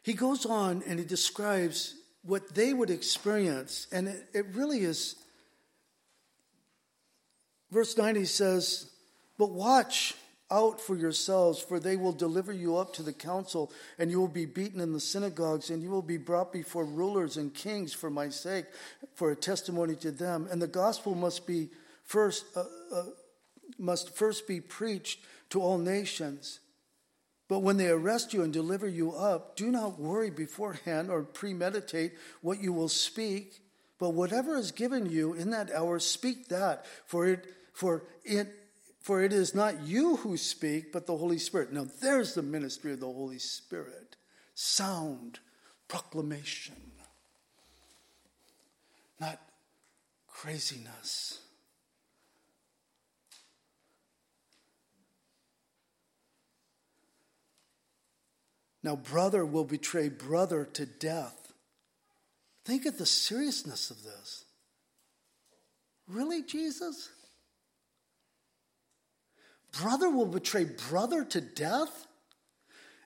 He 0.03 0.13
goes 0.13 0.45
on 0.45 0.83
and 0.87 0.99
he 0.99 1.05
describes 1.05 1.95
what 2.23 2.55
they 2.55 2.73
would 2.73 2.91
experience. 2.91 3.87
And 3.93 4.09
it, 4.09 4.29
it 4.33 4.47
really 4.55 4.81
is. 4.81 5.17
Verse 7.71 7.97
90 7.97 8.25
says, 8.27 8.91
But 9.39 9.51
watch, 9.51 10.15
out 10.53 10.81
for 10.81 10.95
yourselves, 10.95 11.59
for 11.59 11.81
they 11.81 11.97
will 11.97 12.13
deliver 12.13 12.53
you 12.53 12.77
up 12.77 12.93
to 12.93 13.03
the 13.03 13.13
council, 13.13 13.73
and 13.99 14.11
you 14.11 14.21
will 14.21 14.29
be 14.29 14.45
beaten 14.45 14.81
in 14.81 14.93
the 14.93 15.01
synagogues, 15.01 15.71
and 15.71 15.83
you 15.83 15.89
will 15.89 16.03
be 16.03 16.19
brought 16.19 16.53
before 16.53 16.85
rulers 16.85 17.39
and 17.39 17.55
kings 17.55 17.95
for 17.95 18.11
my 18.11 18.29
sake, 18.29 18.67
for 19.15 19.31
a 19.31 19.37
testimony 19.37 19.97
to 19.97 20.13
them. 20.13 20.47
And 20.51 20.61
the 20.61 20.67
gospel 20.67 21.15
must 21.15 21.47
be 21.47 21.71
first 22.05 22.45
uh, 22.55 22.65
uh, 22.95 23.05
must 23.79 24.15
first 24.15 24.47
be 24.47 24.61
preached 24.61 25.21
to 25.51 25.61
all 25.61 25.79
nations. 25.79 26.61
But 27.53 27.59
when 27.59 27.77
they 27.77 27.91
arrest 27.91 28.33
you 28.33 28.45
and 28.45 28.51
deliver 28.51 28.89
you 28.89 29.13
up, 29.13 29.57
do 29.57 29.71
not 29.71 30.01
worry 30.01 30.31
beforehand 30.31 31.11
or 31.11 31.23
premeditate 31.23 32.15
what 32.41 32.63
you 32.63 32.73
will 32.73 32.89
speak, 32.89 33.61
but 33.99 34.15
whatever 34.15 34.57
is 34.57 34.73
given 34.73 35.05
you 35.05 35.35
in 35.35 35.51
that 35.51 35.71
hour, 35.71 35.99
speak 35.99 36.49
that, 36.49 36.87
for 37.05 37.27
it 37.27 37.45
for 37.75 38.05
it 38.25 38.49
for 39.03 39.23
it 39.23 39.35
is 39.35 39.55
not 39.55 39.83
you 39.83 40.17
who 40.17 40.39
speak, 40.39 40.93
but 40.93 41.07
the 41.07 41.19
Holy 41.19 41.37
Spirit. 41.37 41.75
Now, 41.75 41.87
there's 42.01 42.33
the 42.33 42.41
ministry 42.41 42.95
of 42.95 43.01
the 43.01 43.13
Holy 43.13 43.39
Spirit 43.39 44.17
sound 44.55 45.39
proclamation, 45.89 46.93
not 49.21 49.39
craziness. 50.27 51.39
Now, 58.83 58.97
brother 58.97 59.45
will 59.47 59.65
betray 59.65 60.09
brother 60.09 60.65
to 60.73 60.87
death. 60.87 61.53
Think 62.65 62.87
of 62.87 62.99
the 62.99 63.07
seriousness 63.07 63.91
of 63.91 64.03
this. 64.03 64.45
Really, 66.09 66.43
Jesus? 66.43 67.11
brother 69.73 70.11
will 70.11 70.27
betray 70.27 70.65
brother 70.65 71.25
to 71.25 71.41
death, 71.41 72.07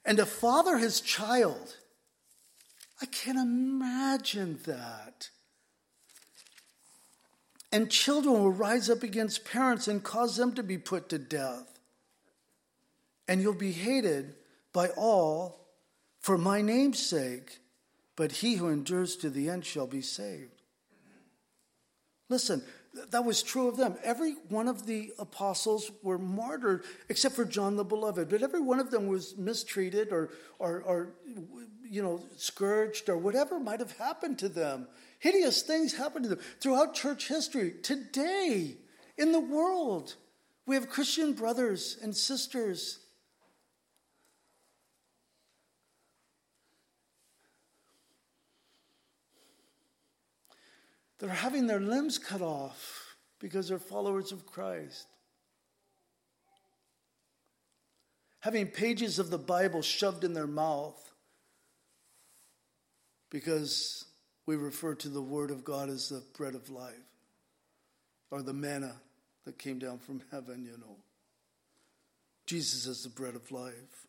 and 0.04 0.18
a 0.18 0.26
father 0.26 0.78
his 0.78 1.00
child. 1.00 1.76
I 3.00 3.06
can't 3.06 3.38
imagine 3.38 4.58
that. 4.66 5.30
And 7.72 7.90
children 7.90 8.34
will 8.34 8.52
rise 8.52 8.88
up 8.88 9.02
against 9.02 9.44
parents 9.44 9.88
and 9.88 10.02
cause 10.02 10.36
them 10.36 10.54
to 10.54 10.62
be 10.62 10.78
put 10.78 11.08
to 11.10 11.18
death. 11.18 11.80
And 13.28 13.42
you'll 13.42 13.54
be 13.54 13.72
hated 13.72 14.34
by 14.72 14.88
all 14.90 15.65
for 16.26 16.36
my 16.36 16.60
name's 16.60 16.98
sake, 16.98 17.60
but 18.16 18.32
he 18.32 18.56
who 18.56 18.68
endures 18.68 19.14
to 19.14 19.30
the 19.30 19.48
end 19.48 19.64
shall 19.64 19.86
be 19.86 20.02
saved. 20.02 20.60
Listen, 22.28 22.64
that 23.12 23.24
was 23.24 23.44
true 23.44 23.68
of 23.68 23.76
them. 23.76 23.94
Every 24.02 24.32
one 24.48 24.66
of 24.66 24.86
the 24.86 25.12
apostles 25.20 25.88
were 26.02 26.18
martyred, 26.18 26.82
except 27.08 27.36
for 27.36 27.44
John 27.44 27.76
the 27.76 27.84
Beloved. 27.84 28.28
But 28.28 28.42
every 28.42 28.60
one 28.60 28.80
of 28.80 28.90
them 28.90 29.06
was 29.06 29.36
mistreated 29.36 30.08
or, 30.10 30.30
or, 30.58 30.80
or 30.80 31.14
you 31.88 32.02
know, 32.02 32.20
scourged 32.36 33.08
or 33.08 33.16
whatever 33.16 33.60
might 33.60 33.78
have 33.78 33.92
happened 33.92 34.40
to 34.40 34.48
them. 34.48 34.88
Hideous 35.20 35.62
things 35.62 35.96
happened 35.96 36.24
to 36.24 36.30
them 36.30 36.40
throughout 36.58 36.92
church 36.92 37.28
history. 37.28 37.74
Today, 37.84 38.74
in 39.16 39.30
the 39.30 39.38
world, 39.38 40.16
we 40.66 40.74
have 40.74 40.88
Christian 40.88 41.34
brothers 41.34 41.96
and 42.02 42.16
sisters 42.16 42.98
that 51.18 51.30
are 51.30 51.34
having 51.34 51.66
their 51.66 51.80
limbs 51.80 52.18
cut 52.18 52.42
off 52.42 53.16
because 53.40 53.68
they're 53.68 53.78
followers 53.78 54.32
of 54.32 54.46
Christ. 54.46 55.06
Having 58.40 58.68
pages 58.68 59.18
of 59.18 59.30
the 59.30 59.38
Bible 59.38 59.82
shoved 59.82 60.24
in 60.24 60.32
their 60.32 60.46
mouth 60.46 61.02
because 63.30 64.04
we 64.46 64.56
refer 64.56 64.94
to 64.94 65.08
the 65.08 65.22
Word 65.22 65.50
of 65.50 65.64
God 65.64 65.88
as 65.88 66.08
the 66.08 66.22
bread 66.36 66.54
of 66.54 66.70
life 66.70 66.94
or 68.30 68.42
the 68.42 68.52
manna 68.52 68.94
that 69.44 69.58
came 69.58 69.78
down 69.78 69.98
from 69.98 70.22
heaven, 70.30 70.64
you 70.64 70.78
know. 70.78 70.96
Jesus 72.46 72.86
is 72.86 73.02
the 73.02 73.08
bread 73.08 73.34
of 73.34 73.50
life. 73.50 74.05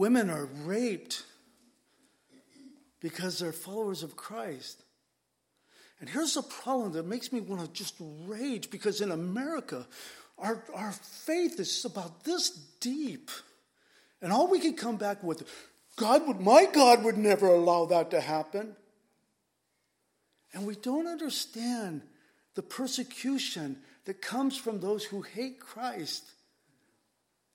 Women 0.00 0.30
are 0.30 0.46
raped 0.64 1.24
because 3.00 3.38
they're 3.38 3.52
followers 3.52 4.02
of 4.02 4.16
Christ. 4.16 4.82
And 6.00 6.08
here's 6.08 6.32
the 6.32 6.42
problem 6.42 6.92
that 6.92 7.04
makes 7.04 7.34
me 7.34 7.40
want 7.42 7.60
to 7.60 7.70
just 7.70 7.96
rage 8.24 8.70
because 8.70 9.02
in 9.02 9.10
America, 9.10 9.86
our, 10.38 10.64
our 10.74 10.92
faith 10.92 11.60
is 11.60 11.84
about 11.84 12.24
this 12.24 12.48
deep. 12.80 13.30
And 14.22 14.32
all 14.32 14.48
we 14.48 14.58
can 14.58 14.72
come 14.72 14.96
back 14.96 15.22
with, 15.22 15.46
God 15.96 16.26
would, 16.26 16.40
my 16.40 16.64
God 16.64 17.04
would 17.04 17.18
never 17.18 17.48
allow 17.48 17.84
that 17.84 18.10
to 18.12 18.22
happen. 18.22 18.74
And 20.54 20.66
we 20.66 20.76
don't 20.76 21.08
understand 21.08 22.00
the 22.54 22.62
persecution 22.62 23.76
that 24.06 24.22
comes 24.22 24.56
from 24.56 24.80
those 24.80 25.04
who 25.04 25.20
hate 25.20 25.60
Christ. 25.60 26.24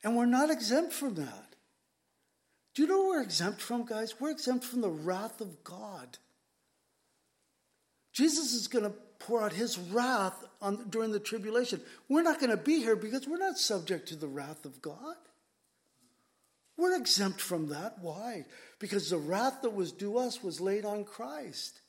And 0.03 0.15
we're 0.15 0.27
not 0.27 0.51
exempt 0.51 0.93
from 0.93 1.15
that. 1.15 1.55
Do 2.76 2.82
you 2.82 2.89
know 2.89 3.05
we're 3.05 3.21
exempt 3.21 3.61
from, 3.61 3.86
guys? 3.86 4.19
We're 4.19 4.32
exempt 4.32 4.65
from 4.65 4.82
the 4.82 4.89
wrath 4.89 5.39
of 5.39 5.63
God. 5.63 6.17
Jesus 8.11 8.53
is 8.53 8.67
going 8.67 8.84
to 8.84 8.93
pour 9.19 9.41
out 9.41 9.53
his 9.53 9.78
wrath 9.78 10.43
on, 10.61 10.89
during 10.89 11.11
the 11.11 11.19
tribulation. 11.19 11.82
We're 12.09 12.21
not 12.21 12.39
going 12.39 12.51
to 12.51 12.57
be 12.57 12.80
here 12.80 12.97
because 12.97 13.28
we're 13.28 13.38
not 13.38 13.57
subject 13.57 14.09
to 14.09 14.15
the 14.17 14.28
wrath 14.28 14.65
of 14.65 14.82
God. 14.82 15.15
We're 16.78 16.97
exempt 16.97 17.39
from 17.39 17.69
that. 17.69 17.97
Why? 18.01 18.45
Because 18.80 19.09
the 19.09 19.17
wrath 19.17 19.61
that 19.61 19.73
was 19.73 19.93
due 19.93 20.17
us 20.17 20.43
was 20.43 20.59
laid 20.59 20.84
on 20.84 21.05
Christ. 21.05 21.80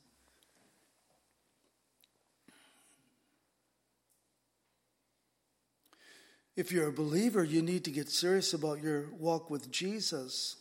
If 6.55 6.71
you're 6.71 6.89
a 6.89 6.93
believer, 6.93 7.43
you 7.43 7.61
need 7.61 7.85
to 7.85 7.91
get 7.91 8.09
serious 8.09 8.55
about 8.55 8.83
your 8.83 9.11
walk 9.19 9.51
with 9.51 9.71
Jesus. 9.71 10.57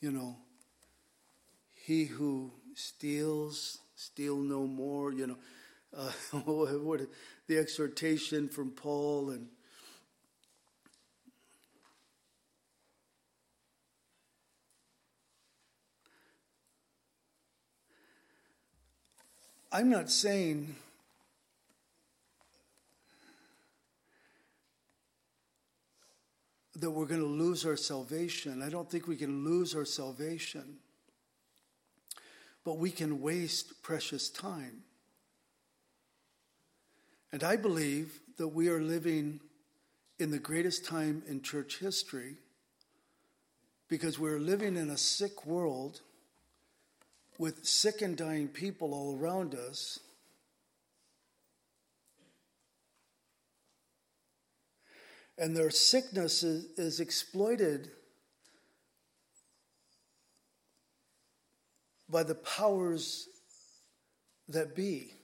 You 0.00 0.10
know, 0.10 0.36
he 1.74 2.04
who 2.04 2.50
steals, 2.74 3.78
steal 3.94 4.36
no 4.36 4.66
more, 4.66 5.12
you 5.12 5.26
know, 5.26 5.36
uh, 5.96 6.10
what, 6.38 7.00
the 7.46 7.58
exhortation 7.58 8.48
from 8.48 8.70
Paul 8.70 9.30
and 9.30 9.48
I'm 19.72 19.88
not 19.88 20.10
saying 20.10 20.74
that 26.80 26.90
we're 26.90 27.06
going 27.06 27.20
to 27.20 27.26
lose 27.26 27.66
our 27.66 27.76
salvation. 27.76 28.62
I 28.62 28.70
don't 28.70 28.90
think 28.90 29.06
we 29.06 29.16
can 29.16 29.44
lose 29.44 29.74
our 29.74 29.84
salvation, 29.84 30.76
but 32.64 32.78
we 32.78 32.90
can 32.90 33.20
waste 33.20 33.82
precious 33.82 34.28
time. 34.28 34.82
And 37.32 37.44
I 37.44 37.56
believe 37.56 38.20
that 38.38 38.48
we 38.48 38.68
are 38.68 38.80
living 38.80 39.40
in 40.18 40.30
the 40.30 40.38
greatest 40.38 40.84
time 40.84 41.22
in 41.28 41.42
church 41.42 41.78
history 41.78 42.36
because 43.88 44.18
we're 44.18 44.38
living 44.38 44.76
in 44.76 44.90
a 44.90 44.96
sick 44.96 45.44
world 45.44 46.00
with 47.38 47.64
sick 47.64 48.02
and 48.02 48.16
dying 48.16 48.48
people 48.48 48.94
all 48.94 49.16
around 49.18 49.54
us 49.54 49.98
and 55.40 55.56
their 55.56 55.70
sickness 55.70 56.42
is, 56.42 56.66
is 56.76 57.00
exploited 57.00 57.90
by 62.10 62.22
the 62.22 62.34
powers 62.34 63.26
that 64.50 64.76
be. 64.76 65.14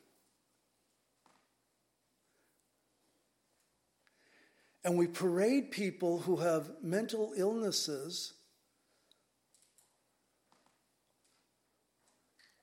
And 4.84 4.96
we 4.96 5.06
parade 5.06 5.70
people 5.70 6.20
who 6.20 6.36
have 6.36 6.70
mental 6.82 7.34
illnesses 7.36 8.32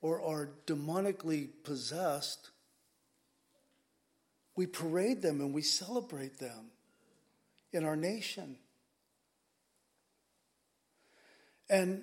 or 0.00 0.20
are 0.20 0.54
demonically 0.66 1.50
possessed. 1.62 2.50
We 4.56 4.66
parade 4.66 5.22
them 5.22 5.40
and 5.40 5.54
we 5.54 5.62
celebrate 5.62 6.38
them 6.38 6.70
in 7.74 7.84
our 7.84 7.96
nation. 7.96 8.56
And 11.68 12.02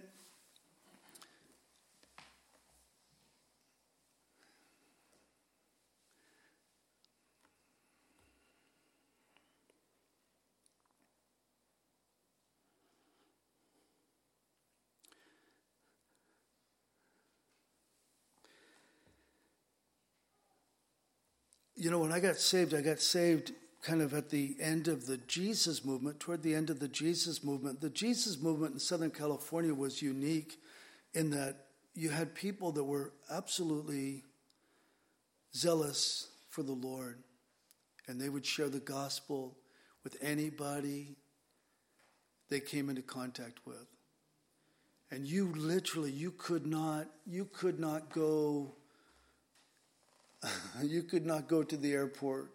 you 21.76 21.89
know, 21.89 21.99
when 21.99 22.11
I 22.11 22.19
got 22.19 22.38
saved, 22.38 22.74
I 22.74 22.82
got 22.82 22.99
saved 22.99 23.53
kind 23.82 24.01
of 24.01 24.13
at 24.13 24.29
the 24.29 24.55
end 24.59 24.88
of 24.88 25.07
the 25.07 25.17
Jesus 25.17 25.84
movement, 25.84 26.19
toward 26.19 26.43
the 26.43 26.53
end 26.53 26.69
of 26.69 26.79
the 26.79 26.88
Jesus 26.88 27.43
movement. 27.43 27.82
The 27.82 27.89
Jesus 27.89 28.39
movement 28.39 28.73
in 28.73 28.79
Southern 28.79 29.09
California 29.09 29.73
was 29.73 30.01
unique 30.01 30.59
in 31.13 31.32
that 31.32 31.65
you 31.95 32.09
had 32.09 32.36
people 32.36 32.71
that 32.73 32.84
were 32.84 33.11
absolutely 33.29 34.23
zealous 35.55 36.29
for 36.49 36.63
the 36.63 36.71
Lord, 36.71 37.17
and 38.07 38.21
they 38.21 38.29
would 38.29 38.45
share 38.45 38.69
the 38.69 38.79
gospel 38.79 39.57
with 40.03 40.17
anybody 40.21 41.15
they 42.49 42.59
came 42.59 42.89
into 42.89 43.01
contact 43.01 43.59
with. 43.65 43.88
And 45.09 45.25
you 45.25 45.53
literally, 45.55 46.11
you 46.11 46.32
could 46.32 46.65
not, 46.65 47.07
you 47.25 47.45
could 47.45 47.79
not 47.79 48.13
go 48.13 48.75
you 50.84 51.03
could 51.03 51.25
not 51.25 51.47
go 51.47 51.63
to 51.63 51.77
the 51.77 51.93
airport. 51.93 52.51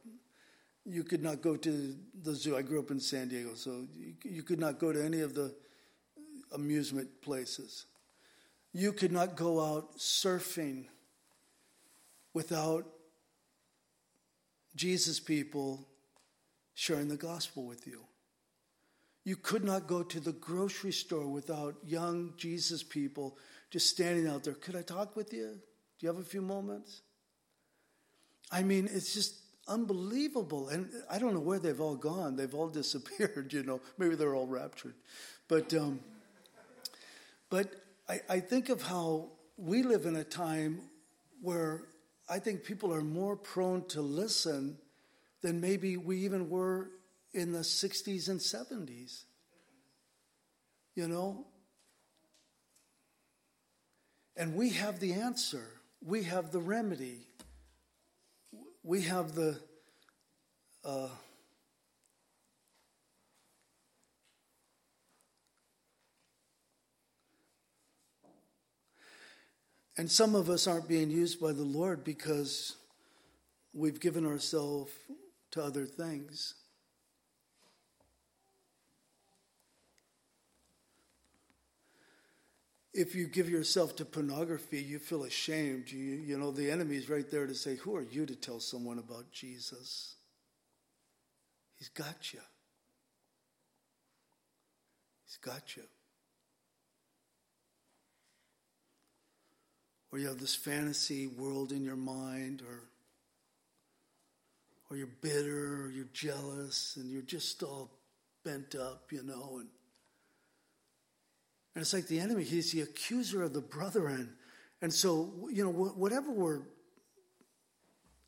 You 0.88 1.02
could 1.02 1.22
not 1.22 1.42
go 1.42 1.56
to 1.56 1.96
the 2.22 2.34
zoo. 2.34 2.56
I 2.56 2.62
grew 2.62 2.78
up 2.78 2.90
in 2.90 3.00
San 3.00 3.28
Diego, 3.28 3.54
so 3.54 3.86
you, 4.22 4.42
could 4.42 4.60
not 4.60 4.78
go 4.78 4.92
to 4.92 5.04
any 5.04 5.20
of 5.20 5.34
the 5.34 5.52
amusement 6.52 7.08
places. 7.22 7.86
You 8.72 8.92
could 8.92 9.10
not 9.10 9.34
go 9.36 9.60
out 9.60 9.98
surfing 9.98 10.84
without 12.34 12.86
Jesus 14.76 15.18
people 15.18 15.88
sharing 16.74 17.08
the 17.08 17.16
gospel 17.16 17.64
with 17.64 17.86
you. 17.86 18.02
You 19.24 19.34
could 19.34 19.64
not 19.64 19.88
go 19.88 20.04
to 20.04 20.20
the 20.20 20.32
grocery 20.32 20.92
store 20.92 21.26
without 21.26 21.74
young 21.84 22.34
Jesus 22.36 22.84
people 22.84 23.38
just 23.70 23.88
standing 23.88 24.28
out 24.28 24.44
there. 24.44 24.54
Could 24.54 24.76
I 24.76 24.82
talk 24.82 25.16
with 25.16 25.32
you? 25.32 25.58
Do 25.98 26.06
you 26.06 26.08
have 26.08 26.18
a 26.20 26.24
few 26.24 26.42
moments? 26.42 27.00
I 28.52 28.62
mean, 28.62 28.88
it's 28.92 29.14
just 29.14 29.34
unbelievable. 29.68 30.68
And 30.68 30.90
I 31.10 31.18
don't 31.18 31.34
know 31.34 31.40
where 31.40 31.58
they've 31.58 31.80
all 31.80 31.96
gone. 31.96 32.36
They've 32.36 32.54
all 32.54 32.68
disappeared, 32.82 33.52
you 33.52 33.62
know. 33.62 33.80
Maybe 33.98 34.14
they're 34.14 34.34
all 34.34 34.46
raptured. 34.46 34.94
But, 35.48 35.72
um, 35.74 36.00
but 37.50 37.72
I, 38.08 38.20
I 38.28 38.40
think 38.40 38.68
of 38.68 38.82
how 38.82 39.28
we 39.56 39.82
live 39.82 40.06
in 40.06 40.16
a 40.16 40.24
time 40.24 40.80
where 41.40 41.84
I 42.28 42.38
think 42.38 42.64
people 42.64 42.92
are 42.92 43.02
more 43.02 43.36
prone 43.36 43.84
to 43.88 44.00
listen 44.00 44.78
than 45.42 45.60
maybe 45.60 45.96
we 45.96 46.18
even 46.18 46.50
were 46.50 46.90
in 47.32 47.52
the 47.52 47.60
60s 47.60 48.28
and 48.28 48.40
70s. 48.40 49.24
You 50.94 51.08
know? 51.08 51.46
And 54.36 54.54
we 54.54 54.70
have 54.70 55.00
the 55.00 55.14
answer, 55.14 55.66
we 56.04 56.24
have 56.24 56.50
the 56.50 56.60
remedy 56.60 57.26
we 58.86 59.02
have 59.02 59.34
the 59.34 59.58
uh, 60.84 61.08
and 69.98 70.08
some 70.08 70.36
of 70.36 70.48
us 70.48 70.68
aren't 70.68 70.86
being 70.86 71.10
used 71.10 71.40
by 71.40 71.50
the 71.50 71.64
Lord 71.64 72.04
because 72.04 72.76
we've 73.74 73.98
given 73.98 74.24
ourselves 74.24 74.92
to 75.50 75.64
other 75.64 75.84
things. 75.84 76.54
If 82.96 83.14
you 83.14 83.26
give 83.26 83.50
yourself 83.50 83.94
to 83.96 84.04
pornography, 84.04 84.80
you 84.80 84.98
feel 84.98 85.24
ashamed. 85.24 85.90
You, 85.90 85.98
you 85.98 86.38
know, 86.38 86.50
the 86.50 86.70
enemy's 86.70 87.10
right 87.10 87.30
there 87.30 87.46
to 87.46 87.54
say, 87.54 87.76
Who 87.76 87.94
are 87.94 88.02
you 88.02 88.24
to 88.26 88.34
tell 88.34 88.58
someone 88.58 88.98
about 88.98 89.30
Jesus? 89.30 90.14
He's 91.78 91.90
got 91.90 92.32
you. 92.32 92.40
He's 95.26 95.36
got 95.36 95.76
you. 95.76 95.82
Or 100.10 100.18
you 100.18 100.28
have 100.28 100.38
this 100.38 100.54
fantasy 100.54 101.26
world 101.26 101.72
in 101.72 101.84
your 101.84 101.96
mind, 101.96 102.62
or, 102.62 102.80
or 104.88 104.96
you're 104.96 105.06
bitter, 105.06 105.84
or 105.84 105.90
you're 105.90 106.06
jealous, 106.14 106.96
and 106.96 107.10
you're 107.10 107.22
just 107.22 107.62
all 107.62 107.90
bent 108.44 108.74
up, 108.74 109.12
you 109.12 109.22
know, 109.22 109.58
and 109.58 109.68
and 111.76 111.82
it's 111.82 111.92
like 111.92 112.06
the 112.06 112.20
enemy, 112.20 112.42
he's 112.42 112.72
the 112.72 112.80
accuser 112.80 113.42
of 113.42 113.52
the 113.52 113.60
brethren. 113.60 114.32
And 114.80 114.90
so, 114.90 115.30
you 115.52 115.62
know, 115.62 115.70
whatever 115.70 116.30
we're 116.32 116.62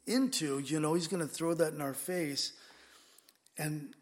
into, 0.06 0.58
you 0.58 0.78
know, 0.80 0.92
he's 0.92 1.08
going 1.08 1.26
to 1.26 1.34
throw 1.34 1.54
that 1.54 1.72
in 1.72 1.80
our 1.80 1.94
face. 1.94 2.52
And 3.56 3.94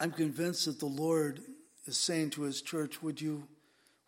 I'm 0.00 0.12
convinced 0.12 0.64
that 0.64 0.80
the 0.80 0.86
Lord 0.86 1.40
is 1.84 1.98
saying 1.98 2.30
to 2.30 2.42
his 2.44 2.62
church, 2.62 3.02
would 3.02 3.20
you, 3.20 3.46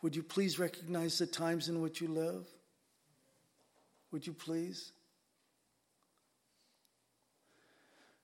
would 0.01 0.17
you 0.17 0.23
please 0.23 0.59
recognize 0.59 1.19
the 1.19 1.27
times 1.27 1.69
in 1.69 1.83
which 1.83 2.01
you 2.01 2.09
live? 2.09 2.47
Would 4.11 4.27
you 4.27 4.33
please? 4.33 4.91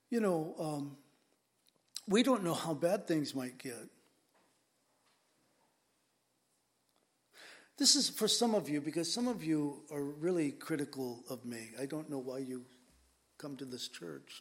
You 0.09 0.21
know, 0.21 0.55
um, 0.59 0.97
we 2.09 2.23
don't 2.23 2.43
know 2.43 2.55
how 2.55 2.73
bad 2.73 3.07
things 3.07 3.35
might 3.35 3.59
get. 3.59 3.92
This 7.83 7.97
is 7.97 8.09
for 8.09 8.29
some 8.29 8.55
of 8.55 8.69
you 8.69 8.81
because 8.81 9.13
some 9.13 9.27
of 9.27 9.43
you 9.43 9.83
are 9.91 10.05
really 10.05 10.53
critical 10.53 11.25
of 11.29 11.45
me. 11.45 11.71
I 11.81 11.85
don't 11.85 12.09
know 12.09 12.21
why 12.21 12.39
you 12.39 12.63
come 13.39 13.57
to 13.57 13.65
this 13.65 13.89
church. 13.89 14.41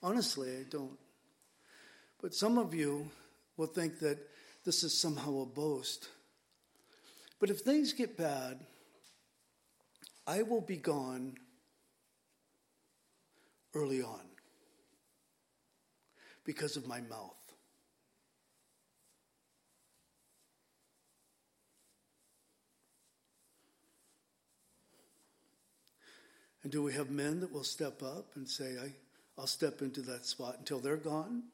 Honestly, 0.00 0.48
I 0.50 0.62
don't. 0.70 0.96
But 2.22 2.32
some 2.32 2.56
of 2.56 2.72
you 2.72 3.10
will 3.56 3.66
think 3.66 3.98
that 3.98 4.18
this 4.64 4.84
is 4.84 4.96
somehow 4.96 5.40
a 5.40 5.44
boast. 5.44 6.08
But 7.40 7.50
if 7.50 7.62
things 7.62 7.92
get 7.92 8.16
bad, 8.16 8.60
I 10.24 10.42
will 10.42 10.60
be 10.60 10.76
gone 10.76 11.34
early 13.74 14.02
on 14.02 14.24
because 16.44 16.76
of 16.76 16.86
my 16.86 17.00
mouth. 17.00 17.39
And 26.62 26.70
do 26.70 26.82
we 26.82 26.92
have 26.92 27.10
men 27.10 27.40
that 27.40 27.52
will 27.52 27.64
step 27.64 28.02
up 28.02 28.26
and 28.34 28.48
say, 28.48 28.76
I, 28.82 28.92
I'll 29.38 29.46
step 29.46 29.82
into 29.82 30.02
that 30.02 30.26
spot 30.26 30.56
until 30.58 30.78
they're 30.78 30.96
gone? 30.96 31.44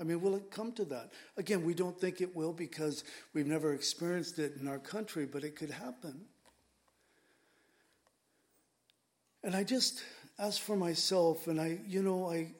I 0.00 0.04
mean, 0.04 0.20
will 0.20 0.34
it 0.36 0.50
come 0.50 0.72
to 0.72 0.84
that? 0.86 1.12
Again, 1.36 1.64
we 1.64 1.74
don't 1.74 1.98
think 2.00 2.20
it 2.20 2.34
will 2.34 2.52
because 2.52 3.04
we've 3.34 3.46
never 3.46 3.74
experienced 3.74 4.38
it 4.38 4.56
in 4.58 4.66
our 4.66 4.78
country, 4.78 5.26
but 5.26 5.44
it 5.44 5.54
could 5.54 5.70
happen. 5.70 6.22
And 9.44 9.54
I 9.54 9.64
just 9.64 10.02
ask 10.38 10.60
for 10.60 10.76
myself, 10.76 11.46
and 11.46 11.60
I, 11.60 11.78
you 11.86 12.02
know, 12.02 12.30
I, 12.30 12.52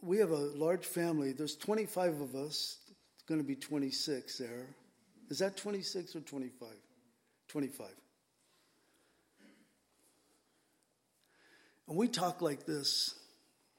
we 0.00 0.18
have 0.18 0.30
a 0.30 0.36
large 0.36 0.86
family. 0.86 1.32
There's 1.32 1.56
25 1.56 2.20
of 2.20 2.34
us. 2.34 2.78
It's 3.14 3.24
going 3.26 3.40
to 3.40 3.46
be 3.46 3.56
26 3.56 4.38
there. 4.38 4.66
Is 5.28 5.38
that 5.40 5.56
26 5.56 6.16
or 6.16 6.20
25? 6.20 6.68
25. 7.48 7.86
And 11.90 11.98
we 11.98 12.06
talk 12.06 12.40
like 12.40 12.66
this 12.66 13.16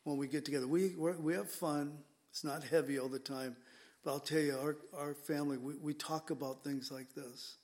when 0.03 0.17
we 0.17 0.27
get 0.27 0.43
together. 0.43 0.67
We, 0.67 0.89
we 0.97 1.33
have 1.33 1.49
fun. 1.49 1.97
It's 2.29 2.43
not 2.43 2.61
heavy 2.61 2.99
all 2.99 3.07
the 3.07 3.19
time. 3.19 3.55
But 4.03 4.11
I'll 4.11 4.19
tell 4.19 4.41
you, 4.41 4.57
our, 4.61 4.75
our 4.97 5.13
family, 5.13 5.57
we, 5.57 5.75
we 5.81 5.93
talk 5.93 6.29
about 6.29 6.61
things 6.61 6.91
like 6.91 7.15
this 7.15 7.55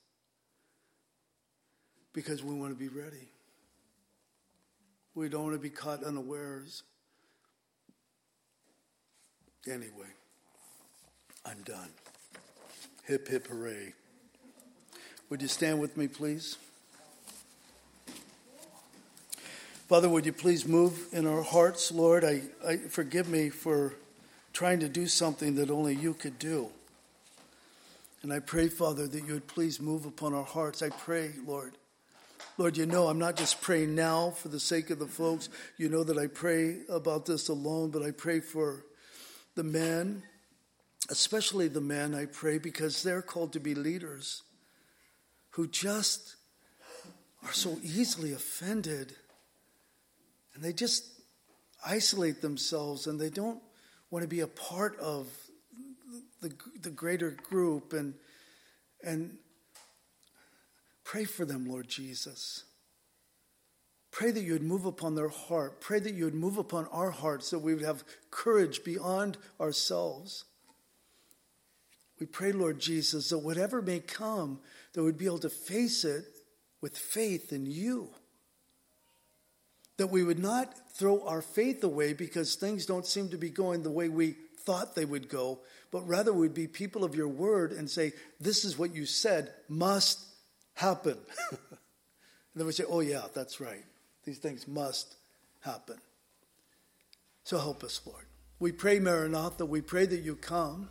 because 2.14 2.42
we 2.42 2.54
want 2.54 2.72
to 2.72 2.78
be 2.78 2.88
ready. 2.88 3.28
We 5.14 5.28
don't 5.28 5.42
want 5.42 5.54
to 5.54 5.60
be 5.60 5.68
caught 5.68 6.02
unawares. 6.02 6.82
Anyway, 9.66 10.08
I'm 11.44 11.60
done. 11.62 11.90
Hip, 13.04 13.28
hip, 13.28 13.48
hooray. 13.48 13.92
Would 15.28 15.42
you 15.42 15.48
stand 15.48 15.78
with 15.78 15.98
me, 15.98 16.08
please? 16.08 16.56
Father, 19.88 20.10
would 20.10 20.26
you 20.26 20.34
please 20.34 20.68
move 20.68 21.06
in 21.12 21.26
our 21.26 21.40
hearts, 21.40 21.90
Lord? 21.90 22.22
I, 22.22 22.42
I 22.62 22.76
forgive 22.76 23.26
me 23.26 23.48
for 23.48 23.94
trying 24.52 24.80
to 24.80 24.88
do 24.88 25.06
something 25.06 25.54
that 25.54 25.70
only 25.70 25.94
you 25.94 26.12
could 26.12 26.38
do. 26.38 26.68
And 28.20 28.30
I 28.30 28.40
pray, 28.40 28.68
Father, 28.68 29.06
that 29.06 29.24
you 29.24 29.32
would 29.32 29.46
please 29.46 29.80
move 29.80 30.04
upon 30.04 30.34
our 30.34 30.44
hearts. 30.44 30.82
I 30.82 30.90
pray, 30.90 31.30
Lord. 31.46 31.72
Lord, 32.58 32.76
you 32.76 32.84
know 32.84 33.08
I'm 33.08 33.18
not 33.18 33.36
just 33.36 33.62
praying 33.62 33.94
now 33.94 34.32
for 34.32 34.48
the 34.48 34.60
sake 34.60 34.90
of 34.90 34.98
the 34.98 35.06
folks. 35.06 35.48
You 35.78 35.88
know 35.88 36.04
that 36.04 36.18
I 36.18 36.26
pray 36.26 36.80
about 36.90 37.24
this 37.24 37.48
alone, 37.48 37.88
but 37.88 38.02
I 38.02 38.10
pray 38.10 38.40
for 38.40 38.84
the 39.54 39.64
men, 39.64 40.22
especially 41.08 41.68
the 41.68 41.80
men, 41.80 42.14
I 42.14 42.26
pray, 42.26 42.58
because 42.58 43.02
they're 43.02 43.22
called 43.22 43.54
to 43.54 43.60
be 43.60 43.74
leaders 43.74 44.42
who 45.52 45.66
just 45.66 46.36
are 47.42 47.54
so 47.54 47.78
easily 47.82 48.34
offended 48.34 49.16
and 50.58 50.64
they 50.64 50.72
just 50.72 51.04
isolate 51.86 52.42
themselves 52.42 53.06
and 53.06 53.20
they 53.20 53.30
don't 53.30 53.62
want 54.10 54.24
to 54.24 54.28
be 54.28 54.40
a 54.40 54.48
part 54.48 54.98
of 54.98 55.28
the, 56.42 56.52
the 56.82 56.90
greater 56.90 57.30
group. 57.30 57.92
And 57.92 58.14
and 59.04 59.38
pray 61.04 61.24
for 61.24 61.44
them 61.44 61.68
lord 61.68 61.86
jesus. 61.86 62.64
Pray 64.10 64.32
that 64.32 64.42
you 64.42 64.54
would 64.54 64.64
move 64.64 64.84
upon 64.84 65.14
their 65.14 65.28
heart. 65.28 65.80
Pray 65.80 66.00
that 66.00 66.14
you 66.14 66.24
would 66.24 66.34
move 66.34 66.58
upon 66.58 66.86
our 66.86 67.12
hearts 67.12 67.50
that 67.50 67.60
we 67.60 67.72
would 67.72 67.84
have 67.84 68.02
courage 68.32 68.82
beyond 68.82 69.38
ourselves. 69.60 70.44
We 72.18 72.26
pray 72.26 72.50
lord 72.50 72.80
jesus 72.80 73.28
that 73.28 73.38
whatever 73.38 73.80
may 73.80 74.00
come 74.00 74.58
that 74.94 75.04
we'd 75.04 75.18
be 75.18 75.26
able 75.26 75.38
to 75.38 75.50
face 75.50 76.04
it 76.04 76.24
with 76.80 76.98
faith 76.98 77.52
in 77.52 77.64
you 77.64 78.10
that 79.98 80.06
we 80.06 80.24
would 80.24 80.38
not 80.38 80.72
throw 80.92 81.26
our 81.26 81.42
faith 81.42 81.84
away 81.84 82.12
because 82.14 82.54
things 82.54 82.86
don't 82.86 83.06
seem 83.06 83.28
to 83.28 83.36
be 83.36 83.50
going 83.50 83.82
the 83.82 83.90
way 83.90 84.08
we 84.08 84.36
thought 84.60 84.94
they 84.94 85.04
would 85.04 85.28
go, 85.28 85.58
but 85.90 86.06
rather 86.06 86.32
we'd 86.32 86.54
be 86.54 86.66
people 86.66 87.04
of 87.04 87.14
your 87.14 87.28
word 87.28 87.72
and 87.72 87.90
say, 87.90 88.12
This 88.40 88.64
is 88.64 88.78
what 88.78 88.94
you 88.94 89.06
said 89.06 89.52
must 89.68 90.24
happen. 90.74 91.18
and 91.50 91.58
then 92.54 92.66
we 92.66 92.72
say, 92.72 92.84
Oh, 92.88 93.00
yeah, 93.00 93.26
that's 93.34 93.60
right. 93.60 93.84
These 94.24 94.38
things 94.38 94.66
must 94.66 95.16
happen. 95.60 95.96
So 97.44 97.58
help 97.58 97.82
us, 97.82 98.00
Lord. 98.06 98.26
We 98.60 98.72
pray, 98.72 98.98
Maranatha, 98.98 99.64
we 99.64 99.80
pray 99.80 100.06
that 100.06 100.20
you 100.20 100.36
come. 100.36 100.90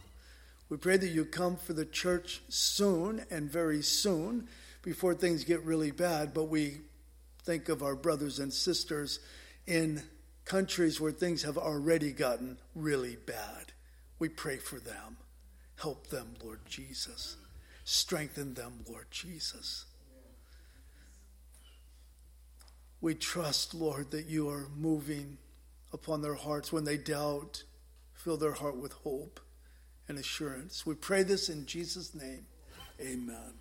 We 0.70 0.78
pray 0.78 0.98
that 0.98 1.10
you 1.10 1.24
come 1.24 1.56
for 1.56 1.74
the 1.74 1.86
church 1.86 2.42
soon 2.50 3.26
and 3.30 3.50
very 3.50 3.82
soon 3.82 4.48
before 4.82 5.14
things 5.14 5.44
get 5.44 5.64
really 5.64 5.92
bad, 5.92 6.34
but 6.34 6.46
we 6.46 6.82
think 7.48 7.70
of 7.70 7.82
our 7.82 7.96
brothers 7.96 8.40
and 8.40 8.54
sisters 8.54 9.22
in 9.66 10.04
countries 10.44 11.00
where 11.00 11.14
things 11.14 11.44
have 11.44 11.58
already 11.58 12.12
gotten 12.12 12.58
really 12.76 13.16
bad. 13.16 13.72
We 14.20 14.28
pray 14.28 14.58
for 14.58 14.80
them. 14.80 15.16
Help 15.78 16.08
them, 16.08 16.34
Lord 16.44 16.60
Jesus. 16.68 17.38
Strengthen 17.86 18.54
them, 18.54 18.84
Lord 18.90 19.06
Jesus. 19.12 19.86
We 23.00 23.16
trust, 23.16 23.74
Lord, 23.74 24.12
that 24.12 24.26
you 24.26 24.50
are 24.50 24.68
moving 24.76 25.38
upon 25.94 26.22
their 26.22 26.36
hearts 26.36 26.74
when 26.74 26.84
they 26.84 26.98
doubt. 26.98 27.64
Fill 28.14 28.36
their 28.36 28.52
heart 28.52 28.76
with 28.76 28.92
hope 28.92 29.40
and 30.10 30.18
assurance. 30.18 30.86
We 30.86 30.96
pray 30.96 31.24
this 31.24 31.48
in 31.48 31.66
Jesus' 31.66 32.14
name. 32.14 32.46
Amen. 33.00 33.54